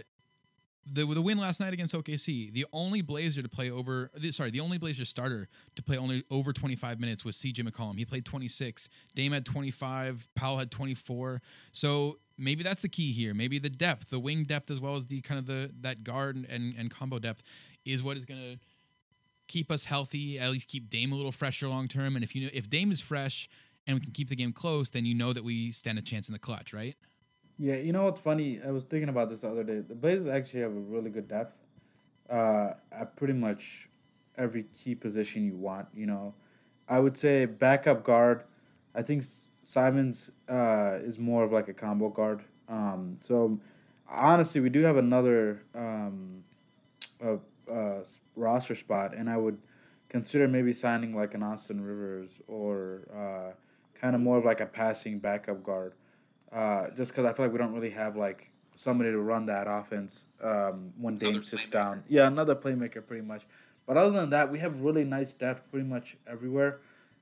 the 0.85 1.05
the 1.05 1.21
win 1.21 1.37
last 1.37 1.59
night 1.59 1.73
against 1.73 1.93
OKC, 1.93 2.51
the 2.51 2.65
only 2.73 3.01
Blazer 3.01 3.41
to 3.41 3.49
play 3.49 3.69
over 3.69 4.11
sorry, 4.31 4.51
the 4.51 4.59
only 4.59 4.77
Blazer 4.77 5.05
starter 5.05 5.47
to 5.75 5.83
play 5.83 5.97
only 5.97 6.23
over 6.29 6.51
25 6.51 6.99
minutes 6.99 7.23
was 7.23 7.37
CJ 7.37 7.67
McCollum. 7.67 7.97
He 7.97 8.05
played 8.05 8.25
26. 8.25 8.89
Dame 9.15 9.31
had 9.31 9.45
25, 9.45 10.29
Powell 10.35 10.57
had 10.57 10.71
24. 10.71 11.41
So 11.71 12.19
maybe 12.37 12.63
that's 12.63 12.81
the 12.81 12.89
key 12.89 13.11
here. 13.13 13.33
Maybe 13.33 13.59
the 13.59 13.69
depth, 13.69 14.09
the 14.09 14.19
wing 14.19 14.43
depth 14.43 14.69
as 14.69 14.79
well 14.79 14.95
as 14.95 15.07
the 15.07 15.21
kind 15.21 15.39
of 15.39 15.45
the 15.45 15.71
that 15.81 16.03
guard 16.03 16.35
and, 16.49 16.73
and 16.77 16.91
combo 16.91 17.19
depth 17.19 17.43
is 17.85 18.03
what 18.03 18.17
is 18.17 18.25
going 18.25 18.39
to 18.39 18.59
keep 19.47 19.71
us 19.71 19.85
healthy, 19.85 20.39
at 20.39 20.51
least 20.51 20.67
keep 20.67 20.89
Dame 20.89 21.11
a 21.11 21.15
little 21.15 21.31
fresher 21.31 21.67
long 21.67 21.87
term. 21.87 22.15
And 22.15 22.23
if 22.23 22.35
you 22.35 22.43
know 22.43 22.49
if 22.53 22.69
Dame 22.69 22.91
is 22.91 23.01
fresh 23.01 23.49
and 23.87 23.95
we 23.95 24.01
can 24.01 24.11
keep 24.11 24.29
the 24.29 24.35
game 24.35 24.53
close, 24.53 24.89
then 24.89 25.05
you 25.05 25.15
know 25.15 25.33
that 25.33 25.43
we 25.43 25.71
stand 25.71 25.97
a 25.97 26.01
chance 26.01 26.27
in 26.27 26.33
the 26.33 26.39
clutch, 26.39 26.73
right? 26.73 26.95
Yeah, 27.57 27.75
you 27.75 27.93
know 27.93 28.05
what's 28.05 28.21
funny? 28.21 28.59
I 28.65 28.71
was 28.71 28.83
thinking 28.83 29.09
about 29.09 29.29
this 29.29 29.41
the 29.41 29.49
other 29.49 29.63
day. 29.63 29.79
The 29.79 29.95
Blazers 29.95 30.27
actually 30.27 30.61
have 30.61 30.71
a 30.71 30.79
really 30.79 31.09
good 31.09 31.27
depth 31.27 31.55
uh, 32.29 32.71
at 32.91 33.15
pretty 33.15 33.33
much 33.33 33.89
every 34.37 34.65
key 34.75 34.95
position 34.95 35.45
you 35.45 35.55
want. 35.55 35.87
You 35.93 36.07
know, 36.07 36.33
I 36.89 36.99
would 36.99 37.17
say 37.17 37.45
backup 37.45 38.03
guard. 38.03 38.43
I 38.95 39.03
think 39.03 39.23
Simons 39.63 40.31
uh, 40.49 40.97
is 41.01 41.19
more 41.19 41.43
of 41.43 41.51
like 41.51 41.67
a 41.67 41.73
combo 41.73 42.09
guard. 42.09 42.41
Um, 42.67 43.17
so 43.23 43.59
honestly, 44.09 44.59
we 44.59 44.69
do 44.69 44.81
have 44.81 44.97
another 44.97 45.61
um, 45.75 46.43
a, 47.21 47.37
a 47.71 48.01
roster 48.35 48.75
spot, 48.75 49.13
and 49.15 49.29
I 49.29 49.37
would 49.37 49.59
consider 50.09 50.47
maybe 50.47 50.73
signing 50.73 51.15
like 51.15 51.35
an 51.35 51.43
Austin 51.43 51.81
Rivers 51.81 52.41
or 52.47 53.01
uh, 53.15 53.53
kind 53.99 54.15
of 54.15 54.21
more 54.21 54.39
of 54.39 54.45
like 54.45 54.59
a 54.59 54.65
passing 54.65 55.19
backup 55.19 55.63
guard 55.63 55.93
uh, 56.53 56.89
just 56.95 57.11
because 57.11 57.25
I 57.25 57.33
feel 57.33 57.45
like 57.45 57.53
we 57.53 57.57
don't 57.57 57.73
really 57.73 57.91
have 57.91 58.15
like 58.15 58.49
somebody 58.75 59.11
to 59.11 59.19
run 59.19 59.45
that 59.47 59.67
offense 59.67 60.25
um, 60.41 60.93
when 60.97 61.17
Dame 61.17 61.29
another 61.29 61.45
sits 61.45 61.67
playmaker. 61.67 61.71
down. 61.71 62.03
Yeah, 62.07 62.27
another 62.27 62.55
playmaker 62.55 63.05
pretty 63.05 63.25
much. 63.25 63.45
But 63.85 63.97
other 63.97 64.11
than 64.11 64.29
that, 64.29 64.51
we 64.51 64.59
have 64.59 64.79
really 64.81 65.03
nice 65.03 65.33
depth 65.33 65.69
pretty 65.71 65.87
much 65.87 66.17
everywhere. 66.25 66.79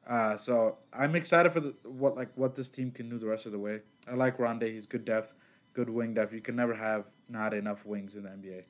Uh, 0.07 0.35
so 0.37 0.77
I'm 0.93 1.15
excited 1.15 1.51
for 1.51 1.59
the, 1.59 1.75
what 1.83 2.15
like 2.15 2.29
what 2.35 2.55
this 2.55 2.69
team 2.69 2.91
can 2.91 3.09
do 3.09 3.17
the 3.17 3.27
rest 3.27 3.45
of 3.45 3.51
the 3.51 3.59
way. 3.59 3.81
I 4.07 4.15
like 4.15 4.37
Rondae. 4.37 4.73
He's 4.73 4.85
good 4.85 5.05
depth, 5.05 5.33
good 5.73 5.89
wing 5.89 6.13
depth. 6.13 6.33
You 6.33 6.41
can 6.41 6.55
never 6.55 6.75
have 6.75 7.05
not 7.29 7.53
enough 7.53 7.85
wings 7.85 8.15
in 8.15 8.23
the 8.23 8.29
NBA. 8.29 8.63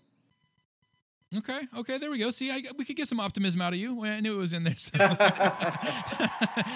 Okay, 1.38 1.62
okay, 1.78 1.98
there 1.98 2.12
we 2.12 2.18
go. 2.18 2.30
See, 2.30 2.52
I, 2.52 2.62
we 2.78 2.84
could 2.84 2.98
get 2.98 3.08
some 3.08 3.22
optimism 3.22 3.62
out 3.62 3.72
of 3.72 3.80
you. 3.80 4.04
I 4.04 4.20
knew 4.20 4.34
it 4.34 4.38
was 4.38 4.52
in 4.52 4.66
there. 4.66 4.76
So. 4.76 4.98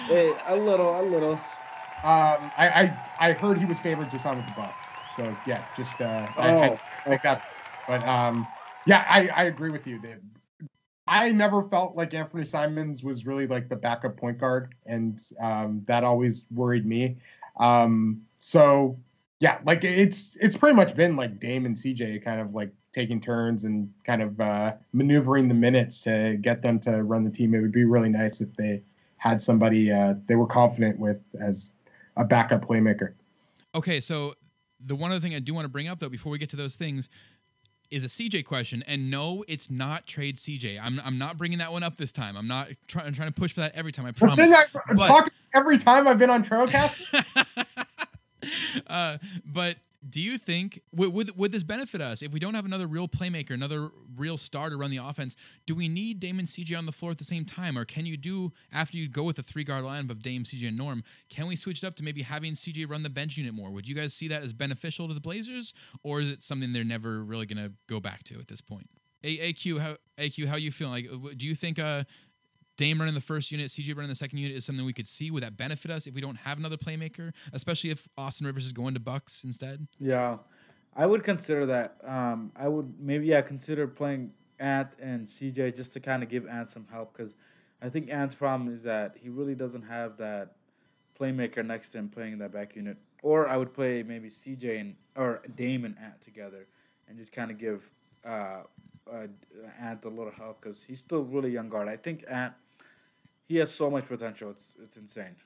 hey, 0.08 0.34
a 0.46 0.56
little, 0.56 0.98
a 0.98 1.02
little. 1.02 1.38
Um, 2.06 2.52
I, 2.56 2.68
I 2.68 2.96
I 3.18 3.32
heard 3.32 3.58
he 3.58 3.64
was 3.64 3.80
favored 3.80 4.12
to 4.12 4.18
sign 4.20 4.36
with 4.36 4.46
the 4.46 4.52
Bucks. 4.52 4.94
So 5.06 5.36
yeah, 5.44 5.64
just 5.72 6.00
uh, 6.00 6.28
oh. 6.36 6.40
I, 6.40 6.66
I 7.04 7.08
think 7.08 7.22
that's. 7.22 7.44
But 7.84 8.06
um, 8.06 8.46
yeah, 8.84 9.04
I, 9.08 9.26
I 9.28 9.44
agree 9.44 9.70
with 9.70 9.88
you. 9.88 10.00
I 11.08 11.32
never 11.32 11.64
felt 11.64 11.96
like 11.96 12.14
Anthony 12.14 12.44
Simons 12.44 13.02
was 13.02 13.26
really 13.26 13.48
like 13.48 13.68
the 13.68 13.74
backup 13.74 14.16
point 14.16 14.38
guard, 14.38 14.72
and 14.86 15.20
um, 15.40 15.82
that 15.88 16.04
always 16.04 16.46
worried 16.54 16.86
me. 16.86 17.16
Um, 17.58 18.22
so 18.38 18.96
yeah, 19.40 19.58
like 19.64 19.82
it's 19.82 20.36
it's 20.40 20.56
pretty 20.56 20.76
much 20.76 20.94
been 20.94 21.16
like 21.16 21.40
Dame 21.40 21.66
and 21.66 21.74
CJ 21.74 22.22
kind 22.22 22.40
of 22.40 22.54
like 22.54 22.70
taking 22.92 23.20
turns 23.20 23.64
and 23.64 23.92
kind 24.04 24.22
of 24.22 24.40
uh, 24.40 24.74
maneuvering 24.92 25.48
the 25.48 25.54
minutes 25.54 26.02
to 26.02 26.38
get 26.40 26.62
them 26.62 26.78
to 26.80 27.02
run 27.02 27.24
the 27.24 27.30
team. 27.30 27.52
It 27.52 27.62
would 27.62 27.72
be 27.72 27.84
really 27.84 28.10
nice 28.10 28.40
if 28.40 28.54
they 28.54 28.82
had 29.16 29.42
somebody 29.42 29.90
uh, 29.90 30.14
they 30.28 30.36
were 30.36 30.46
confident 30.46 31.00
with 31.00 31.18
as 31.40 31.72
a 32.16 32.24
backup 32.24 32.66
playmaker. 32.66 33.14
Okay, 33.74 34.00
so 34.00 34.34
the 34.84 34.96
one 34.96 35.10
other 35.10 35.20
thing 35.20 35.34
I 35.34 35.38
do 35.38 35.54
want 35.54 35.64
to 35.64 35.70
bring 35.70 35.88
up 35.88 35.98
though 35.98 36.08
before 36.08 36.32
we 36.32 36.38
get 36.38 36.50
to 36.50 36.56
those 36.56 36.76
things 36.76 37.08
is 37.90 38.04
a 38.04 38.08
CJ 38.08 38.44
question, 38.44 38.82
and 38.86 39.10
no, 39.10 39.44
it's 39.46 39.70
not 39.70 40.06
trade 40.06 40.36
CJ. 40.36 40.80
I'm 40.82 41.00
I'm 41.04 41.18
not 41.18 41.38
bringing 41.38 41.58
that 41.58 41.72
one 41.72 41.82
up 41.82 41.96
this 41.96 42.12
time. 42.12 42.36
I'm 42.36 42.48
not 42.48 42.68
trying 42.88 43.12
trying 43.12 43.28
to 43.28 43.34
push 43.34 43.52
for 43.52 43.60
that 43.60 43.74
every 43.74 43.92
time. 43.92 44.06
I 44.06 44.12
promise. 44.12 44.50
I 44.50 44.64
but, 44.94 45.30
every 45.54 45.78
time 45.78 46.08
I've 46.08 46.18
been 46.18 46.30
on 46.30 46.44
Trailcast. 46.44 47.24
uh, 48.86 49.18
but 49.44 49.76
do 50.08 50.20
you 50.20 50.38
think 50.38 50.80
would, 50.94 51.12
would, 51.12 51.36
would 51.36 51.52
this 51.52 51.62
benefit 51.62 52.00
us 52.00 52.22
if 52.22 52.32
we 52.32 52.38
don't 52.38 52.54
have 52.54 52.64
another 52.64 52.86
real 52.86 53.08
playmaker, 53.08 53.50
another 53.50 53.90
real 54.16 54.36
star 54.36 54.70
to 54.70 54.76
run 54.76 54.90
the 54.90 54.98
offense? 54.98 55.36
Do 55.66 55.74
we 55.74 55.88
need 55.88 56.20
Dame 56.20 56.38
and 56.38 56.48
CJ 56.48 56.76
on 56.76 56.86
the 56.86 56.92
floor 56.92 57.10
at 57.10 57.18
the 57.18 57.24
same 57.24 57.44
time, 57.44 57.76
or 57.78 57.84
can 57.84 58.06
you 58.06 58.16
do 58.16 58.52
after 58.72 58.96
you 58.96 59.08
go 59.08 59.22
with 59.22 59.38
a 59.38 59.42
three 59.42 59.64
guard 59.64 59.84
lineup 59.84 60.10
of 60.10 60.22
Dame, 60.22 60.44
CJ, 60.44 60.68
and 60.68 60.76
Norm? 60.76 61.02
Can 61.28 61.46
we 61.46 61.56
switch 61.56 61.82
it 61.82 61.86
up 61.86 61.96
to 61.96 62.04
maybe 62.04 62.22
having 62.22 62.52
CJ 62.52 62.88
run 62.88 63.02
the 63.02 63.10
bench 63.10 63.36
unit 63.36 63.54
more? 63.54 63.70
Would 63.70 63.88
you 63.88 63.94
guys 63.94 64.14
see 64.14 64.28
that 64.28 64.42
as 64.42 64.52
beneficial 64.52 65.08
to 65.08 65.14
the 65.14 65.20
Blazers, 65.20 65.74
or 66.02 66.20
is 66.20 66.30
it 66.30 66.42
something 66.42 66.72
they're 66.72 66.84
never 66.84 67.22
really 67.22 67.46
going 67.46 67.64
to 67.64 67.72
go 67.86 68.00
back 68.00 68.24
to 68.24 68.38
at 68.38 68.48
this 68.48 68.60
point? 68.60 68.88
A- 69.24 69.52
AQ, 69.52 69.80
how 69.80 69.96
AQ, 70.18 70.46
how 70.46 70.56
you 70.56 70.70
feeling? 70.70 71.04
Like, 71.04 71.36
do 71.36 71.46
you 71.46 71.54
think 71.54 71.78
uh, 71.78 72.04
Dame 72.76 72.98
running 72.98 73.14
the 73.14 73.20
first 73.20 73.50
unit, 73.50 73.68
CJ 73.68 73.94
running 73.94 74.10
the 74.10 74.16
second 74.16 74.38
unit 74.38 74.56
is 74.56 74.64
something 74.64 74.84
we 74.84 74.92
could 74.92 75.08
see? 75.08 75.30
Would 75.30 75.42
that 75.42 75.56
benefit 75.56 75.90
us 75.90 76.06
if 76.06 76.14
we 76.14 76.20
don't 76.20 76.38
have 76.38 76.58
another 76.58 76.76
playmaker, 76.76 77.32
especially 77.52 77.90
if 77.90 78.08
Austin 78.18 78.46
Rivers 78.46 78.66
is 78.66 78.72
going 78.72 78.94
to 78.94 79.00
Bucks 79.00 79.44
instead? 79.44 79.86
Yeah, 79.98 80.38
I 80.94 81.06
would 81.06 81.24
consider 81.24 81.66
that. 81.66 81.96
Um, 82.04 82.52
I 82.56 82.68
would 82.68 83.00
maybe 83.00 83.26
yeah 83.26 83.42
consider 83.42 83.86
playing 83.86 84.32
Ant 84.58 84.90
and 85.00 85.26
CJ 85.26 85.76
just 85.76 85.92
to 85.94 86.00
kind 86.00 86.22
of 86.22 86.28
give 86.28 86.46
Ant 86.46 86.68
some 86.68 86.86
help 86.90 87.16
because 87.16 87.34
I 87.80 87.88
think 87.88 88.10
Ant's 88.10 88.34
problem 88.34 88.72
is 88.72 88.82
that 88.84 89.16
he 89.20 89.28
really 89.28 89.54
doesn't 89.54 89.82
have 89.82 90.16
that 90.18 90.56
playmaker 91.18 91.64
next 91.64 91.90
to 91.90 91.98
him 91.98 92.08
playing 92.08 92.34
in 92.34 92.38
that 92.40 92.52
back 92.52 92.76
unit. 92.76 92.96
Or 93.22 93.48
I 93.48 93.56
would 93.56 93.74
play 93.74 94.02
maybe 94.02 94.28
CJ 94.28 94.80
and 94.80 94.96
or 95.14 95.42
Dame 95.54 95.84
and 95.84 95.96
Ant 95.98 96.20
together 96.20 96.66
and 97.08 97.18
just 97.18 97.32
kind 97.32 97.50
of 97.50 97.58
give 97.58 97.88
uh, 98.24 98.62
uh, 99.10 99.26
Ant 99.80 100.04
a 100.04 100.08
little 100.08 100.32
help 100.32 100.60
because 100.60 100.84
he's 100.84 101.00
still 101.00 101.22
really 101.22 101.50
young 101.50 101.68
guard. 101.68 101.88
I 101.88 101.96
think 101.96 102.24
Ant 102.28 102.54
he 103.46 103.56
has 103.56 103.72
so 103.72 103.90
much 103.90 104.06
potential. 104.06 104.50
It's 104.50 104.72
it's 104.82 104.96
insane. 104.96 105.36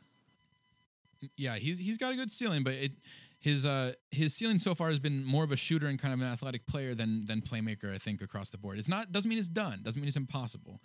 Yeah, 1.36 1.56
he's 1.56 1.78
he's 1.78 1.98
got 1.98 2.12
a 2.12 2.16
good 2.16 2.32
ceiling, 2.32 2.64
but 2.64 2.72
it 2.74 2.92
his 3.38 3.64
uh 3.64 3.92
his 4.10 4.34
ceiling 4.34 4.58
so 4.58 4.74
far 4.74 4.88
has 4.88 4.98
been 4.98 5.24
more 5.24 5.44
of 5.44 5.52
a 5.52 5.56
shooter 5.56 5.86
and 5.86 5.98
kind 5.98 6.14
of 6.14 6.20
an 6.20 6.26
athletic 6.26 6.66
player 6.66 6.94
than 6.94 7.26
than 7.26 7.42
playmaker. 7.42 7.92
I 7.92 7.98
think 7.98 8.22
across 8.22 8.50
the 8.50 8.58
board. 8.58 8.78
It's 8.78 8.88
not 8.88 9.12
doesn't 9.12 9.28
mean 9.28 9.38
it's 9.38 9.48
done. 9.48 9.80
Doesn't 9.82 10.00
mean 10.00 10.08
it's 10.08 10.16
impossible. 10.16 10.80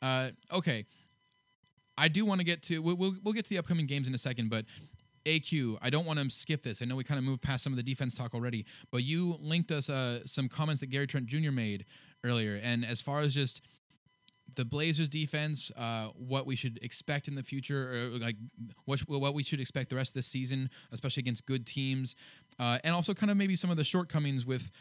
Uh, 0.00 0.30
okay, 0.52 0.86
I 1.96 2.08
do 2.08 2.24
want 2.24 2.40
to 2.40 2.44
get 2.44 2.62
to 2.64 2.80
we'll, 2.80 2.96
we'll 2.96 3.14
we'll 3.24 3.34
get 3.34 3.44
to 3.46 3.50
the 3.50 3.58
upcoming 3.58 3.86
games 3.86 4.06
in 4.08 4.14
a 4.14 4.18
second, 4.18 4.50
but. 4.50 4.64
AQ, 5.26 5.76
I 5.82 5.90
don't 5.90 6.06
want 6.06 6.18
to 6.18 6.30
skip 6.30 6.62
this. 6.62 6.80
I 6.80 6.86
know 6.86 6.96
we 6.96 7.04
kind 7.04 7.18
of 7.18 7.24
moved 7.24 7.42
past 7.42 7.62
some 7.62 7.70
of 7.70 7.76
the 7.76 7.82
defense 7.82 8.14
talk 8.14 8.34
already, 8.34 8.64
but 8.90 9.02
you 9.02 9.36
linked 9.42 9.70
us 9.70 9.90
uh, 9.90 10.20
some 10.24 10.48
comments 10.48 10.80
that 10.80 10.86
Gary 10.86 11.06
Trent 11.06 11.26
Jr. 11.26 11.50
made 11.50 11.84
earlier. 12.24 12.58
And 12.62 12.82
as 12.82 13.02
far 13.02 13.20
as 13.20 13.34
just 13.34 13.60
the 14.58 14.64
Blazers 14.64 15.08
defense, 15.08 15.70
uh, 15.76 16.08
what 16.08 16.44
we 16.44 16.56
should 16.56 16.80
expect 16.82 17.28
in 17.28 17.36
the 17.36 17.44
future, 17.44 17.92
or 17.92 18.18
like 18.18 18.34
what 18.86 19.00
what 19.08 19.32
we 19.32 19.44
should 19.44 19.60
expect 19.60 19.88
the 19.88 19.96
rest 19.96 20.10
of 20.10 20.14
this 20.14 20.26
season, 20.26 20.68
especially 20.90 21.20
against 21.20 21.46
good 21.46 21.64
teams, 21.64 22.16
uh, 22.58 22.78
and 22.82 22.92
also 22.92 23.14
kind 23.14 23.30
of 23.30 23.36
maybe 23.36 23.54
some 23.54 23.70
of 23.70 23.76
the 23.76 23.84
shortcomings 23.84 24.44
with 24.44 24.72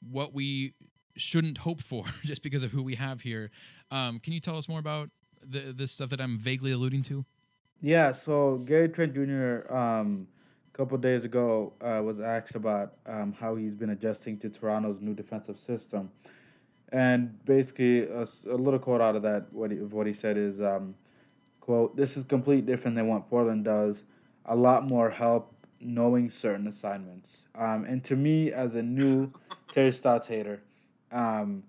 what 0.00 0.32
we 0.32 0.74
shouldn't 1.16 1.58
hope 1.58 1.82
for 1.82 2.04
just 2.22 2.40
because 2.40 2.62
of 2.62 2.70
who 2.70 2.84
we 2.84 2.94
have 2.94 3.22
here. 3.22 3.50
Um, 3.90 4.20
can 4.20 4.32
you 4.32 4.38
tell 4.38 4.56
us 4.56 4.68
more 4.68 4.78
about 4.78 5.10
the 5.44 5.72
this 5.72 5.90
stuff 5.90 6.10
that 6.10 6.20
I'm 6.20 6.38
vaguely 6.38 6.70
alluding 6.70 7.02
to? 7.04 7.24
Yeah, 7.82 8.12
so 8.12 8.58
Gary 8.58 8.88
Trent 8.88 9.12
Jr. 9.12 9.74
Um, 9.74 10.28
a 10.72 10.76
couple 10.76 10.96
days 10.98 11.24
ago 11.24 11.72
uh, 11.80 12.00
was 12.00 12.20
asked 12.20 12.54
about 12.54 12.94
um, 13.06 13.34
how 13.38 13.56
he's 13.56 13.74
been 13.74 13.90
adjusting 13.90 14.38
to 14.38 14.50
Toronto's 14.50 15.00
new 15.00 15.14
defensive 15.14 15.58
system, 15.58 16.12
and 16.96 17.44
basically 17.44 18.08
a 18.08 18.24
little 18.46 18.78
quote 18.78 19.02
out 19.02 19.16
of 19.16 19.22
that 19.22 19.52
what 19.52 19.70
he, 19.70 19.76
what 19.76 20.06
he 20.06 20.14
said 20.14 20.38
is 20.38 20.62
um, 20.62 20.94
quote 21.60 21.94
This 21.94 22.16
is 22.16 22.24
completely 22.24 22.62
different 22.62 22.96
than 22.96 23.06
what 23.06 23.28
Portland 23.28 23.66
does. 23.66 24.04
A 24.46 24.56
lot 24.56 24.86
more 24.86 25.10
help 25.10 25.52
knowing 25.78 26.30
certain 26.30 26.66
assignments. 26.66 27.48
Um, 27.54 27.84
and 27.84 28.02
to 28.04 28.16
me, 28.16 28.50
as 28.50 28.74
a 28.74 28.82
new 28.82 29.30
Terry 29.72 29.92
Stotts 29.92 30.28
hater, 30.28 30.62
um, 31.12 31.64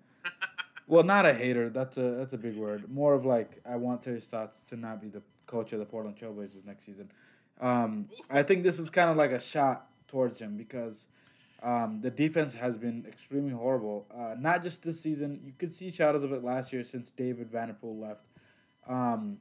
well, 0.87 1.03
not 1.03 1.25
a 1.25 1.33
hater. 1.33 1.69
That's 1.69 1.97
a 1.97 2.11
that's 2.11 2.31
a 2.31 2.37
big 2.37 2.55
word. 2.55 2.89
More 2.89 3.13
of 3.13 3.25
like 3.25 3.59
I 3.69 3.75
want 3.75 4.03
Terry 4.03 4.21
Stotts 4.21 4.61
to 4.69 4.77
not 4.77 5.01
be 5.01 5.09
the 5.09 5.23
coach 5.45 5.73
of 5.73 5.79
the 5.79 5.85
Portland 5.85 6.17
Trailblazers 6.17 6.65
next 6.65 6.85
season. 6.85 7.11
Um, 7.59 8.07
I 8.31 8.43
think 8.43 8.63
this 8.63 8.79
is 8.79 8.89
kind 8.89 9.09
of 9.09 9.17
like 9.17 9.31
a 9.31 9.41
shot 9.41 9.87
towards 10.07 10.39
him 10.39 10.55
because 10.55 11.07
um, 11.63 12.01
the 12.01 12.11
defense 12.11 12.53
has 12.53 12.77
been 12.77 13.05
extremely 13.07 13.53
horrible. 13.53 14.05
Uh, 14.15 14.35
not 14.39 14.63
just 14.63 14.83
this 14.83 15.01
season. 15.01 15.41
You 15.43 15.53
could 15.57 15.73
see 15.73 15.91
shadows 15.91 16.23
of 16.23 16.31
it 16.31 16.43
last 16.43 16.71
year 16.71 16.83
since 16.83 17.11
David 17.11 17.51
Vanterpool 17.51 17.99
left. 17.99 18.25
Um, 18.87 19.37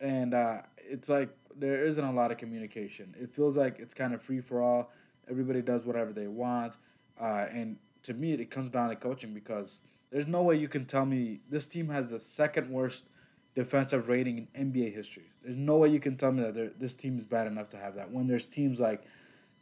and 0.00 0.34
uh, 0.34 0.62
it's 0.76 1.08
like 1.08 1.30
there 1.56 1.86
isn't 1.86 2.04
a 2.04 2.12
lot 2.12 2.30
of 2.30 2.38
communication. 2.38 3.14
It 3.18 3.34
feels 3.34 3.56
like 3.56 3.78
it's 3.78 3.94
kind 3.94 4.12
of 4.12 4.22
free 4.22 4.40
for 4.40 4.62
all. 4.62 4.90
Everybody 5.28 5.62
does 5.62 5.84
whatever 5.84 6.12
they 6.12 6.26
want. 6.26 6.76
Uh, 7.18 7.46
and 7.50 7.78
to 8.02 8.12
me, 8.12 8.32
it 8.34 8.50
comes 8.50 8.68
down 8.68 8.90
to 8.90 8.96
coaching 8.96 9.32
because 9.32 9.80
there's 10.10 10.26
no 10.26 10.42
way 10.42 10.56
you 10.56 10.68
can 10.68 10.84
tell 10.84 11.06
me 11.06 11.40
this 11.48 11.66
team 11.66 11.88
has 11.88 12.10
the 12.10 12.18
second 12.18 12.70
worst 12.70 13.06
defensive 13.54 14.08
rating 14.08 14.48
in 14.52 14.72
NBA 14.72 14.94
history. 14.94 15.30
There's 15.42 15.56
no 15.56 15.76
way 15.76 15.88
you 15.88 16.00
can 16.00 16.16
tell 16.16 16.32
me 16.32 16.42
that 16.42 16.78
this 16.78 16.94
team 16.94 17.16
is 17.16 17.24
bad 17.24 17.46
enough 17.46 17.70
to 17.70 17.78
have 17.78 17.94
that 17.94 18.10
when 18.10 18.26
there's 18.26 18.46
teams 18.46 18.80
like 18.80 19.02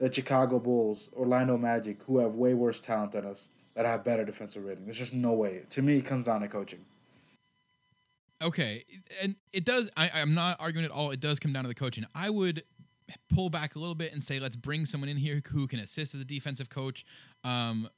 the 0.02 0.12
Chicago 0.12 0.58
Bulls, 0.58 1.08
Orlando 1.12 1.56
Magic, 1.56 2.02
who 2.08 2.18
have 2.18 2.34
way 2.34 2.54
worse 2.54 2.80
talent 2.80 3.12
than 3.12 3.24
us 3.24 3.50
that 3.76 3.86
have 3.86 4.02
better 4.02 4.24
defensive 4.24 4.64
rating. 4.64 4.84
There's 4.84 4.98
just 4.98 5.14
no 5.14 5.32
way. 5.32 5.62
To 5.70 5.80
me, 5.80 5.98
it 5.98 6.04
comes 6.04 6.26
down 6.26 6.40
to 6.40 6.48
coaching. 6.48 6.84
Okay, 8.42 8.84
and 9.22 9.36
it 9.52 9.64
does. 9.64 9.92
I, 9.96 10.10
I'm 10.12 10.34
not 10.34 10.56
arguing 10.58 10.84
at 10.84 10.90
all. 10.90 11.12
It 11.12 11.20
does 11.20 11.38
come 11.38 11.52
down 11.52 11.62
to 11.62 11.68
the 11.68 11.76
coaching. 11.76 12.04
I 12.16 12.30
would 12.30 12.64
pull 13.32 13.48
back 13.48 13.76
a 13.76 13.78
little 13.78 13.94
bit 13.94 14.12
and 14.12 14.20
say, 14.20 14.40
let's 14.40 14.56
bring 14.56 14.86
someone 14.86 15.08
in 15.08 15.16
here 15.16 15.40
who 15.52 15.68
can 15.68 15.78
assist 15.78 16.16
as 16.16 16.20
a 16.20 16.24
defensive 16.24 16.68
coach. 16.68 17.04
Um, 17.44 17.88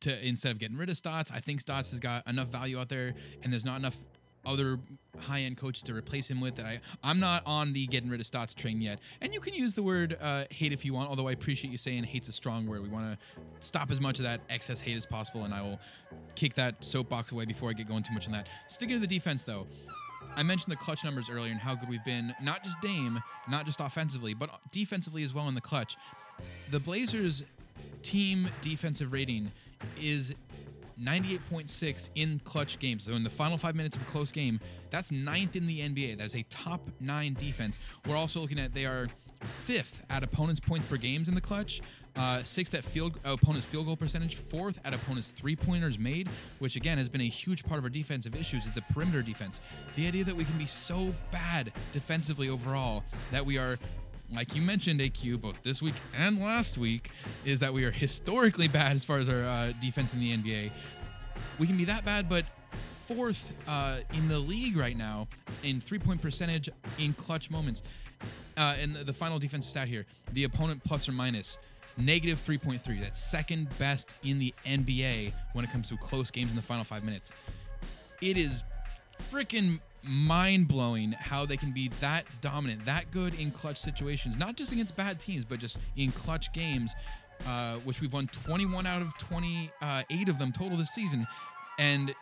to 0.00 0.26
instead 0.26 0.52
of 0.52 0.58
getting 0.58 0.76
rid 0.76 0.90
of 0.90 0.98
Stotts, 0.98 1.30
I 1.30 1.40
think 1.40 1.62
Stotts 1.62 1.90
has 1.92 2.00
got 2.00 2.28
enough 2.28 2.48
value 2.48 2.78
out 2.78 2.90
there, 2.90 3.14
and 3.42 3.50
there's 3.50 3.64
not 3.64 3.78
enough 3.78 3.96
other 4.44 4.78
high 5.18 5.40
end 5.40 5.56
coaches 5.56 5.82
to 5.84 5.94
replace 5.94 6.30
him 6.30 6.40
with. 6.40 6.58
I 6.60 6.80
I'm 7.02 7.20
not 7.20 7.42
on 7.46 7.72
the 7.72 7.86
getting 7.86 8.10
rid 8.10 8.20
of 8.20 8.26
Stotts 8.26 8.54
train 8.54 8.80
yet. 8.80 8.98
And 9.20 9.32
you 9.32 9.40
can 9.40 9.54
use 9.54 9.74
the 9.74 9.82
word 9.82 10.16
uh, 10.20 10.44
hate 10.50 10.72
if 10.72 10.84
you 10.84 10.94
want, 10.94 11.10
although 11.10 11.28
I 11.28 11.32
appreciate 11.32 11.70
you 11.70 11.78
saying 11.78 12.04
hate's 12.04 12.28
a 12.28 12.32
strong 12.32 12.66
word. 12.66 12.82
We 12.82 12.88
want 12.88 13.12
to 13.12 13.40
stop 13.60 13.90
as 13.90 14.00
much 14.00 14.18
of 14.18 14.24
that 14.24 14.40
excess 14.48 14.80
hate 14.80 14.96
as 14.96 15.06
possible, 15.06 15.44
and 15.44 15.52
I 15.52 15.62
will 15.62 15.78
kick 16.34 16.54
that 16.54 16.82
soapbox 16.84 17.32
away 17.32 17.44
before 17.44 17.70
I 17.70 17.72
get 17.72 17.88
going 17.88 18.02
too 18.02 18.14
much 18.14 18.26
on 18.26 18.32
that. 18.32 18.48
Sticking 18.68 18.96
to 18.96 19.00
the 19.00 19.12
defense 19.12 19.44
though. 19.44 19.66
I 20.36 20.42
mentioned 20.42 20.70
the 20.70 20.76
clutch 20.76 21.04
numbers 21.04 21.28
earlier 21.28 21.50
and 21.50 21.60
how 21.60 21.74
good 21.74 21.88
we've 21.88 22.04
been, 22.04 22.34
not 22.40 22.62
just 22.62 22.80
Dame, 22.80 23.20
not 23.48 23.66
just 23.66 23.80
offensively, 23.80 24.32
but 24.32 24.50
defensively 24.70 25.24
as 25.24 25.34
well 25.34 25.48
in 25.48 25.54
the 25.54 25.60
clutch. 25.60 25.96
The 26.70 26.78
Blazers' 26.78 27.42
team 28.02 28.48
defensive 28.60 29.12
rating 29.12 29.50
is 30.00 30.34
98.6 31.02 32.10
in 32.14 32.40
clutch 32.44 32.78
games. 32.78 33.04
So 33.04 33.12
in 33.12 33.24
the 33.24 33.30
final 33.30 33.58
five 33.58 33.74
minutes 33.74 33.96
of 33.96 34.02
a 34.02 34.06
close 34.06 34.32
game, 34.32 34.60
that's 34.90 35.10
ninth 35.10 35.56
in 35.56 35.66
the 35.66 35.80
NBA. 35.80 36.18
That 36.18 36.24
is 36.24 36.36
a 36.36 36.42
top 36.50 36.88
nine 37.00 37.34
defense. 37.34 37.78
We're 38.06 38.16
also 38.16 38.40
looking 38.40 38.58
at 38.58 38.74
they 38.74 38.86
are 38.86 39.08
fifth 39.40 40.02
at 40.10 40.22
opponents' 40.22 40.60
points 40.60 40.86
per 40.88 40.96
games 40.96 41.28
in 41.28 41.34
the 41.34 41.40
clutch. 41.40 41.80
Uh, 42.16 42.42
sixth 42.42 42.74
at 42.74 42.84
field 42.84 43.18
uh, 43.24 43.32
opponents' 43.32 43.66
field 43.66 43.86
goal 43.86 43.96
percentage, 43.96 44.34
fourth 44.34 44.80
at 44.84 44.92
opponents' 44.92 45.30
three 45.30 45.54
pointers 45.54 45.98
made, 45.98 46.28
which 46.58 46.74
again 46.74 46.98
has 46.98 47.08
been 47.08 47.20
a 47.20 47.28
huge 47.28 47.64
part 47.64 47.78
of 47.78 47.84
our 47.84 47.90
defensive 47.90 48.34
issues 48.34 48.66
is 48.66 48.72
the 48.72 48.82
perimeter 48.92 49.22
defense. 49.22 49.60
The 49.94 50.08
idea 50.08 50.24
that 50.24 50.34
we 50.34 50.44
can 50.44 50.58
be 50.58 50.66
so 50.66 51.14
bad 51.30 51.72
defensively 51.92 52.48
overall 52.48 53.04
that 53.30 53.46
we 53.46 53.58
are 53.58 53.78
like 54.34 54.54
you 54.54 54.62
mentioned, 54.62 55.00
AQ, 55.00 55.40
both 55.40 55.62
this 55.62 55.82
week 55.82 55.94
and 56.16 56.38
last 56.38 56.78
week, 56.78 57.10
is 57.44 57.60
that 57.60 57.72
we 57.72 57.84
are 57.84 57.90
historically 57.90 58.68
bad 58.68 58.92
as 58.92 59.04
far 59.04 59.18
as 59.18 59.28
our 59.28 59.44
uh, 59.44 59.72
defense 59.80 60.14
in 60.14 60.20
the 60.20 60.36
NBA. 60.36 60.70
We 61.58 61.66
can 61.66 61.76
be 61.76 61.84
that 61.86 62.04
bad, 62.04 62.28
but 62.28 62.44
fourth 63.06 63.52
uh, 63.66 63.98
in 64.14 64.28
the 64.28 64.38
league 64.38 64.76
right 64.76 64.96
now 64.96 65.26
in 65.62 65.80
three 65.80 65.98
point 65.98 66.22
percentage 66.22 66.68
in 66.98 67.12
clutch 67.14 67.50
moments. 67.50 67.82
Uh, 68.56 68.76
and 68.80 68.94
the, 68.94 69.04
the 69.04 69.12
final 69.12 69.38
defensive 69.38 69.70
stat 69.70 69.88
here 69.88 70.04
the 70.32 70.44
opponent 70.44 70.82
plus 70.84 71.08
or 71.08 71.12
minus 71.12 71.58
negative 71.96 72.40
3.3. 72.44 73.00
That's 73.00 73.18
second 73.18 73.68
best 73.78 74.14
in 74.24 74.38
the 74.38 74.54
NBA 74.64 75.32
when 75.52 75.64
it 75.64 75.70
comes 75.70 75.88
to 75.88 75.96
close 75.96 76.30
games 76.30 76.50
in 76.50 76.56
the 76.56 76.62
final 76.62 76.84
five 76.84 77.04
minutes. 77.04 77.32
It 78.20 78.36
is 78.36 78.62
freaking 79.30 79.80
mind 80.02 80.68
blowing 80.68 81.12
how 81.12 81.44
they 81.46 81.56
can 81.56 81.72
be 81.72 81.90
that 82.00 82.24
dominant, 82.40 82.84
that 82.84 83.10
good 83.10 83.34
in 83.34 83.50
clutch 83.50 83.78
situations, 83.78 84.38
not 84.38 84.56
just 84.56 84.72
against 84.72 84.96
bad 84.96 85.18
teams, 85.20 85.44
but 85.44 85.58
just 85.58 85.78
in 85.96 86.12
clutch 86.12 86.52
games, 86.52 86.94
uh, 87.46 87.74
which 87.80 88.00
we've 88.00 88.12
won 88.12 88.26
21 88.28 88.86
out 88.86 89.02
of 89.02 89.16
28 89.18 90.28
of 90.28 90.38
them 90.38 90.52
total 90.52 90.76
this 90.76 90.90
season. 90.90 91.26
And 91.78 92.14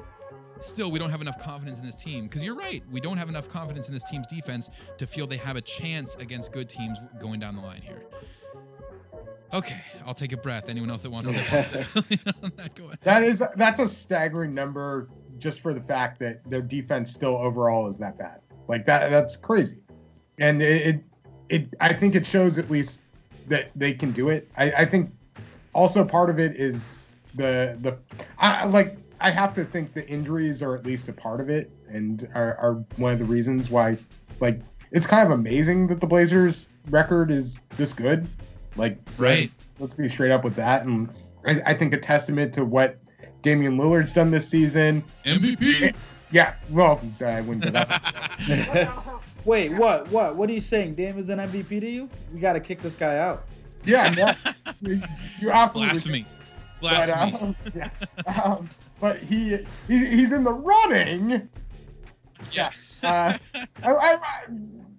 still, 0.60 0.90
we 0.90 0.98
don't 0.98 1.10
have 1.10 1.20
enough 1.20 1.38
confidence 1.38 1.78
in 1.78 1.86
this 1.86 1.96
team. 1.96 2.24
Because 2.24 2.44
you're 2.44 2.54
right, 2.54 2.82
we 2.90 3.00
don't 3.00 3.16
have 3.16 3.28
enough 3.28 3.48
confidence 3.48 3.88
in 3.88 3.94
this 3.94 4.04
team's 4.04 4.26
defense 4.28 4.70
to 4.98 5.06
feel 5.06 5.26
they 5.26 5.36
have 5.36 5.56
a 5.56 5.60
chance 5.60 6.14
against 6.16 6.52
good 6.52 6.68
teams 6.68 6.98
going 7.20 7.40
down 7.40 7.56
the 7.56 7.62
line 7.62 7.82
here. 7.82 8.02
Okay, 9.52 9.80
I'll 10.04 10.14
take 10.14 10.32
a 10.32 10.36
breath. 10.36 10.68
Anyone 10.68 10.90
else 10.90 11.02
that 11.02 11.10
wants 11.10 11.28
to 11.28 11.34
on 12.42 12.52
that, 12.56 12.74
go 12.74 12.84
ahead. 12.84 12.98
That 13.02 13.22
is 13.22 13.42
that's 13.56 13.80
a 13.80 13.88
staggering 13.88 14.52
number 14.52 15.08
just 15.38 15.60
for 15.60 15.72
the 15.74 15.80
fact 15.80 16.18
that 16.20 16.40
their 16.48 16.62
defense 16.62 17.12
still 17.12 17.36
overall 17.36 17.88
is 17.88 17.98
that 17.98 18.18
bad. 18.18 18.40
Like 18.68 18.86
that 18.86 19.10
that's 19.10 19.36
crazy. 19.36 19.78
And 20.38 20.62
it 20.62 20.86
it, 20.86 21.04
it 21.48 21.74
I 21.80 21.92
think 21.92 22.14
it 22.14 22.26
shows 22.26 22.58
at 22.58 22.70
least 22.70 23.00
that 23.48 23.70
they 23.74 23.94
can 23.94 24.12
do 24.12 24.28
it. 24.28 24.48
I, 24.56 24.70
I 24.72 24.84
think 24.84 25.10
also 25.72 26.04
part 26.04 26.30
of 26.30 26.38
it 26.38 26.56
is 26.56 27.10
the 27.34 27.76
the 27.80 27.98
I 28.38 28.66
like 28.66 28.96
I 29.20 29.30
have 29.30 29.54
to 29.54 29.64
think 29.64 29.94
the 29.94 30.06
injuries 30.06 30.62
are 30.62 30.76
at 30.76 30.84
least 30.84 31.08
a 31.08 31.12
part 31.12 31.40
of 31.40 31.48
it 31.50 31.70
and 31.88 32.28
are, 32.34 32.56
are 32.56 32.74
one 32.96 33.12
of 33.12 33.18
the 33.18 33.24
reasons 33.24 33.70
why 33.70 33.96
like 34.40 34.60
it's 34.92 35.06
kind 35.06 35.26
of 35.26 35.38
amazing 35.38 35.86
that 35.88 36.00
the 36.00 36.06
Blazers 36.06 36.68
record 36.90 37.30
is 37.30 37.60
this 37.76 37.92
good. 37.92 38.28
Like 38.76 38.98
Right. 39.16 39.50
let's 39.78 39.94
be 39.94 40.08
straight 40.08 40.30
up 40.30 40.44
with 40.44 40.54
that 40.56 40.84
and 40.84 41.08
I, 41.46 41.60
I 41.66 41.74
think 41.74 41.92
a 41.94 41.98
testament 41.98 42.52
to 42.54 42.64
what 42.64 42.98
Damian 43.42 43.76
Lillard's 43.76 44.12
done 44.12 44.30
this 44.30 44.48
season. 44.48 45.04
MVP. 45.24 45.94
Yeah, 46.30 46.54
well, 46.70 47.00
I 47.24 47.40
wouldn't 47.40 47.64
go 47.64 47.70
that. 47.70 49.20
Wait, 49.44 49.72
what? 49.72 50.10
What? 50.10 50.36
What 50.36 50.50
are 50.50 50.52
you 50.52 50.60
saying? 50.60 50.94
Dame 50.94 51.18
is 51.18 51.30
an 51.30 51.38
MVP 51.38 51.80
to 51.80 51.88
you? 51.88 52.10
We 52.34 52.40
gotta 52.40 52.60
kick 52.60 52.82
this 52.82 52.94
guy 52.96 53.18
out. 53.18 53.44
yeah, 53.84 54.12
yeah, 54.82 55.06
you're 55.40 55.52
absolutely. 55.52 55.92
Blasphemy. 55.92 56.26
But, 56.80 57.06
Blasphemy. 57.06 57.34
um, 57.40 57.56
yeah. 57.74 58.42
um, 58.44 58.68
but 59.00 59.22
he, 59.22 59.64
he 59.86 60.06
he's 60.06 60.32
in 60.32 60.44
the 60.44 60.52
running. 60.52 61.48
yeah. 62.52 62.72
Uh, 63.02 63.38
I, 63.54 63.92
I, 63.92 64.14
I, 64.14 64.44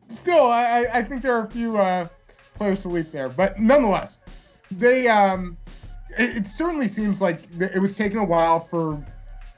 still, 0.07 0.47
I, 0.47 0.87
I 0.91 1.03
think 1.03 1.21
there 1.21 1.35
are 1.35 1.45
a 1.45 1.51
few 1.51 1.77
uh, 1.77 2.07
players 2.55 2.81
to 2.83 2.89
leap 2.89 3.11
there, 3.11 3.29
but 3.29 3.59
nonetheless, 3.59 4.19
they 4.71 5.07
um, 5.07 5.57
it, 6.17 6.37
it 6.37 6.47
certainly 6.47 6.87
seems 6.87 7.21
like 7.21 7.41
it 7.59 7.81
was 7.81 7.95
taking 7.95 8.17
a 8.17 8.23
while 8.23 8.61
for 8.61 9.03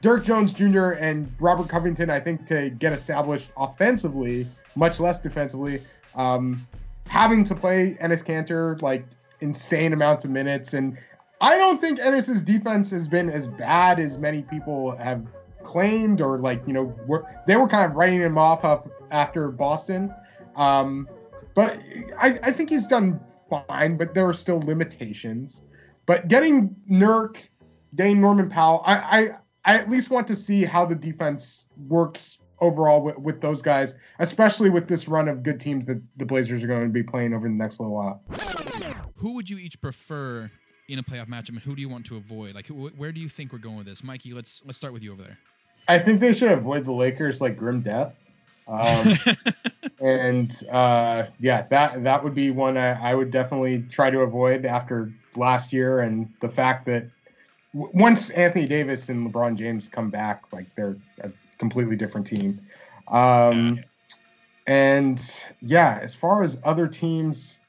Derrick 0.02 0.24
Jones 0.24 0.52
Jr. 0.52 0.92
and 0.92 1.32
Robert 1.40 1.70
Covington, 1.70 2.10
I 2.10 2.20
think, 2.20 2.46
to 2.48 2.72
get 2.72 2.92
established 2.92 3.52
offensively, 3.56 4.48
much 4.76 5.00
less 5.00 5.20
defensively. 5.20 5.82
Um, 6.16 6.66
having 7.08 7.44
to 7.46 7.56
play 7.56 7.98
Enes 8.02 8.24
Kanter 8.24 8.82
like 8.82 9.06
insane 9.42 9.94
amounts 9.94 10.26
of 10.26 10.32
minutes, 10.32 10.74
and 10.74 10.98
I 11.40 11.58
don't 11.58 11.80
think 11.80 12.00
Enes's 12.00 12.44
defense 12.44 12.90
has 12.92 13.08
been 13.08 13.30
as 13.30 13.48
bad 13.48 14.00
as 14.00 14.18
many 14.18 14.42
people 14.44 14.96
have 14.98 15.26
claimed, 15.64 16.22
or 16.22 16.40
like 16.40 16.62
you 16.66 16.74
know, 16.74 16.96
were, 17.08 17.26
they 17.48 17.56
were 17.56 17.68
kind 17.68 17.90
of 17.90 17.96
writing 17.96 18.22
him 18.22 18.38
off 18.38 18.66
of 18.66 18.90
after 19.12 19.50
Boston. 19.50 20.14
Um, 20.56 21.08
but 21.54 21.80
I, 22.18 22.40
I 22.44 22.52
think 22.52 22.70
he's 22.70 22.88
done 22.88 23.20
fine, 23.50 23.98
but 23.98 24.14
there 24.14 24.28
are 24.28 24.34
still 24.34 24.60
limitations. 24.60 25.62
But 26.06 26.28
getting 26.28 26.76
Nurk, 26.90 27.38
getting 27.96 28.20
Norman 28.22 28.50
Powell, 28.50 28.82
I, 28.86 28.96
I 28.96 29.30
I 29.64 29.78
at 29.78 29.90
least 29.90 30.10
want 30.10 30.28
to 30.28 30.36
see 30.36 30.66
how 30.66 30.86
the 30.86 30.96
defense 30.96 31.66
works 31.88 32.40
overall 32.60 33.02
with, 33.02 33.18
with 33.18 33.42
those 33.42 33.62
guys, 33.62 33.96
especially 34.20 34.70
with 34.70 34.88
this 34.88 35.08
run 35.08 35.28
of 35.28 35.44
good 35.44 35.60
teams 35.60 35.86
that 35.86 36.02
the 36.18 36.26
Blazers 36.26 36.64
are 36.64 36.68
going 36.68 36.84
to 36.84 36.90
be 36.90 37.04
playing 37.04 37.34
over 37.34 37.48
the 37.48 37.54
next 37.54 37.80
little 37.80 37.96
while. 37.96 38.22
Who 39.18 39.34
would 39.34 39.50
you 39.50 39.58
each 39.58 39.80
prefer 39.82 40.50
in 40.88 41.00
a 41.00 41.04
playoff 41.04 41.28
matchup, 41.28 41.50
and 41.50 41.60
who 41.60 41.76
do 41.76 41.82
you 41.82 41.90
want 41.90 42.06
to 42.08 42.18
avoid? 42.18 42.56
Like, 42.56 42.68
wh- 42.68 42.98
where 42.98 43.12
do 43.12 43.20
you 43.20 43.30
think 43.30 43.54
we're 43.54 43.60
going 43.60 43.78
with 43.78 43.86
this, 43.86 44.04
Mikey? 44.04 44.34
Let's 44.34 44.64
let's 44.66 44.78
start 44.78 44.94
with 44.94 45.04
you 45.04 45.14
over 45.14 45.24
there. 45.24 45.38
I 45.88 46.00
think 46.00 46.20
they 46.20 46.34
should 46.34 46.52
avoid 46.52 46.86
the 46.86 46.92
Lakers 46.92 47.42
like 47.42 47.58
grim 47.58 47.82
death. 47.82 48.18
Um, 48.68 49.14
and 50.00 50.64
uh, 50.72 51.26
yeah, 51.40 51.68
that 51.70 52.04
that 52.04 52.24
would 52.24 52.34
be 52.34 52.52
one 52.52 52.78
I, 52.78 53.12
I 53.12 53.16
would 53.16 53.32
definitely 53.32 53.86
try 53.90 54.10
to 54.10 54.20
avoid 54.22 54.66
after 54.66 55.12
last 55.36 55.74
year 55.74 56.00
and 56.00 56.32
the 56.40 56.50
fact 56.50 56.86
that 56.86 57.08
w- 57.74 57.92
once 57.94 58.30
Anthony 58.32 58.66
Davis 58.66 59.10
and 59.10 59.32
LeBron 59.32 59.56
James 59.56 59.88
come 59.88 60.10
back, 60.10 60.44
like 60.52 60.74
they're 60.76 60.98
a 61.22 61.32
completely 61.58 61.96
different 61.96 62.28
team. 62.28 62.62
Um, 63.08 63.80
and 64.68 65.22
yeah, 65.62 66.00
as 66.02 66.14
far 66.14 66.44
as 66.44 66.58
other 66.64 66.88
teams, 66.88 67.60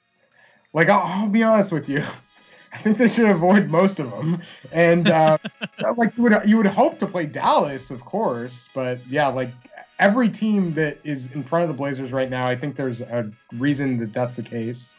like 0.72 0.88
I'll, 0.88 1.02
I'll 1.02 1.28
be 1.28 1.42
honest 1.42 1.72
with 1.72 1.88
you, 1.88 2.02
I 2.72 2.78
think 2.78 2.96
they 2.96 3.08
should 3.08 3.28
avoid 3.28 3.68
most 3.68 3.98
of 3.98 4.10
them. 4.10 4.42
And 4.70 5.10
uh, 5.10 5.38
like 5.96 6.16
you 6.16 6.22
would 6.22 6.42
you 6.46 6.56
would 6.56 6.66
hope 6.66 6.98
to 7.00 7.06
play 7.06 7.26
Dallas, 7.26 7.90
of 7.90 8.04
course, 8.04 8.68
but 8.74 8.98
yeah, 9.08 9.28
like 9.28 9.52
every 9.98 10.28
team 10.28 10.72
that 10.74 10.98
is 11.04 11.28
in 11.28 11.44
front 11.44 11.62
of 11.62 11.68
the 11.68 11.74
Blazers 11.74 12.12
right 12.12 12.30
now, 12.30 12.46
I 12.48 12.56
think 12.56 12.76
there's 12.76 13.00
a 13.00 13.30
reason 13.52 13.98
that 13.98 14.12
that's 14.12 14.36
the 14.36 14.42
case. 14.42 14.96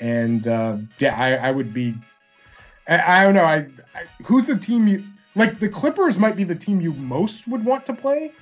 And 0.00 0.46
uh, 0.46 0.76
yeah, 0.98 1.16
I, 1.16 1.48
I 1.48 1.50
would 1.50 1.72
be. 1.72 1.94
I, 2.88 3.20
I 3.20 3.24
don't 3.24 3.34
know. 3.34 3.44
I, 3.44 3.66
I 3.94 4.04
who's 4.24 4.46
the 4.46 4.56
team 4.56 4.86
you 4.86 5.04
like? 5.34 5.58
The 5.58 5.68
Clippers 5.68 6.18
might 6.18 6.36
be 6.36 6.44
the 6.44 6.54
team 6.54 6.80
you 6.80 6.92
most 6.94 7.48
would 7.48 7.64
want 7.64 7.86
to 7.86 7.94
play, 7.94 8.32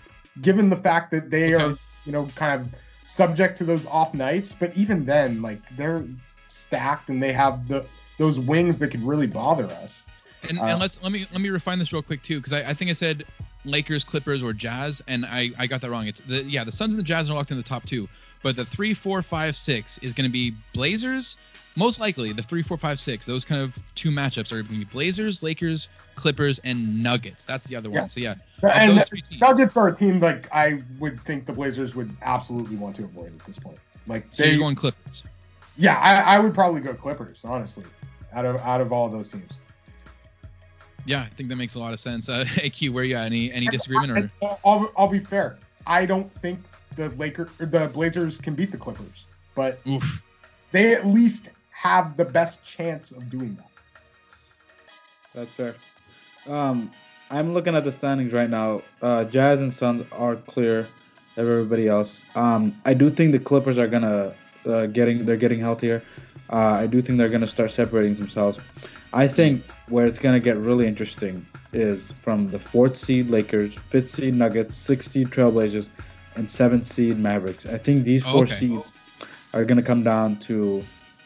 given 0.42 0.68
the 0.68 0.76
fact 0.76 1.10
that 1.12 1.30
they 1.30 1.54
Okay. 1.54 1.64
are 1.64 1.76
you 2.04 2.12
know 2.12 2.26
kind 2.34 2.60
of 2.60 2.68
subject 3.04 3.56
to 3.58 3.64
those 3.64 3.86
off 3.86 4.14
nights. 4.14 4.54
But 4.58 4.76
even 4.76 5.04
then, 5.04 5.42
like 5.42 5.60
they're 5.76 6.04
stacked 6.48 7.08
and 7.08 7.22
they 7.22 7.32
have 7.32 7.68
the 7.68 7.84
those 8.18 8.38
wings 8.38 8.78
that 8.78 8.88
could 8.88 9.02
really 9.02 9.26
bother 9.26 9.66
us. 9.66 10.06
And, 10.48 10.58
Uh, 10.58 10.64
and 10.64 10.80
let's 10.80 11.00
let 11.02 11.12
me 11.12 11.26
let 11.32 11.40
me 11.40 11.48
refine 11.50 11.78
this 11.78 11.92
real 11.92 12.02
quick 12.02 12.22
too, 12.22 12.38
because 12.38 12.52
I, 12.52 12.70
I 12.70 12.74
think 12.74 12.90
I 12.90 12.94
said 12.94 13.24
Lakers, 13.64 14.04
Clippers, 14.04 14.42
or 14.42 14.52
Jazz, 14.52 15.00
and 15.06 15.24
I, 15.24 15.50
I 15.58 15.66
got 15.66 15.80
that 15.80 15.90
wrong. 15.90 16.06
It's 16.06 16.20
the 16.20 16.42
yeah 16.44 16.64
the 16.64 16.72
Suns 16.72 16.94
and 16.94 17.00
the 17.00 17.04
Jazz 17.04 17.30
are 17.30 17.34
locked 17.34 17.50
in 17.50 17.56
the 17.56 17.62
top 17.62 17.86
two, 17.86 18.08
but 18.44 18.54
the 18.56 18.64
three, 18.64 18.92
four, 18.94 19.22
five, 19.22 19.56
six 19.56 19.96
is 19.98 20.12
going 20.12 20.26
to 20.28 20.32
be 20.32 20.54
Blazers. 20.74 21.36
Most 21.76 21.98
likely, 21.98 22.30
the 22.32 22.42
three, 22.42 22.62
four, 22.62 22.76
five, 22.76 22.98
six. 23.00 23.24
Those 23.26 23.42
kind 23.44 23.60
of 23.62 23.74
two 23.96 24.10
matchups 24.10 24.52
are 24.52 24.62
going 24.62 24.80
to 24.80 24.84
be 24.86 24.92
Blazers, 24.92 25.42
Lakers, 25.42 25.88
Clippers, 26.14 26.60
and 26.62 27.02
Nuggets. 27.02 27.44
That's 27.46 27.64
the 27.64 27.74
other 27.74 27.88
Yeah. 27.88 28.00
one. 28.00 28.08
So 28.10 28.20
yeah, 28.20 28.34
And 28.62 28.96
those 28.96 29.08
three 29.08 29.22
teams. 29.22 29.40
Nuggets 29.40 29.76
are 29.78 29.88
a 29.88 29.96
team 29.96 30.20
like 30.20 30.46
I 30.54 30.82
would 31.00 31.18
think 31.22 31.46
the 31.46 31.52
Blazers 31.54 31.94
would 31.96 32.14
absolutely 32.22 32.76
want 32.76 32.94
to 32.96 33.04
avoid 33.04 33.32
at 33.40 33.44
this 33.46 33.58
point. 33.58 33.78
Like 34.06 34.26
So 34.30 34.42
they, 34.44 34.50
you're 34.50 34.58
going 34.60 34.76
Clippers. 34.76 35.24
yeah, 35.78 35.96
I, 35.98 36.36
I 36.36 36.38
would 36.38 36.52
probably 36.54 36.82
go 36.82 36.92
Clippers 36.94 37.40
honestly, 37.44 37.84
out 38.34 38.44
of 38.44 38.56
out 38.60 38.82
of 38.82 38.92
all 38.92 39.06
of 39.06 39.12
those 39.12 39.28
teams. 39.28 39.58
Yeah, 41.06 41.22
I 41.22 41.26
think 41.36 41.48
that 41.48 41.56
makes 41.56 41.74
a 41.74 41.78
lot 41.80 41.92
of 41.94 41.98
sense. 41.98 42.28
Uh, 42.28 42.44
AQ, 42.48 42.90
where 42.90 43.04
you 43.04 43.16
at? 43.16 43.24
Any 43.24 43.50
any 43.52 43.66
disagreement 43.68 44.30
or? 44.42 44.58
I'll, 44.64 44.92
I'll 44.96 45.08
be 45.08 45.18
fair. 45.18 45.56
I 45.86 46.06
don't 46.06 46.32
think 46.40 46.60
the 46.96 47.10
Laker 47.10 47.48
or 47.60 47.66
the 47.66 47.88
Blazers 47.88 48.38
can 48.38 48.54
beat 48.54 48.70
the 48.70 48.78
Clippers, 48.78 49.26
but 49.54 49.80
Oof. 49.86 50.22
they 50.72 50.94
at 50.94 51.06
least 51.06 51.48
have 51.70 52.16
the 52.16 52.24
best 52.24 52.64
chance 52.64 53.12
of 53.12 53.28
doing 53.30 53.56
that. 53.56 53.70
That's 55.34 55.50
fair. 55.52 55.74
Um, 56.48 56.92
I'm 57.30 57.52
looking 57.52 57.74
at 57.74 57.84
the 57.84 57.92
standings 57.92 58.32
right 58.32 58.48
now. 58.48 58.82
Uh, 59.02 59.24
Jazz 59.24 59.60
and 59.60 59.72
Suns 59.72 60.02
are 60.12 60.36
clear 60.36 60.80
of 60.80 60.88
everybody 61.48 61.88
else. 61.88 62.22
Um, 62.34 62.80
I 62.84 62.94
do 62.94 63.10
think 63.10 63.32
the 63.32 63.38
Clippers 63.38 63.78
are 63.78 63.88
gonna 63.88 64.34
uh, 64.64 64.86
getting 64.86 65.24
they're 65.24 65.36
getting 65.36 65.60
healthier. 65.60 66.02
Uh, 66.50 66.56
I 66.56 66.86
do 66.86 67.02
think 67.02 67.18
they're 67.18 67.28
gonna 67.28 67.46
start 67.46 67.70
separating 67.70 68.14
themselves. 68.14 68.58
I 69.12 69.28
think 69.28 69.64
where 69.88 70.06
it's 70.06 70.18
gonna 70.18 70.40
get 70.40 70.56
really 70.56 70.86
interesting 70.86 71.46
is 71.72 72.12
from 72.22 72.48
the 72.48 72.58
fourth 72.58 72.96
seed 72.96 73.30
Lakers, 73.30 73.74
fifth 73.90 74.10
seed 74.10 74.34
Nuggets, 74.34 74.76
sixth 74.76 75.12
seed 75.12 75.30
Trailblazers, 75.30 75.88
and 76.36 76.50
seventh 76.50 76.86
seed 76.86 77.18
Mavericks. 77.18 77.66
I 77.66 77.78
think 77.78 78.04
these 78.04 78.22
four 78.24 78.42
Okay. 78.44 78.54
seeds 78.54 78.92
are 79.52 79.64
gonna 79.64 79.82
come 79.82 80.02
down 80.02 80.36
to 80.40 80.82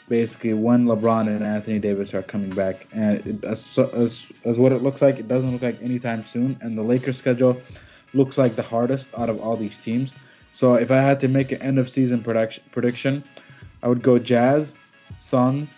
basically 0.08 0.54
when 0.54 0.86
LeBron 0.86 1.28
and 1.28 1.44
Anthony 1.44 1.78
Davis 1.78 2.14
are 2.14 2.22
coming 2.22 2.50
back. 2.50 2.86
And 2.92 3.26
it, 3.26 3.44
as, 3.44 3.78
as 3.78 4.26
as 4.44 4.58
what 4.58 4.72
it 4.72 4.82
looks 4.82 5.02
like, 5.02 5.18
it 5.18 5.28
doesn't 5.28 5.52
look 5.52 5.62
like 5.62 5.82
anytime 5.82 6.24
soon. 6.24 6.56
And 6.60 6.76
the 6.76 6.82
Lakers 6.82 7.16
schedule 7.16 7.60
looks 8.14 8.38
like 8.38 8.56
the 8.56 8.62
hardest 8.62 9.10
out 9.18 9.28
of 9.28 9.40
all 9.40 9.56
these 9.56 9.76
teams. 9.78 10.14
So 10.52 10.74
if 10.74 10.90
I 10.90 11.00
had 11.00 11.20
to 11.20 11.28
make 11.28 11.52
an 11.52 11.60
end 11.62 11.78
of 11.78 11.88
season 11.90 12.22
prediction, 12.22 12.64
prediction, 12.72 13.22
I 13.82 13.88
would 13.88 14.02
go 14.02 14.18
Jazz, 14.18 14.72
Suns, 15.18 15.74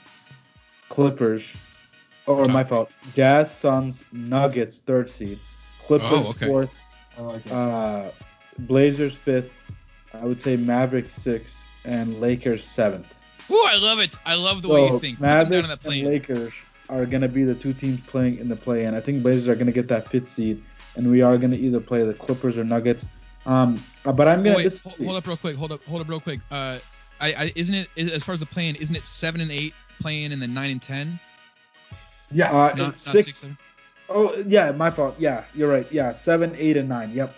Clippers, 0.89 1.53
or 2.27 2.47
my 2.47 2.65
fault, 2.65 2.93
Jazz, 3.15 3.55
Suns, 3.55 4.05
Nuggets, 4.13 4.79
third 4.79 5.09
seed, 5.09 5.39
Clippers 5.87 6.09
Oh, 6.13 6.31
okay. 6.31 6.47
fourth, 6.47 6.79
I 7.19 7.23
like 7.23 7.47
it. 7.47 7.53
uh, 7.53 8.11
Blazers 8.59 9.15
fifth. 9.15 9.53
I 10.13 10.25
would 10.25 10.41
say 10.41 10.57
Mavericks 10.57 11.15
sixth, 11.15 11.63
and 11.85 12.21
Lakers 12.21 12.65
seventh. 12.65 13.17
Ooh, 13.51 13.65
I 13.67 13.77
love 13.79 13.99
it. 14.01 14.17
I 14.27 14.35
love 14.35 14.63
the 14.63 14.69
way 14.69 14.87
you 14.87 14.99
think. 15.01 15.19
Put 15.19 15.23
them 15.27 15.31
down 15.31 15.51
Mavericks 15.51 15.65
on 15.65 15.69
that 15.71 15.81
and. 15.83 16.07
Lakers 16.07 16.53
are 16.89 17.07
gonna 17.07 17.29
be 17.29 17.45
the 17.45 17.55
two 17.55 17.73
teams 17.73 18.01
playing 18.07 18.39
in 18.39 18.49
the 18.49 18.57
play-in. 18.57 18.95
I 18.95 19.01
think 19.01 19.23
Blazers 19.23 19.49
are 19.49 19.55
gonna 19.55 19.73
get 19.73 19.89
that 19.89 20.09
fifth 20.09 20.29
seed, 20.29 20.63
and 20.97 21.11
we 21.11 21.23
are 21.23 21.39
gonna 21.39 21.57
either 21.57 21.81
play 21.81 22.05
the 22.05 22.15
Clippers 22.15 22.59
or 22.59 22.65
Nuggets. 22.65 23.07
Um, 23.47 23.83
uh, 24.05 24.13
but 24.13 24.29
I'm 24.29 24.41
Oh, 24.41 24.45
gonna 24.45 24.57
wait, 24.57 24.81
hold, 24.83 24.97
hold 24.97 25.17
up 25.17 25.27
real 25.27 25.37
quick. 25.37 25.57
Hold 25.57 25.73
up, 25.73 25.85
hold 25.85 26.01
up 26.03 26.09
real 26.09 26.21
quick. 26.21 26.41
Uh, 26.51 26.79
I, 27.21 27.33
I 27.33 27.53
isn't 27.55 27.75
it 27.75 27.89
is, 27.97 28.13
as 28.13 28.23
far 28.25 28.35
as 28.35 28.41
the 28.41 28.47
play-in, 28.47 28.75
isn't 28.77 28.95
it 28.95 29.03
seven 29.05 29.41
and 29.41 29.51
eight 29.51 29.75
playing 30.01 30.33
and 30.33 30.43
then 30.43 30.53
nine 30.53 30.71
and 30.73 30.83
ten? 30.83 31.19
yeah, 32.33 32.51
uh, 32.51 32.75
Not, 32.77 32.93
it's 32.95 33.07
not 33.07 33.13
six. 33.13 33.37
seven? 33.37 33.57
Oh 34.09 34.35
yeah, 34.47 34.73
my 34.73 34.91
fault. 34.91 35.15
Yeah, 35.19 35.45
you're 35.55 35.71
right. 35.71 35.91
Yeah, 35.93 36.13
seven, 36.13 36.55
eight, 36.59 36.77
and 36.77 36.89
nine. 36.89 37.13
Yep. 37.13 37.35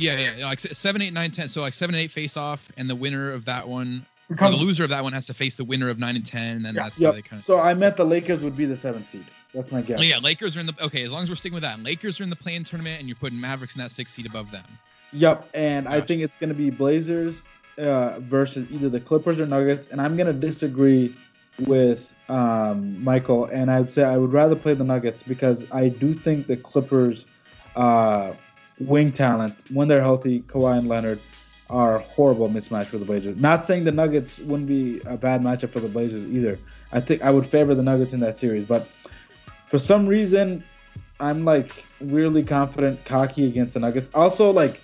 Yeah, 0.00 0.18
yeah, 0.18 0.32
yeah, 0.38 0.46
like 0.46 0.60
seven, 0.60 1.02
eight, 1.02 1.12
nine, 1.12 1.30
ten. 1.30 1.48
So 1.48 1.60
like 1.60 1.74
seven 1.74 1.94
and 1.94 2.02
eight 2.02 2.10
face 2.10 2.36
off, 2.36 2.70
and 2.76 2.88
the 2.88 2.94
winner 2.94 3.30
of 3.30 3.44
that 3.44 3.68
one, 3.68 4.06
or 4.30 4.50
the 4.50 4.56
loser 4.56 4.84
of 4.84 4.90
that 4.90 5.02
one, 5.02 5.12
has 5.12 5.26
to 5.26 5.34
face 5.34 5.56
the 5.56 5.64
winner 5.64 5.88
of 5.88 5.98
nine 5.98 6.16
and 6.16 6.24
ten, 6.24 6.56
and 6.56 6.64
then 6.64 6.74
Yeah, 6.74 6.84
that's 6.84 6.98
Yep. 6.98 7.14
they 7.14 7.22
kind 7.22 7.40
of. 7.40 7.44
So 7.44 7.60
I 7.60 7.74
meant 7.74 7.96
the 7.96 8.04
Lakers 8.06 8.40
would 8.40 8.56
be 8.56 8.64
the 8.64 8.76
seventh 8.76 9.08
seed. 9.08 9.26
That's 9.54 9.72
my 9.72 9.82
guess. 9.82 9.98
Oh, 9.98 10.02
yeah, 10.02 10.18
Lakers 10.18 10.56
are 10.56 10.60
in 10.60 10.66
the 10.66 10.74
okay. 10.80 11.02
As 11.02 11.10
long 11.10 11.24
as 11.24 11.28
we're 11.28 11.34
sticking 11.34 11.54
with 11.54 11.64
that, 11.64 11.82
Lakers 11.82 12.20
are 12.20 12.24
in 12.24 12.30
the 12.30 12.36
play-in 12.36 12.64
tournament, 12.64 13.00
and 13.00 13.08
you're 13.08 13.16
putting 13.16 13.40
Mavericks 13.40 13.74
in 13.74 13.80
that 13.80 13.90
sixth 13.90 14.14
seed 14.14 14.26
above 14.26 14.50
them. 14.50 14.64
Yep, 15.12 15.50
and 15.54 15.88
I 15.88 16.00
think 16.00 16.22
it's 16.22 16.36
gonna 16.36 16.54
be 16.54 16.70
Blazers 16.70 17.42
uh, 17.76 18.20
versus 18.20 18.66
either 18.70 18.88
the 18.88 19.00
Clippers 19.00 19.40
or 19.40 19.46
Nuggets, 19.46 19.88
and 19.88 20.00
I'm 20.00 20.16
gonna 20.16 20.32
disagree 20.32 21.14
with 21.58 22.14
um, 22.28 23.02
Michael, 23.02 23.46
and 23.46 23.70
I 23.70 23.80
would 23.80 23.90
say 23.90 24.04
I 24.04 24.16
would 24.16 24.32
rather 24.32 24.56
play 24.56 24.74
the 24.74 24.84
Nuggets 24.84 25.22
because 25.22 25.66
I 25.72 25.88
do 25.88 26.14
think 26.14 26.46
the 26.46 26.56
Clippers' 26.56 27.26
uh, 27.74 28.32
wing 28.80 29.12
talent, 29.12 29.54
when 29.70 29.88
they're 29.88 30.00
healthy, 30.02 30.40
Kawhi 30.42 30.78
and 30.78 30.88
Leonard, 30.88 31.20
are 31.68 31.96
a 31.96 32.00
horrible 32.00 32.48
mismatch 32.48 32.86
for 32.86 32.98
the 32.98 33.04
Blazers. 33.04 33.36
Not 33.36 33.64
saying 33.64 33.84
the 33.84 33.92
Nuggets 33.92 34.38
wouldn't 34.40 34.68
be 34.68 35.00
a 35.06 35.16
bad 35.16 35.40
matchup 35.40 35.70
for 35.70 35.78
the 35.80 35.88
Blazers 35.88 36.24
either. 36.24 36.58
I 36.92 37.00
think 37.00 37.22
I 37.22 37.30
would 37.30 37.46
favor 37.46 37.74
the 37.74 37.82
Nuggets 37.82 38.12
in 38.12 38.20
that 38.20 38.36
series, 38.36 38.66
but 38.66 38.88
for 39.68 39.78
some 39.78 40.06
reason, 40.06 40.64
I'm 41.20 41.44
like 41.44 41.84
weirdly 42.00 42.42
confident, 42.42 43.04
cocky 43.04 43.46
against 43.46 43.74
the 43.74 43.80
Nuggets. 43.80 44.10
Also, 44.14 44.50
like 44.50 44.80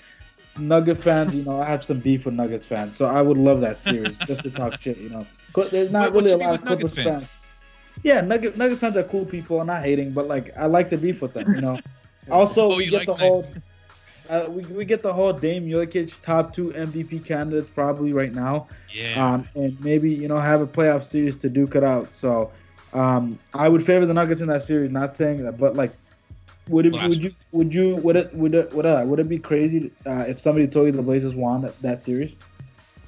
Nugget 0.58 1.00
fans, 1.00 1.34
you 1.34 1.42
know, 1.42 1.60
I 1.60 1.64
have 1.66 1.82
some 1.82 1.98
beef 1.98 2.24
with 2.24 2.34
Nuggets 2.34 2.64
fans, 2.64 2.96
so 2.96 3.06
I 3.06 3.20
would 3.20 3.36
love 3.38 3.60
that 3.60 3.76
series 3.76 4.16
just 4.18 4.42
to 4.42 4.50
talk 4.50 4.80
shit. 4.80 5.00
You 5.00 5.08
know, 5.10 5.26
there's 5.72 5.90
not 5.90 6.12
What- 6.12 6.22
really 6.24 6.32
a 6.34 6.36
lot 6.36 6.58
of 6.58 6.64
Nuggets 6.64 6.92
Clippers 6.92 7.04
fans? 7.04 7.26
fans. 7.26 7.32
Yeah, 8.04 8.20
Nugget 8.20 8.56
Nuggets 8.56 8.78
fans 8.80 8.96
are 8.96 9.02
cool 9.02 9.24
people. 9.24 9.60
I'm 9.60 9.66
not 9.66 9.82
hating, 9.82 10.12
but 10.12 10.28
like 10.28 10.56
I 10.56 10.66
like 10.66 10.88
to 10.90 10.96
beef 10.98 11.20
with 11.22 11.32
them. 11.32 11.52
You 11.54 11.60
know. 11.62 11.78
Oh, 12.28 12.40
also, 12.40 12.72
Oh, 12.72 12.76
we 12.76 12.86
you 12.86 12.90
get 12.90 12.96
like 12.98 13.06
the 13.06 13.12
nice- 13.12 13.20
whole. 13.22 13.46
Uh, 14.28 14.46
we, 14.50 14.62
we 14.66 14.84
get 14.84 15.02
the 15.02 15.12
whole 15.12 15.32
Dame 15.32 15.66
Jokic 15.66 16.20
top 16.22 16.52
two 16.52 16.70
MVP 16.70 17.24
candidates 17.24 17.70
probably 17.70 18.12
right 18.12 18.34
now 18.34 18.68
Yeah. 18.92 19.34
um, 19.34 19.48
and 19.54 19.80
maybe 19.80 20.10
you 20.10 20.28
know 20.28 20.38
have 20.38 20.60
a 20.60 20.66
playoff 20.66 21.04
series 21.04 21.36
to 21.38 21.48
duke 21.48 21.74
it 21.74 21.84
out. 21.84 22.14
So 22.14 22.50
um, 22.92 23.38
I 23.54 23.68
would 23.68 23.84
favor 23.84 24.06
the 24.06 24.14
Nuggets 24.14 24.40
in 24.40 24.48
that 24.48 24.62
series. 24.62 24.90
Not 24.90 25.16
saying 25.16 25.44
that, 25.44 25.58
but 25.58 25.76
like, 25.76 25.92
would 26.68 26.86
it 26.86 26.94
Last 26.94 27.08
would 27.08 27.24
you 27.24 27.34
would 27.52 27.74
you 27.74 27.96
would 27.96 28.16
it 28.16 28.34
would 28.34 28.54
it 28.54 28.72
would, 28.72 28.86
uh, 28.86 29.04
would 29.06 29.20
it 29.20 29.28
be 29.28 29.38
crazy 29.38 29.90
uh, 30.06 30.24
if 30.26 30.40
somebody 30.40 30.66
told 30.66 30.86
you 30.86 30.92
the 30.92 31.02
Blazers 31.02 31.34
won 31.34 31.62
that, 31.62 31.80
that 31.82 32.04
series? 32.04 32.34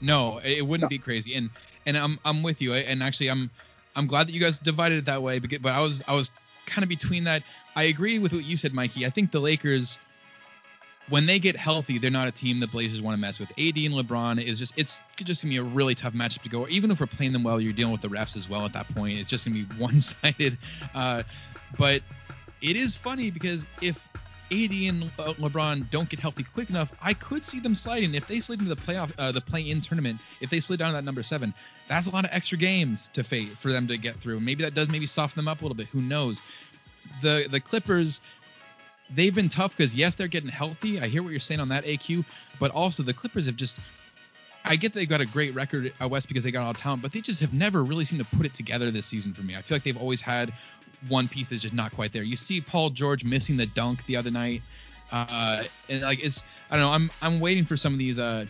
No, 0.00 0.38
it 0.38 0.58
it 0.58 0.66
wouldn't 0.66 0.90
be 0.90 0.98
crazy, 0.98 1.34
and 1.34 1.50
and 1.86 1.96
I'm 1.96 2.18
I'm 2.24 2.42
with 2.42 2.62
you, 2.62 2.74
and 2.74 3.02
actually 3.02 3.30
I'm 3.30 3.50
I'm 3.96 4.06
glad 4.06 4.28
that 4.28 4.32
you 4.32 4.40
guys 4.40 4.58
divided 4.58 4.98
it 4.98 5.04
that 5.06 5.22
way, 5.22 5.38
because, 5.38 5.58
but 5.58 5.74
I 5.74 5.80
was 5.80 6.02
I 6.06 6.14
was 6.14 6.30
kind 6.66 6.82
of 6.82 6.88
between 6.88 7.24
that. 7.24 7.42
I 7.74 7.84
agree 7.84 8.18
with 8.18 8.32
what 8.32 8.44
you 8.44 8.56
said, 8.56 8.74
Mikey. 8.74 9.06
I 9.06 9.10
think 9.10 9.32
the 9.32 9.40
Lakers, 9.40 9.98
when 11.08 11.26
they 11.26 11.38
get 11.38 11.56
healthy, 11.56 11.98
they're 11.98 12.10
not 12.10 12.28
a 12.28 12.30
team 12.30 12.60
the 12.60 12.66
Blazers 12.66 13.00
want 13.00 13.14
to 13.14 13.20
mess 13.20 13.38
with. 13.38 13.50
AD 13.52 13.76
and 13.76 13.94
LeBron 13.94 14.42
is 14.42 14.58
just 14.58 14.74
it's 14.76 15.00
just 15.16 15.42
gonna 15.42 15.52
be 15.52 15.58
a 15.58 15.62
really 15.62 15.94
tough 15.94 16.12
matchup 16.12 16.42
to 16.42 16.48
go. 16.48 16.68
Even 16.68 16.90
if 16.90 17.00
we're 17.00 17.06
playing 17.06 17.32
them 17.32 17.42
well, 17.42 17.60
you're 17.60 17.72
dealing 17.72 17.92
with 17.92 18.02
the 18.02 18.08
refs 18.08 18.36
as 18.36 18.48
well 18.48 18.64
at 18.64 18.72
that 18.72 18.94
point. 18.94 19.18
It's 19.18 19.28
just 19.28 19.44
gonna 19.44 19.64
be 19.64 19.74
one-sided. 19.78 20.58
Uh, 20.94 21.22
but 21.78 22.02
it 22.60 22.76
is 22.76 22.96
funny 22.96 23.30
because 23.30 23.66
if 23.80 24.06
AD 24.50 24.72
and 24.72 25.04
uh, 25.18 25.34
LeBron 25.34 25.90
don't 25.90 26.08
get 26.08 26.18
healthy 26.18 26.42
quick 26.42 26.70
enough, 26.70 26.92
I 27.02 27.12
could 27.12 27.44
see 27.44 27.60
them 27.60 27.74
sliding. 27.74 28.14
If 28.14 28.26
they 28.26 28.40
slid 28.40 28.60
into 28.60 28.74
the 28.74 28.80
playoff, 28.80 29.12
uh, 29.18 29.30
the 29.30 29.40
play-in 29.40 29.80
tournament, 29.80 30.20
if 30.40 30.50
they 30.50 30.60
slid 30.60 30.78
down 30.78 30.88
to 30.88 30.94
that 30.94 31.04
number 31.04 31.22
seven, 31.22 31.52
that's 31.86 32.06
a 32.06 32.10
lot 32.10 32.24
of 32.24 32.30
extra 32.32 32.56
games 32.56 33.10
to 33.10 33.22
fate 33.22 33.48
for 33.48 33.72
them 33.72 33.86
to 33.88 33.98
get 33.98 34.16
through. 34.20 34.40
Maybe 34.40 34.64
that 34.64 34.74
does 34.74 34.88
maybe 34.88 35.06
soften 35.06 35.38
them 35.38 35.48
up 35.48 35.60
a 35.60 35.64
little 35.64 35.76
bit. 35.76 35.86
Who 35.88 36.00
knows? 36.00 36.40
The 37.22 37.46
the 37.50 37.60
Clippers, 37.60 38.20
they've 39.14 39.34
been 39.34 39.48
tough 39.48 39.76
because 39.76 39.94
yes, 39.94 40.14
they're 40.14 40.28
getting 40.28 40.50
healthy. 40.50 41.00
I 41.00 41.08
hear 41.08 41.22
what 41.22 41.30
you're 41.30 41.40
saying 41.40 41.60
on 41.60 41.68
that 41.68 41.84
AQ, 41.84 42.24
but 42.58 42.70
also 42.70 43.02
the 43.02 43.14
Clippers 43.14 43.46
have 43.46 43.56
just. 43.56 43.78
I 44.64 44.76
get 44.76 44.92
they've 44.92 45.08
got 45.08 45.20
a 45.20 45.26
great 45.26 45.54
record 45.54 45.92
at 45.98 46.10
west 46.10 46.28
because 46.28 46.44
they 46.44 46.50
got 46.50 46.64
all 46.64 46.74
talent, 46.74 47.00
but 47.00 47.12
they 47.12 47.20
just 47.20 47.40
have 47.40 47.54
never 47.54 47.84
really 47.84 48.04
seemed 48.04 48.22
to 48.22 48.36
put 48.36 48.44
it 48.44 48.52
together 48.52 48.90
this 48.90 49.06
season 49.06 49.32
for 49.32 49.42
me. 49.42 49.56
I 49.56 49.62
feel 49.62 49.76
like 49.76 49.84
they've 49.84 49.96
always 49.96 50.20
had 50.20 50.52
one 51.08 51.28
piece 51.28 51.48
that's 51.48 51.62
just 51.62 51.74
not 51.74 51.92
quite 51.92 52.12
there. 52.12 52.22
You 52.24 52.36
see 52.36 52.60
Paul 52.60 52.90
George 52.90 53.24
missing 53.24 53.56
the 53.56 53.66
dunk 53.66 54.04
the 54.06 54.16
other 54.16 54.30
night, 54.30 54.62
uh, 55.10 55.62
and 55.88 56.02
like 56.02 56.22
it's 56.22 56.44
I 56.70 56.76
don't 56.76 56.84
know. 56.84 56.92
I'm 56.92 57.10
I'm 57.22 57.40
waiting 57.40 57.64
for 57.64 57.76
some 57.76 57.92
of 57.92 57.98
these. 57.98 58.18
Uh, 58.18 58.46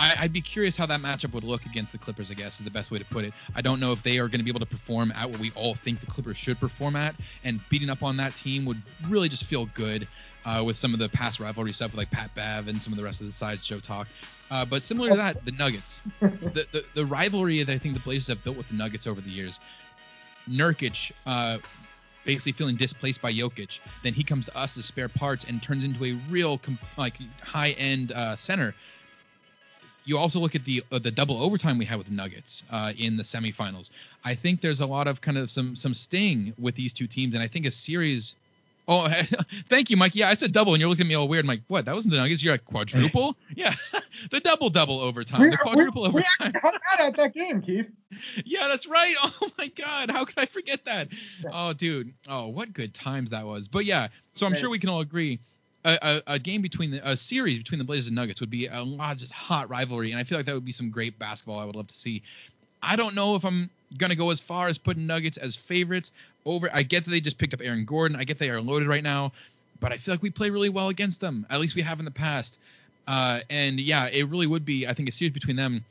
I, 0.00 0.16
I'd 0.20 0.32
be 0.32 0.40
curious 0.40 0.76
how 0.76 0.86
that 0.86 1.00
matchup 1.00 1.32
would 1.34 1.44
look 1.44 1.66
against 1.66 1.92
the 1.92 1.98
Clippers. 1.98 2.30
I 2.30 2.34
guess 2.34 2.58
is 2.58 2.64
the 2.64 2.70
best 2.70 2.90
way 2.90 2.98
to 2.98 3.04
put 3.04 3.24
it. 3.24 3.32
I 3.54 3.60
don't 3.60 3.78
know 3.78 3.92
if 3.92 4.02
they 4.02 4.18
are 4.18 4.28
going 4.28 4.40
to 4.40 4.44
be 4.44 4.50
able 4.50 4.60
to 4.60 4.66
perform 4.66 5.12
at 5.12 5.28
what 5.28 5.38
we 5.38 5.52
all 5.54 5.74
think 5.74 6.00
the 6.00 6.06
Clippers 6.06 6.38
should 6.38 6.58
perform 6.58 6.96
at, 6.96 7.14
and 7.44 7.60
beating 7.68 7.90
up 7.90 8.02
on 8.02 8.16
that 8.16 8.34
team 8.34 8.64
would 8.64 8.82
really 9.08 9.28
just 9.28 9.44
feel 9.44 9.66
good. 9.66 10.08
Uh, 10.46 10.62
with 10.64 10.74
some 10.74 10.94
of 10.94 10.98
the 10.98 11.08
past 11.10 11.38
rivalry 11.38 11.70
stuff 11.70 11.90
with 11.90 11.98
like 11.98 12.10
Pat 12.10 12.34
Bev 12.34 12.66
and 12.66 12.82
some 12.82 12.94
of 12.94 12.96
the 12.96 13.04
rest 13.04 13.20
of 13.20 13.26
the 13.26 13.32
sideshow 13.32 13.78
talk, 13.78 14.08
uh, 14.50 14.64
but 14.64 14.82
similar 14.82 15.10
to 15.10 15.16
that, 15.16 15.44
the 15.44 15.52
Nuggets, 15.52 16.00
the, 16.20 16.66
the 16.72 16.82
the 16.94 17.04
rivalry 17.04 17.62
that 17.62 17.70
I 17.70 17.76
think 17.76 17.92
the 17.92 18.00
Blazers 18.00 18.28
have 18.28 18.42
built 18.42 18.56
with 18.56 18.68
the 18.68 18.74
Nuggets 18.74 19.06
over 19.06 19.20
the 19.20 19.28
years, 19.28 19.60
Nurkic 20.48 21.12
uh, 21.26 21.58
basically 22.24 22.52
feeling 22.52 22.76
displaced 22.76 23.20
by 23.20 23.32
Jokic. 23.32 23.80
Then 24.02 24.14
he 24.14 24.22
comes 24.22 24.46
to 24.46 24.56
us 24.56 24.76
as 24.78 24.84
spare 24.84 25.08
parts 25.08 25.44
and 25.44 25.62
turns 25.62 25.84
into 25.84 26.04
a 26.04 26.12
real 26.30 26.58
com- 26.58 26.78
like 26.96 27.14
high 27.42 27.70
end 27.72 28.12
uh, 28.12 28.36
center. 28.36 28.74
You 30.04 30.18
also 30.18 30.40
look 30.40 30.54
at 30.54 30.64
the 30.64 30.82
uh, 30.90 30.98
the 30.98 31.10
double 31.10 31.42
overtime 31.42 31.78
we 31.78 31.84
had 31.84 31.98
with 31.98 32.08
the 32.08 32.14
Nuggets 32.14 32.64
uh, 32.70 32.92
in 32.96 33.16
the 33.16 33.22
semifinals. 33.22 33.90
I 34.24 34.34
think 34.34 34.60
there's 34.60 34.80
a 34.80 34.86
lot 34.86 35.06
of 35.06 35.20
kind 35.20 35.38
of 35.38 35.50
some 35.50 35.76
some 35.76 35.94
sting 35.94 36.54
with 36.58 36.74
these 36.74 36.92
two 36.92 37.06
teams, 37.06 37.34
and 37.34 37.42
I 37.42 37.46
think 37.48 37.66
a 37.66 37.70
series. 37.70 38.34
Oh, 38.88 39.08
thank 39.68 39.90
you, 39.90 39.96
Mike. 39.96 40.16
Yeah, 40.16 40.28
I 40.30 40.34
said 40.34 40.50
double, 40.52 40.74
and 40.74 40.80
you're 40.80 40.88
looking 40.88 41.06
at 41.06 41.08
me 41.08 41.14
all 41.14 41.28
weird. 41.28 41.44
I'm 41.44 41.48
like, 41.48 41.60
what? 41.68 41.84
That 41.84 41.94
wasn't 41.94 42.12
the 42.12 42.16
Nuggets. 42.18 42.42
You're 42.42 42.54
like 42.54 42.64
quadruple. 42.64 43.36
yeah, 43.54 43.74
the 44.30 44.40
double 44.40 44.68
double 44.70 44.98
overtime, 44.98 45.42
We, 45.42 45.50
the 45.50 45.58
quadruple 45.58 46.02
we 46.02 46.08
overtime. 46.08 46.26
actually 46.40 46.60
hung 46.60 46.78
out 46.92 47.00
at 47.00 47.16
that 47.16 47.34
game, 47.34 47.60
Keith. 47.60 47.88
Yeah, 48.44 48.66
that's 48.68 48.88
right. 48.88 49.14
Oh 49.22 49.50
my 49.58 49.68
God, 49.68 50.10
how 50.10 50.24
could 50.24 50.38
I 50.38 50.46
forget 50.46 50.84
that? 50.86 51.08
Oh, 51.52 51.72
dude. 51.72 52.12
Oh, 52.26 52.48
what 52.48 52.72
good 52.72 52.92
times 52.92 53.30
that 53.30 53.46
was. 53.46 53.68
But 53.68 53.84
yeah, 53.84 54.08
so 54.32 54.46
I'm 54.46 54.52
Right. 54.52 54.60
sure 54.60 54.70
we 54.70 54.78
can 54.80 54.88
all 54.88 55.00
agree. 55.00 55.38
A, 55.84 55.98
a, 56.02 56.34
a 56.34 56.38
game 56.38 56.60
between 56.60 56.90
the 56.90 57.08
a 57.08 57.16
series 57.16 57.58
between 57.58 57.78
the 57.78 57.84
Blazers 57.84 58.08
and 58.08 58.16
Nuggets 58.16 58.40
would 58.40 58.50
be 58.50 58.66
a 58.66 58.82
lot 58.82 59.12
of 59.12 59.18
just 59.18 59.32
hot 59.32 59.70
rivalry, 59.70 60.10
and 60.10 60.20
I 60.20 60.24
feel 60.24 60.38
like 60.38 60.46
that 60.46 60.54
would 60.54 60.64
be 60.64 60.72
some 60.72 60.90
great 60.90 61.18
basketball. 61.18 61.58
I 61.58 61.64
would 61.64 61.76
love 61.76 61.86
to 61.86 61.94
see. 61.94 62.22
I 62.82 62.96
don't 62.96 63.14
know 63.14 63.34
if 63.34 63.44
I'm 63.44 63.70
gonna 63.96 64.14
go 64.14 64.30
as 64.30 64.40
far 64.40 64.68
as 64.68 64.78
putting 64.78 65.06
Nuggets 65.06 65.38
as 65.38 65.56
favorites 65.56 66.12
over. 66.44 66.68
I 66.72 66.82
get 66.82 67.04
that 67.04 67.10
they 67.10 67.20
just 67.20 67.38
picked 67.38 67.54
up 67.54 67.60
Aaron 67.62 67.84
Gordon. 67.84 68.16
I 68.18 68.24
get 68.24 68.38
they 68.38 68.50
are 68.50 68.60
loaded 68.60 68.88
right 68.88 69.02
now, 69.02 69.32
but 69.80 69.92
I 69.92 69.96
feel 69.96 70.12
like 70.12 70.22
we 70.22 70.30
play 70.30 70.50
really 70.50 70.68
well 70.68 70.88
against 70.88 71.20
them. 71.20 71.46
At 71.48 71.60
least 71.60 71.74
we 71.74 71.82
have 71.82 71.98
in 71.98 72.04
the 72.04 72.10
past. 72.10 72.58
Uh, 73.08 73.40
and 73.48 73.80
yeah, 73.80 74.08
it 74.08 74.28
really 74.28 74.46
would 74.46 74.64
be. 74.64 74.86
I 74.86 74.92
think 74.92 75.08
a 75.08 75.12
series 75.12 75.32
between 75.32 75.56
them 75.56 75.84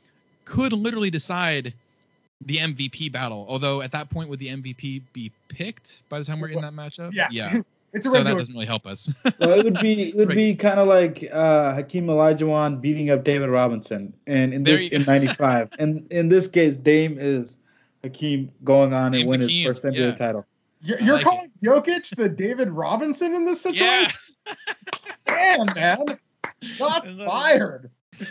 could 0.44 0.72
literally 0.72 1.10
decide 1.10 1.74
the 2.46 2.56
MVP 2.58 3.12
battle. 3.12 3.44
Although 3.48 3.82
at 3.82 3.92
that 3.92 4.10
point, 4.10 4.28
would 4.30 4.38
the 4.38 4.48
MVP 4.48 5.02
be 5.12 5.30
picked 5.48 6.00
by 6.08 6.18
the 6.18 6.24
time 6.24 6.40
we're 6.40 6.48
in 6.48 6.60
that 6.60 6.72
matchup? 6.72 7.12
Yeah. 7.12 7.28
Yeah. 7.30 7.62
It's 7.92 8.06
a 8.06 8.10
So 8.10 8.22
that 8.22 8.36
doesn't 8.36 8.54
really 8.54 8.66
help 8.66 8.86
us. 8.86 9.10
Well, 9.40 9.58
it 9.58 9.64
would 9.64 9.80
be 9.80 10.10
it 10.10 10.16
would 10.16 10.28
Right. 10.28 10.36
be 10.36 10.54
kind 10.54 10.78
of 10.78 10.86
like 10.86 11.28
uh, 11.32 11.74
Hakeem 11.74 12.06
Olajuwon 12.06 12.80
beating 12.80 13.10
up 13.10 13.24
David 13.24 13.48
Robinson, 13.50 14.14
and 14.26 14.54
in 14.54 14.64
There 14.64 14.76
this 14.76 14.90
in 14.90 15.02
'95, 15.04 15.70
and 15.78 16.06
in 16.12 16.28
this 16.28 16.46
case, 16.46 16.76
Dame 16.76 17.16
is 17.18 17.58
Hakeem 18.02 18.52
going 18.64 18.94
on 18.94 19.06
and 19.06 19.14
Dame's 19.14 19.30
win 19.30 19.40
Hakeem, 19.40 19.56
his 19.58 19.66
first 19.66 19.84
NBA 19.84 19.96
yeah. 19.98 20.14
title. 20.14 20.46
You're, 20.82 21.00
you're 21.00 21.14
like 21.16 21.24
calling 21.24 21.50
Jokic 21.62 22.14
the 22.16 22.28
David 22.28 22.68
Robinson 22.70 23.34
in 23.34 23.44
this 23.44 23.60
situation? 23.60 24.12
yeah. 24.46 24.54
Damn, 25.26 25.66
man. 25.74 26.18
Shots 26.62 27.12
fired. 27.12 27.90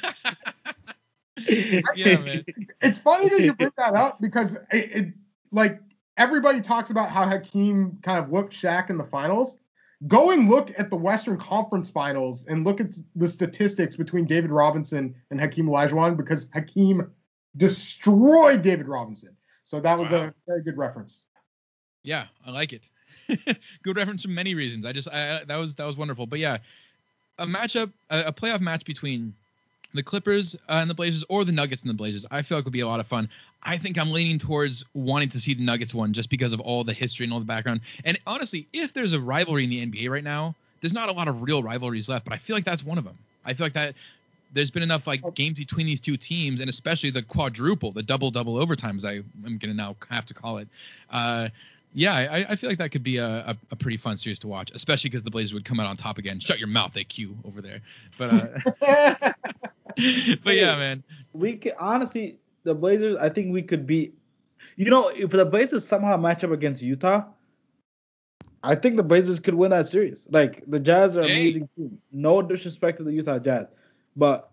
Yeah, 1.95 2.17
man. 2.19 2.43
It's 2.81 2.99
funny 2.99 3.29
that 3.29 3.39
you 3.39 3.53
bring 3.53 3.71
that 3.77 3.95
up 3.95 4.19
because 4.19 4.55
it, 4.71 4.91
it 4.91 5.13
like 5.51 5.79
everybody 6.19 6.61
talks 6.61 6.91
about 6.91 7.09
how 7.09 7.27
Hakeem 7.27 7.97
kind 8.03 8.19
of 8.23 8.31
looked 8.31 8.53
Shaq 8.53 8.91
in 8.91 8.97
the 8.97 9.03
finals. 9.03 9.57
Go 10.07 10.29
and 10.31 10.47
look 10.49 10.71
at 10.77 10.89
the 10.89 10.95
Western 10.95 11.37
Conference 11.37 11.89
Finals 11.89 12.45
and 12.47 12.65
look 12.65 12.79
at 12.79 12.95
the 13.15 13.27
statistics 13.27 13.95
between 13.95 14.25
David 14.25 14.51
Robinson 14.51 15.15
and 15.31 15.39
Hakeem 15.41 15.67
Olajuwon 15.67 16.15
because 16.15 16.47
Hakeem 16.53 17.09
destroyed 17.57 18.61
David 18.61 18.87
Robinson. 18.87 19.35
So 19.63 19.79
that 19.79 19.97
was 19.97 20.11
Wow. 20.11 20.27
a 20.27 20.33
very 20.47 20.63
good 20.63 20.77
reference. 20.77 21.23
Yeah, 22.03 22.27
I 22.45 22.51
like 22.51 22.71
it. 22.71 22.89
Good 23.83 23.97
reference 23.97 24.23
for 24.23 24.29
many 24.29 24.55
reasons. 24.55 24.85
I 24.85 24.93
just 24.93 25.09
I, 25.09 25.43
that 25.43 25.57
was 25.57 25.75
that 25.75 25.85
was 25.85 25.97
wonderful. 25.97 26.25
But 26.25 26.39
yeah, 26.39 26.57
a 27.37 27.45
matchup, 27.45 27.91
a, 28.09 28.27
a 28.27 28.33
playoff 28.33 28.61
match 28.61 28.85
between 28.85 29.35
the 29.93 30.03
Clippers 30.03 30.55
uh, 30.67 30.73
and 30.73 30.89
the 30.89 30.93
Blazers, 30.93 31.23
or 31.29 31.43
the 31.43 31.51
Nuggets 31.51 31.81
and 31.81 31.89
the 31.89 31.95
Blazers, 31.95 32.25
I 32.29 32.41
feel 32.41 32.57
like 32.57 32.65
would 32.65 32.73
be 32.73 32.81
a 32.81 32.87
lot 32.87 32.99
of 32.99 33.07
fun. 33.07 33.29
I 33.63 33.77
think 33.77 33.97
I'm 33.97 34.11
leaning 34.11 34.37
towards 34.37 34.85
wanting 34.93 35.29
to 35.29 35.39
see 35.39 35.53
the 35.53 35.63
Nuggets 35.63 35.93
one 35.93 36.13
just 36.13 36.29
because 36.29 36.53
of 36.53 36.59
all 36.59 36.83
the 36.83 36.93
history 36.93 37.25
and 37.25 37.33
all 37.33 37.39
the 37.39 37.45
background. 37.45 37.81
And 38.05 38.17
honestly, 38.27 38.67
if 38.73 38.93
there's 38.93 39.13
a 39.13 39.19
rivalry 39.19 39.63
in 39.63 39.69
the 39.69 39.85
NBA 39.85 40.09
right 40.09 40.23
now, 40.23 40.55
there's 40.81 40.93
not 40.93 41.09
a 41.09 41.11
lot 41.11 41.27
of 41.27 41.41
real 41.41 41.61
rivalries 41.63 42.07
left, 42.07 42.25
but 42.25 42.33
I 42.33 42.37
feel 42.37 42.55
like 42.55 42.65
that's 42.65 42.85
one 42.85 42.97
of 42.97 43.03
them. 43.03 43.17
I 43.45 43.53
feel 43.53 43.65
like 43.65 43.73
that 43.73 43.95
there's 44.53 44.71
been 44.71 44.83
enough 44.83 45.07
like 45.07 45.21
games 45.35 45.57
between 45.57 45.85
these 45.85 45.99
two 45.99 46.17
teams, 46.17 46.61
and 46.61 46.69
especially 46.69 47.11
the 47.11 47.21
quadruple, 47.21 47.91
the 47.91 48.03
double 48.03 48.31
double 48.31 48.55
overtimes. 48.55 49.05
I 49.05 49.23
am 49.45 49.57
gonna 49.57 49.73
now 49.73 49.95
have 50.09 50.25
to 50.27 50.33
call 50.33 50.57
it. 50.57 50.67
Uh, 51.09 51.49
yeah, 51.93 52.13
I, 52.13 52.45
I 52.49 52.55
feel 52.55 52.69
like 52.69 52.77
that 52.79 52.91
could 52.91 53.03
be 53.03 53.17
a, 53.17 53.25
a, 53.25 53.57
a 53.71 53.75
pretty 53.75 53.97
fun 53.97 54.17
series 54.17 54.39
to 54.39 54.47
watch, 54.47 54.71
especially 54.75 55.09
because 55.09 55.23
the 55.23 55.31
Blazers 55.31 55.53
would 55.53 55.65
come 55.65 55.79
out 55.79 55.87
on 55.87 55.97
top 55.97 56.19
again. 56.19 56.39
Shut 56.39 56.59
your 56.59 56.67
mouth, 56.67 56.93
AQ 56.93 57.33
over 57.45 57.61
there. 57.61 57.79
But 58.17 58.81
uh, 58.81 59.33
but 60.43 60.55
yeah, 60.55 60.75
man. 60.75 61.03
we 61.33 61.55
could 61.57 61.73
honestly 61.79 62.39
the 62.63 62.75
Blazers. 62.75 63.17
I 63.17 63.29
think 63.29 63.53
we 63.53 63.61
could 63.61 63.85
beat. 63.87 64.15
You 64.75 64.89
know, 64.89 65.09
if 65.09 65.29
the 65.29 65.45
Blazers 65.45 65.87
somehow 65.87 66.17
match 66.17 66.43
up 66.43 66.51
against 66.51 66.81
Utah, 66.83 67.23
I 68.63 68.75
think 68.75 68.97
the 68.97 69.03
Blazers 69.03 69.39
could 69.39 69.55
win 69.55 69.71
that 69.71 69.87
series. 69.87 70.27
Like 70.29 70.63
the 70.67 70.79
Jazz 70.79 71.17
are 71.17 71.23
Hey. 71.23 71.33
amazing 71.33 71.69
team. 71.75 71.97
No 72.11 72.41
disrespect 72.41 72.97
to 72.97 73.03
the 73.03 73.13
Utah 73.13 73.39
Jazz, 73.39 73.67
but 74.15 74.51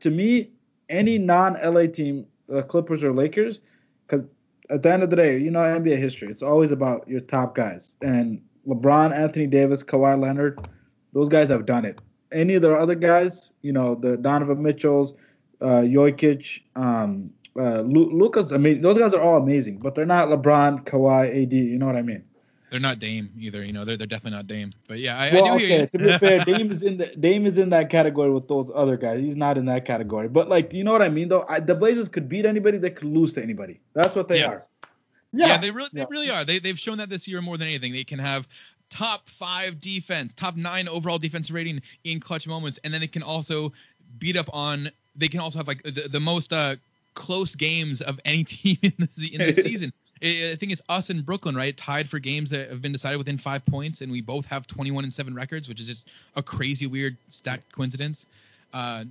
to 0.00 0.10
me, 0.10 0.50
any 0.88 1.18
non-LA 1.18 1.86
team, 1.86 2.26
the 2.48 2.62
Clippers 2.62 3.04
or 3.04 3.12
Lakers, 3.12 3.60
because 4.06 4.24
at 4.70 4.82
the 4.82 4.92
end 4.92 5.02
of 5.02 5.10
the 5.10 5.16
day, 5.16 5.38
you 5.38 5.50
know 5.50 5.60
NBA 5.60 5.96
history. 5.98 6.30
It's 6.30 6.42
always 6.42 6.72
about 6.72 7.08
your 7.08 7.20
top 7.20 7.54
guys. 7.54 7.96
And 8.02 8.42
LeBron, 8.66 9.12
Anthony 9.12 9.46
Davis, 9.46 9.82
Kawhi 9.82 10.20
Leonard, 10.20 10.68
those 11.12 11.28
guys 11.28 11.48
have 11.48 11.66
done 11.66 11.84
it. 11.84 12.00
Any 12.34 12.54
of 12.54 12.62
the 12.62 12.74
other 12.74 12.94
guys, 12.94 13.50
you 13.62 13.72
know, 13.72 13.94
the 13.94 14.16
Donovan 14.16 14.62
Mitchells, 14.62 15.14
uh, 15.60 15.82
Jokic, 15.82 16.62
um, 16.76 17.30
uh, 17.56 17.80
Lu- 17.80 18.10
Luka's 18.12 18.52
amazing. 18.52 18.82
Those 18.82 18.98
guys 18.98 19.14
are 19.14 19.22
all 19.22 19.36
amazing, 19.40 19.78
but 19.78 19.94
they're 19.94 20.04
not 20.06 20.28
LeBron, 20.28 20.84
Kawhi, 20.84 21.42
AD. 21.44 21.52
You 21.52 21.78
know 21.78 21.86
what 21.86 21.96
I 21.96 22.02
mean? 22.02 22.24
They're 22.70 22.80
not 22.80 22.98
Dame 22.98 23.30
either. 23.38 23.64
You 23.64 23.72
know, 23.72 23.84
they're 23.84 23.96
they're 23.96 24.08
definitely 24.08 24.36
not 24.36 24.48
Dame. 24.48 24.72
But 24.88 24.98
yeah, 24.98 25.16
I, 25.16 25.32
well, 25.32 25.44
I 25.44 25.48
do 25.48 25.54
okay. 25.54 25.66
hear 25.68 25.80
you. 25.82 25.86
To 25.86 25.98
be 25.98 26.18
fair, 26.18 26.44
Dame 26.44 26.72
is 26.72 26.82
in 26.82 26.96
the 26.96 27.06
Dame 27.06 27.46
is 27.46 27.56
in 27.56 27.70
that 27.70 27.88
category 27.88 28.32
with 28.32 28.48
those 28.48 28.68
other 28.74 28.96
guys. 28.96 29.20
He's 29.20 29.36
not 29.36 29.56
in 29.56 29.66
that 29.66 29.84
category. 29.84 30.28
But 30.28 30.48
like, 30.48 30.72
you 30.72 30.82
know 30.82 30.90
what 30.90 31.02
I 31.02 31.08
mean? 31.08 31.28
Though 31.28 31.44
I, 31.48 31.60
the 31.60 31.76
Blazers 31.76 32.08
could 32.08 32.28
beat 32.28 32.44
anybody, 32.44 32.78
they 32.78 32.90
could 32.90 33.06
lose 33.06 33.32
to 33.34 33.42
anybody. 33.42 33.78
That's 33.92 34.16
what 34.16 34.26
they 34.26 34.38
Yes. 34.40 34.50
are. 34.50 34.88
yeah, 35.32 35.46
Yeah. 35.46 35.58
they 35.58 35.70
really 35.70 35.88
they 35.92 36.00
Yeah. 36.00 36.06
really 36.10 36.30
are. 36.30 36.44
They 36.44 36.58
they've 36.58 36.78
shown 36.78 36.98
that 36.98 37.08
this 37.10 37.28
year 37.28 37.40
more 37.40 37.56
than 37.56 37.68
anything. 37.68 37.92
They 37.92 38.02
can 38.02 38.18
have 38.18 38.48
top 38.94 39.28
five 39.28 39.80
defense, 39.80 40.34
top 40.34 40.56
nine 40.56 40.86
overall 40.88 41.18
defensive 41.18 41.54
rating 41.54 41.82
in 42.04 42.20
clutch 42.20 42.46
moments, 42.46 42.78
and 42.84 42.94
then 42.94 43.00
they 43.00 43.08
can 43.08 43.22
also 43.22 43.72
beat 44.18 44.36
up 44.36 44.48
on. 44.52 44.90
They 45.16 45.28
can 45.28 45.40
also 45.40 45.58
have 45.58 45.66
like 45.66 45.82
the, 45.82 46.08
the 46.08 46.20
most 46.20 46.52
uh, 46.52 46.76
close 47.14 47.54
games 47.54 48.00
of 48.00 48.20
any 48.24 48.44
team 48.44 48.78
in 48.82 48.92
the 48.98 49.30
in 49.32 49.40
the 49.40 49.52
season. 49.62 49.92
I 50.22 50.52
I 50.52 50.56
think 50.56 50.70
it's 50.70 50.82
us 50.88 51.10
and 51.10 51.26
Brooklyn, 51.26 51.56
right? 51.56 51.76
Tied 51.76 52.08
for 52.08 52.20
games 52.20 52.50
that 52.50 52.70
have 52.70 52.82
been 52.82 52.92
decided 52.92 53.18
within 53.18 53.36
five 53.36 53.66
points, 53.66 54.00
and 54.00 54.12
we 54.12 54.20
both 54.20 54.46
have 54.46 54.66
21 54.66 55.04
and 55.04 55.12
seven 55.12 55.34
records, 55.34 55.68
which 55.68 55.80
is 55.80 55.88
just 55.88 56.08
a 56.36 56.42
crazy 56.42 56.86
weird 56.86 57.16
stat 57.28 57.60
coincidence. 57.72 58.26
Uh, 58.72 59.04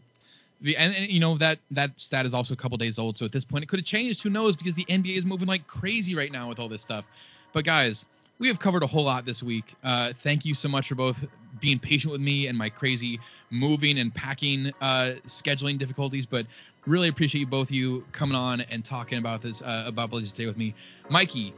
the, 0.61 0.77
and, 0.77 0.95
and, 0.95 1.11
you 1.11 1.19
know 1.19 1.37
that 1.37 1.59
that 1.71 1.99
stat 1.99 2.25
is 2.25 2.33
also 2.33 2.53
a 2.53 2.57
couple 2.57 2.77
days 2.77 2.97
old, 2.97 3.17
so 3.17 3.25
at 3.25 3.33
this 3.33 3.43
point 3.43 3.63
it 3.63 3.67
could 3.67 3.79
have 3.79 3.85
changed. 3.85 4.23
Who 4.23 4.29
knows? 4.29 4.55
Because 4.55 4.75
the 4.75 4.85
NBA 4.85 5.17
is 5.17 5.25
moving 5.25 5.47
like 5.47 5.67
crazy 5.67 6.15
right 6.15 6.31
now 6.31 6.47
with 6.47 6.57
all 6.57 6.69
this 6.69 6.81
stuff. 6.81 7.05
But 7.51 7.65
guys, 7.65 8.05
we 8.39 8.47
have 8.47 8.59
covered 8.59 8.83
a 8.83 8.87
whole 8.87 9.03
lot 9.05 9.25
this 9.25 9.43
week. 9.43 9.75
Uh, 9.83 10.13
thank 10.21 10.45
you 10.45 10.53
so 10.53 10.67
much 10.67 10.87
for 10.87 10.95
both 10.95 11.25
being 11.59 11.79
patient 11.79 12.11
with 12.11 12.21
me 12.21 12.47
and 12.47 12.57
my 12.57 12.69
crazy 12.69 13.19
moving 13.49 13.99
and 13.99 14.13
packing 14.13 14.71
uh, 14.81 15.13
scheduling 15.27 15.77
difficulties. 15.77 16.25
But 16.25 16.45
really 16.85 17.07
appreciate 17.07 17.49
both 17.49 17.71
you 17.71 18.05
coming 18.11 18.35
on 18.35 18.61
and 18.61 18.83
talking 18.83 19.17
about 19.17 19.41
this 19.41 19.61
uh, 19.61 19.83
about 19.85 20.09
Blazers 20.09 20.33
Day 20.33 20.45
with 20.45 20.57
me, 20.57 20.73
Mikey. 21.09 21.53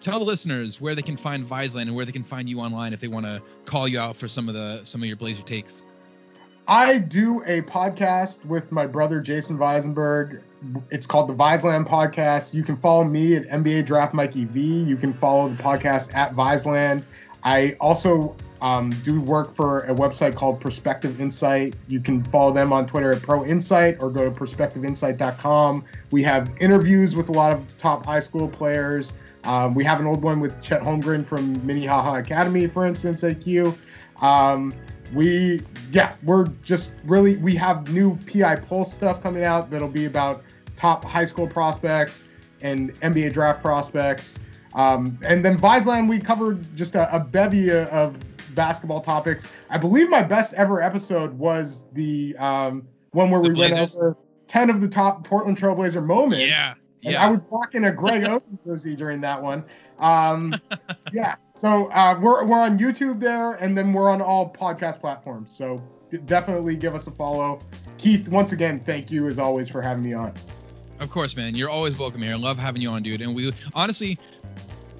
Tell 0.00 0.18
the 0.18 0.24
listeners 0.24 0.80
where 0.80 0.94
they 0.94 1.02
can 1.02 1.16
find 1.16 1.46
Viceland 1.46 1.82
and 1.82 1.94
where 1.94 2.06
they 2.06 2.12
can 2.12 2.24
find 2.24 2.48
you 2.48 2.60
online 2.60 2.94
if 2.94 3.00
they 3.00 3.08
want 3.08 3.26
to 3.26 3.42
call 3.66 3.86
you 3.86 4.00
out 4.00 4.16
for 4.16 4.28
some 4.28 4.48
of 4.48 4.54
the 4.54 4.82
some 4.84 5.02
of 5.02 5.06
your 5.06 5.16
Blazer 5.16 5.42
takes. 5.42 5.84
I 6.70 6.98
do 6.98 7.42
a 7.46 7.62
podcast 7.62 8.44
with 8.44 8.70
my 8.70 8.86
brother 8.86 9.20
Jason 9.20 9.58
Weisenberg. 9.58 10.40
It's 10.92 11.04
called 11.04 11.28
the 11.28 11.34
Viseland 11.34 11.88
Podcast. 11.88 12.54
You 12.54 12.62
can 12.62 12.76
follow 12.76 13.02
me 13.02 13.34
at 13.34 13.48
NBA 13.48 13.86
Draft 13.86 14.14
Mikey 14.14 14.44
V. 14.44 14.84
You 14.84 14.96
can 14.96 15.12
follow 15.12 15.48
the 15.48 15.60
podcast 15.60 16.14
at 16.14 16.36
Viseland. 16.36 17.06
I 17.42 17.76
also 17.80 18.36
um, 18.62 18.90
do 19.02 19.20
work 19.20 19.52
for 19.56 19.80
a 19.80 19.94
website 19.96 20.36
called 20.36 20.60
Perspective 20.60 21.20
Insight. 21.20 21.74
You 21.88 21.98
can 21.98 22.22
follow 22.22 22.52
them 22.52 22.72
on 22.72 22.86
Twitter 22.86 23.10
at 23.10 23.20
Pro 23.20 23.44
Insight 23.44 24.00
or 24.00 24.08
go 24.08 24.22
to 24.22 24.30
perspectiveinsight.com. 24.30 25.84
We 26.12 26.22
have 26.22 26.52
interviews 26.60 27.16
with 27.16 27.30
a 27.30 27.32
lot 27.32 27.52
of 27.52 27.78
top 27.78 28.06
high 28.06 28.20
school 28.20 28.46
players. 28.46 29.12
Um, 29.42 29.74
we 29.74 29.82
have 29.82 29.98
an 29.98 30.06
old 30.06 30.22
one 30.22 30.38
with 30.38 30.62
Chet 30.62 30.82
Holmgren 30.82 31.26
from 31.26 31.66
Minnehaha 31.66 32.18
Academy, 32.18 32.68
for 32.68 32.86
instance, 32.86 33.22
AQ. 33.22 33.76
Um, 34.22 34.72
we 35.14 35.60
yeah 35.92 36.14
we're 36.22 36.46
just 36.62 36.92
really 37.04 37.36
we 37.38 37.54
have 37.54 37.92
new 37.92 38.16
pi 38.18 38.56
pulse 38.56 38.92
stuff 38.92 39.22
coming 39.22 39.44
out 39.44 39.70
that'll 39.70 39.88
be 39.88 40.06
about 40.06 40.42
top 40.76 41.04
high 41.04 41.24
school 41.24 41.46
prospects 41.46 42.24
and 42.62 42.94
nba 43.00 43.32
draft 43.32 43.62
prospects. 43.62 44.38
Um, 44.74 45.18
and 45.24 45.44
then 45.44 45.58
Viceland, 45.58 46.08
we 46.08 46.20
covered 46.20 46.76
just 46.76 46.94
a, 46.94 47.12
a 47.14 47.18
bevy 47.18 47.72
of 47.72 48.16
basketball 48.54 49.00
topics. 49.00 49.46
I 49.68 49.78
believe 49.78 50.08
my 50.08 50.22
best 50.22 50.52
ever 50.54 50.82
episode 50.82 51.36
was 51.36 51.84
the 51.92 52.36
um, 52.38 52.86
one 53.10 53.30
where 53.30 53.42
The 53.42 53.50
we 53.50 53.58
went 53.58 53.74
over 53.74 54.16
10 54.46 54.70
of 54.70 54.80
the 54.80 54.88
top 54.88 55.26
portland 55.26 55.58
trailblazer 55.58 56.04
moments. 56.04 56.44
Yeah, 56.46 56.74
and 57.04 57.14
yeah. 57.14 57.24
I 57.24 57.30
was 57.30 57.42
rocking 57.50 57.84
a 57.84 57.92
Greg 57.92 58.22
Oden 58.24 58.58
jersey 58.64 58.94
during 58.94 59.20
that 59.22 59.42
one. 59.42 59.64
Um, 59.98 60.54
yeah. 61.12 61.36
So 61.54 61.86
uh, 61.92 62.18
we're 62.20 62.44
we're 62.44 62.58
on 62.58 62.78
YouTube 62.78 63.20
there, 63.20 63.52
and 63.54 63.76
then 63.76 63.92
we're 63.92 64.10
on 64.10 64.22
all 64.22 64.50
podcast 64.50 65.00
platforms. 65.00 65.54
So 65.54 65.82
definitely 66.26 66.76
give 66.76 66.94
us 66.94 67.06
a 67.06 67.10
follow. 67.10 67.60
Keith, 67.98 68.28
once 68.28 68.52
again, 68.52 68.80
thank 68.80 69.10
you 69.10 69.28
as 69.28 69.38
always 69.38 69.68
for 69.68 69.82
having 69.82 70.02
me 70.02 70.14
on. 70.14 70.32
Of 71.00 71.10
course, 71.10 71.36
man. 71.36 71.54
You're 71.54 71.70
always 71.70 71.98
welcome 71.98 72.22
here. 72.22 72.32
I 72.32 72.36
love 72.36 72.58
having 72.58 72.82
you 72.82 72.90
on, 72.90 73.02
dude. 73.02 73.20
And 73.20 73.34
we 73.34 73.52
honestly, 73.74 74.18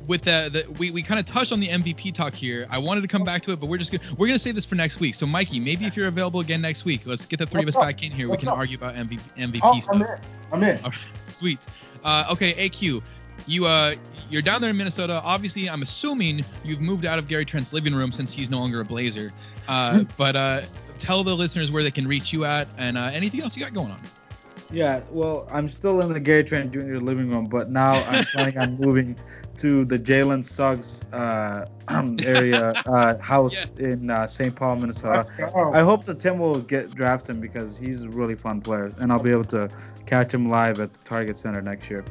with 0.07 0.23
the, 0.23 0.49
the 0.53 0.73
we, 0.79 0.91
we 0.91 1.03
kind 1.03 1.21
of 1.21 1.27
touched 1.27 1.53
on 1.53 1.61
the 1.61 1.69
MVP 1.69 2.13
talk 2.15 2.35
here. 2.35 2.67
I 2.71 2.79
wanted 2.79 3.03
to 3.03 3.09
come 3.09 3.25
back 3.25 3.43
to 3.43 3.53
it, 3.53 3.61
but 3.61 3.67
we're 3.67 3.79
just 3.79 3.93
gonna 3.93 4.05
we're 4.17 4.27
gonna 4.27 4.39
save 4.39 4.55
this 4.55 4.65
for 4.67 4.75
next 4.75 5.01
week. 5.01 5.15
So, 5.15 5.27
Mikey, 5.27 5.61
maybe 5.61 5.85
if 5.87 5.97
you're 5.97 6.09
available 6.09 6.41
again 6.41 6.61
next 6.61 6.85
week, 6.85 7.03
let's 7.07 7.27
get 7.27 7.39
the 7.39 7.47
three 7.47 7.63
of 7.63 7.69
us 7.69 7.77
up? 7.77 7.83
back 7.83 8.03
in 8.03 8.11
here. 8.13 8.29
We 8.29 8.37
can 8.37 8.49
up? 8.49 8.59
argue 8.59 8.77
about 8.77 8.95
MVP, 8.95 9.21
MVP 9.37 9.61
Oh, 9.63 9.79
stuff. 9.81 9.97
I'm 9.97 10.03
in. 10.03 10.19
I'm 10.53 10.63
in. 10.63 10.83
Right, 10.83 10.95
Sweet. 11.29 11.59
Uh, 12.05 12.25
okay, 12.33 12.69
AQ, 12.69 13.03
you 13.47 13.67
uh 13.67 13.95
you're 14.31 14.43
down 14.43 14.61
there 14.61 14.71
in 14.71 14.77
Minnesota. 14.77 15.21
Obviously, 15.25 15.69
I'm 15.69 15.83
assuming 15.83 16.45
you've 16.65 16.81
moved 16.81 17.05
out 17.05 17.19
of 17.19 17.27
Gary 17.27 17.45
Trent's 17.45 17.73
living 17.73 17.95
room 17.95 18.13
since 18.13 18.33
he's 18.33 18.49
no 18.49 18.61
longer 18.61 18.81
a 18.81 18.85
Blazer. 18.85 19.33
Uh, 19.67 20.05
but 20.17 20.37
uh, 20.37 20.63
tell 21.01 21.25
the 21.25 21.35
listeners 21.35 21.73
where 21.73 21.83
they 21.83 21.91
can 21.91 22.07
reach 22.07 22.33
you 22.33 22.45
at 22.45 22.69
and 22.79 22.97
uh, 22.97 23.11
anything 23.13 23.43
else 23.43 23.57
you 23.57 23.63
got 23.63 23.75
going 23.75 23.91
on. 23.91 24.01
Yeah, 24.73 25.01
well, 25.11 25.49
I'm 25.51 25.69
still 25.69 26.01
in 26.01 26.13
the 26.13 26.21
Gary 26.21 26.45
Trent 26.45 26.73
Jr. 26.73 26.99
living 26.99 27.31
room, 27.31 27.47
but 27.47 27.71
now 27.71 27.95
I'm 27.95 28.25
planning 28.33 28.59
on 28.59 28.77
moving 28.77 29.17
to 29.57 29.85
the 29.85 29.99
Jalen 29.99 30.45
Suggs 30.45 31.05
uh, 31.13 31.67
area 32.25 32.73
uh, 32.87 33.19
house 33.19 33.69
in 33.79 34.11
uh, 34.11 34.27
St. 34.27 34.55
Paul, 34.55 34.77
Minnesota. 34.77 35.27
Let's. 35.39 35.55
I 35.55 35.81
hope 35.81 36.05
the 36.05 36.15
Timberwolves 36.15 36.67
get 36.67 36.95
draft 36.95 37.29
him 37.29 37.41
because 37.41 37.79
he's 37.79 38.05
a 38.05 38.09
really 38.09 38.37
fun 38.37 38.61
player, 38.61 38.93
and 38.99 39.13
I'll 39.13 39.23
be 39.23 39.33
able 39.33 39.45
to 39.45 39.69
catch 40.07 40.33
him 40.33 40.49
live 40.49 40.79
at 40.81 40.93
the 40.93 41.05
Target 41.05 41.39
Center 41.39 41.61
next 41.61 41.91
year. 41.91 42.05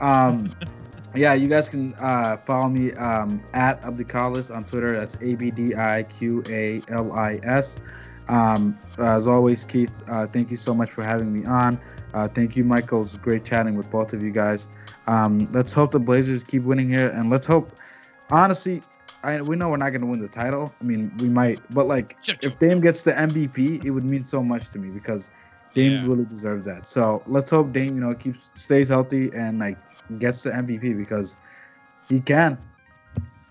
Um, 0.00 0.54
yeah, 1.14 1.34
you 1.34 1.48
guys 1.48 1.68
can 1.68 1.94
uh, 1.94 2.36
follow 2.38 2.68
me 2.68 2.92
um, 2.92 3.42
at 3.54 3.82
Abdiqalis 3.82 4.54
on 4.54 4.64
Twitter. 4.64 4.96
That's 4.96 5.16
A 5.20 5.34
B 5.34 5.50
D 5.50 5.74
I 5.74 6.04
Q 6.04 6.44
A 6.48 6.80
L 6.88 7.12
I 7.12 7.40
S. 7.42 7.80
Um, 8.28 8.78
as 8.98 9.26
always, 9.26 9.64
Keith, 9.64 10.02
uh, 10.08 10.26
thank 10.26 10.50
you 10.50 10.56
so 10.56 10.74
much 10.74 10.90
for 10.90 11.02
having 11.02 11.32
me 11.32 11.44
on. 11.44 11.78
Uh, 12.14 12.28
thank 12.28 12.56
you, 12.56 12.64
Michael. 12.64 12.98
It 12.98 13.02
was 13.02 13.16
great 13.16 13.44
chatting 13.44 13.74
with 13.74 13.90
both 13.90 14.12
of 14.12 14.22
you 14.22 14.30
guys. 14.30 14.68
Um, 15.06 15.48
let's 15.52 15.72
hope 15.72 15.90
the 15.92 16.00
Blazers 16.00 16.44
keep 16.44 16.62
winning 16.62 16.88
here, 16.88 17.08
and 17.08 17.30
let's 17.30 17.46
hope, 17.46 17.72
honestly, 18.30 18.82
I, 19.22 19.40
we 19.42 19.56
know 19.56 19.68
we're 19.68 19.76
not 19.78 19.90
going 19.90 20.02
to 20.02 20.06
win 20.06 20.20
the 20.20 20.28
title. 20.28 20.72
I 20.80 20.84
mean, 20.84 21.10
we 21.18 21.28
might, 21.28 21.60
but 21.74 21.86
like, 21.86 22.16
if 22.42 22.58
Dame 22.58 22.80
gets 22.80 23.02
the 23.02 23.12
MVP, 23.12 23.84
it 23.84 23.90
would 23.90 24.04
mean 24.04 24.22
so 24.22 24.42
much 24.42 24.70
to 24.70 24.78
me 24.78 24.90
because 24.90 25.30
Dame 25.74 25.92
Yeah. 25.92 26.06
really 26.06 26.24
deserves 26.24 26.64
that. 26.66 26.86
So 26.86 27.22
let's 27.26 27.50
hope 27.50 27.72
Dame, 27.72 27.94
you 27.94 28.00
know, 28.00 28.14
keeps 28.14 28.50
stays 28.54 28.88
healthy 28.88 29.32
and 29.32 29.58
like 29.58 29.78
gets 30.18 30.42
the 30.42 30.54
MVP 30.54 30.92
because 30.92 31.36
he 32.08 32.20
can. 32.20 32.58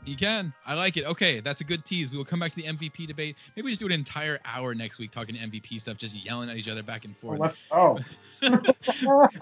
You 0.07 0.15
can. 0.15 0.53
I 0.65 0.73
like 0.73 0.95
it. 0.95 1.05
Okay, 1.05 1.41
that's 1.41 1.59
a 1.59 1.65
good 1.65 1.83
tease. 1.83 2.09
We 2.11 2.17
will 2.17 2.23
come 2.25 2.39
back 2.39 2.53
to 2.53 2.61
the 2.61 2.63
MVP 2.67 3.07
debate. 3.07 3.35
Maybe 3.55 3.65
we 3.65 3.71
just 3.71 3.81
do 3.81 3.87
an 3.87 3.91
entire 3.91 4.39
hour 4.45 4.73
next 4.73 4.99
week 4.99 5.11
talking 5.11 5.35
MVP 5.35 5.81
stuff, 5.81 5.97
just 5.97 6.15
yelling 6.15 6.49
at 6.49 6.55
each 6.55 6.69
other 6.69 6.81
back 6.81 7.03
and 7.03 7.13
Well, 7.21 7.35
forth. 7.37 7.57
let's 7.71 8.09
go. 8.41 8.59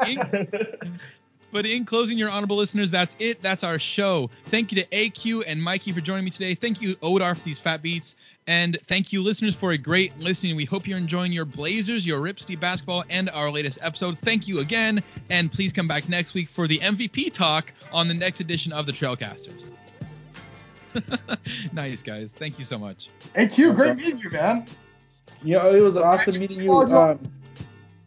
In- 0.07 0.99
but 1.51 1.65
in 1.67 1.85
closing, 1.85 2.17
your 2.17 2.31
honorable 2.31 2.57
listeners, 2.57 2.89
that's 2.89 3.15
it. 3.19 3.43
That's 3.43 3.63
our 3.63 3.77
show. 3.77 4.31
Thank 4.47 4.71
you 4.71 4.81
to 4.81 4.87
AQ 4.87 5.43
and 5.45 5.61
Mikey 5.61 5.91
for 5.91 6.01
joining 6.01 6.25
me 6.25 6.31
today. 6.31 6.55
Thank 6.55 6.81
you, 6.81 6.95
Odar, 6.97 7.37
for 7.37 7.43
these 7.45 7.59
fat 7.59 7.83
beats. 7.83 8.15
And 8.47 8.77
thank 8.87 9.13
you, 9.13 9.21
listeners, 9.21 9.55
for 9.55 9.71
a 9.73 9.77
great 9.77 10.17
listening. 10.19 10.55
We 10.55 10.65
hope 10.65 10.87
you're 10.87 10.97
enjoying 10.97 11.31
your 11.31 11.45
Blazers, 11.45 12.05
your 12.07 12.21
Rip 12.21 12.39
City 12.39 12.55
basketball, 12.55 13.03
and 13.11 13.29
our 13.29 13.51
latest 13.51 13.77
episode. 13.83 14.17
Thank 14.19 14.47
you 14.47 14.59
again. 14.59 15.03
And 15.29 15.51
please 15.51 15.71
come 15.73 15.87
back 15.87 16.09
next 16.09 16.33
week 16.33 16.49
for 16.49 16.67
the 16.67 16.79
MVP 16.79 17.33
talk 17.33 17.71
on 17.93 18.07
the 18.07 18.13
next 18.15 18.39
edition 18.39 18.71
of 18.71 18.87
the 18.87 18.91
Trailcasters. 18.91 19.71
nice, 21.73 22.01
guys. 22.03 22.33
Thank 22.33 22.59
you 22.59 22.65
so 22.65 22.77
much. 22.77 23.09
AQ, 23.35 23.75
great 23.75 23.95
meeting 23.97 24.17
you, 24.19 24.29
man. 24.29 24.65
You 25.43 25.57
know, 25.57 25.73
it 25.73 25.81
was 25.81 25.97
awesome 25.97 26.39
meeting 26.39 26.59
you. 26.61 26.67
follow 26.67 26.87
you. 26.87 26.97
Um, 26.97 27.31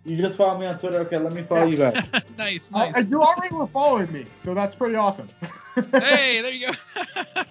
you 0.05 0.17
just 0.17 0.37
follow 0.39 0.59
me 0.59 0.67
on 0.67 0.79
Twitter. 0.79 0.99
Okay, 1.01 1.19
let 1.19 1.33
me 1.35 1.43
follow 1.43 1.67
you 1.67 1.77
guys. 1.77 2.03
nice, 2.39 2.71
Uh, 2.73 2.79
nice. 2.87 2.95
and 2.97 3.11
you 3.11 3.23
already 3.23 3.55
were 3.55 3.67
following 3.67 4.11
me, 4.13 4.25
so 4.43 4.55
that's 4.55 4.75
pretty 4.75 4.95
awesome. 4.95 5.27
hey, 5.93 6.41
there 6.41 6.53
you 6.53 6.67
go. 6.69 7.43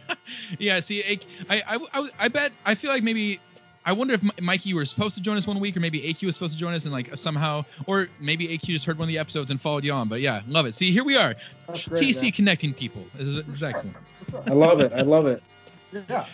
yeah, 0.59 0.79
see, 0.79 1.03
I, 1.49 1.61
I, 1.67 1.87
I, 1.93 2.09
I 2.21 2.27
bet, 2.27 2.51
I 2.65 2.73
feel 2.73 2.89
like 2.89 3.03
maybe, 3.03 3.39
I 3.85 3.91
wonder 3.93 4.15
if 4.15 4.41
Mikey 4.41 4.73
were 4.73 4.85
supposed 4.85 5.15
to 5.15 5.21
join 5.21 5.37
us 5.37 5.45
one 5.45 5.59
week, 5.59 5.77
or 5.77 5.81
maybe 5.81 6.01
AQ 6.01 6.25
was 6.25 6.35
supposed 6.35 6.53
to 6.53 6.59
join 6.59 6.73
us, 6.73 6.85
and 6.85 6.93
like 6.93 7.15
somehow, 7.15 7.63
or 7.85 8.09
maybe 8.19 8.47
AQ 8.47 8.61
just 8.65 8.85
heard 8.85 8.97
one 8.97 9.05
of 9.05 9.09
the 9.09 9.19
episodes 9.19 9.51
and 9.51 9.61
followed 9.61 9.83
you 9.83 9.91
on. 9.93 10.07
But 10.09 10.21
yeah, 10.21 10.41
love 10.47 10.65
it. 10.65 10.73
See, 10.73 10.91
here 10.91 11.03
we 11.03 11.15
are, 11.15 11.35
great, 11.67 11.77
TC 11.85 12.23
man. 12.23 12.31
connecting 12.31 12.73
people. 12.73 13.05
This 13.15 13.27
is, 13.27 13.43
this 13.45 13.55
is 13.57 13.63
excellent. 13.63 13.97
I 14.47 14.53
love 14.53 14.79
it. 14.81 14.91
I 14.93 15.01
love 15.01 15.27
it. 15.27 15.41
Yeah. 16.09 16.25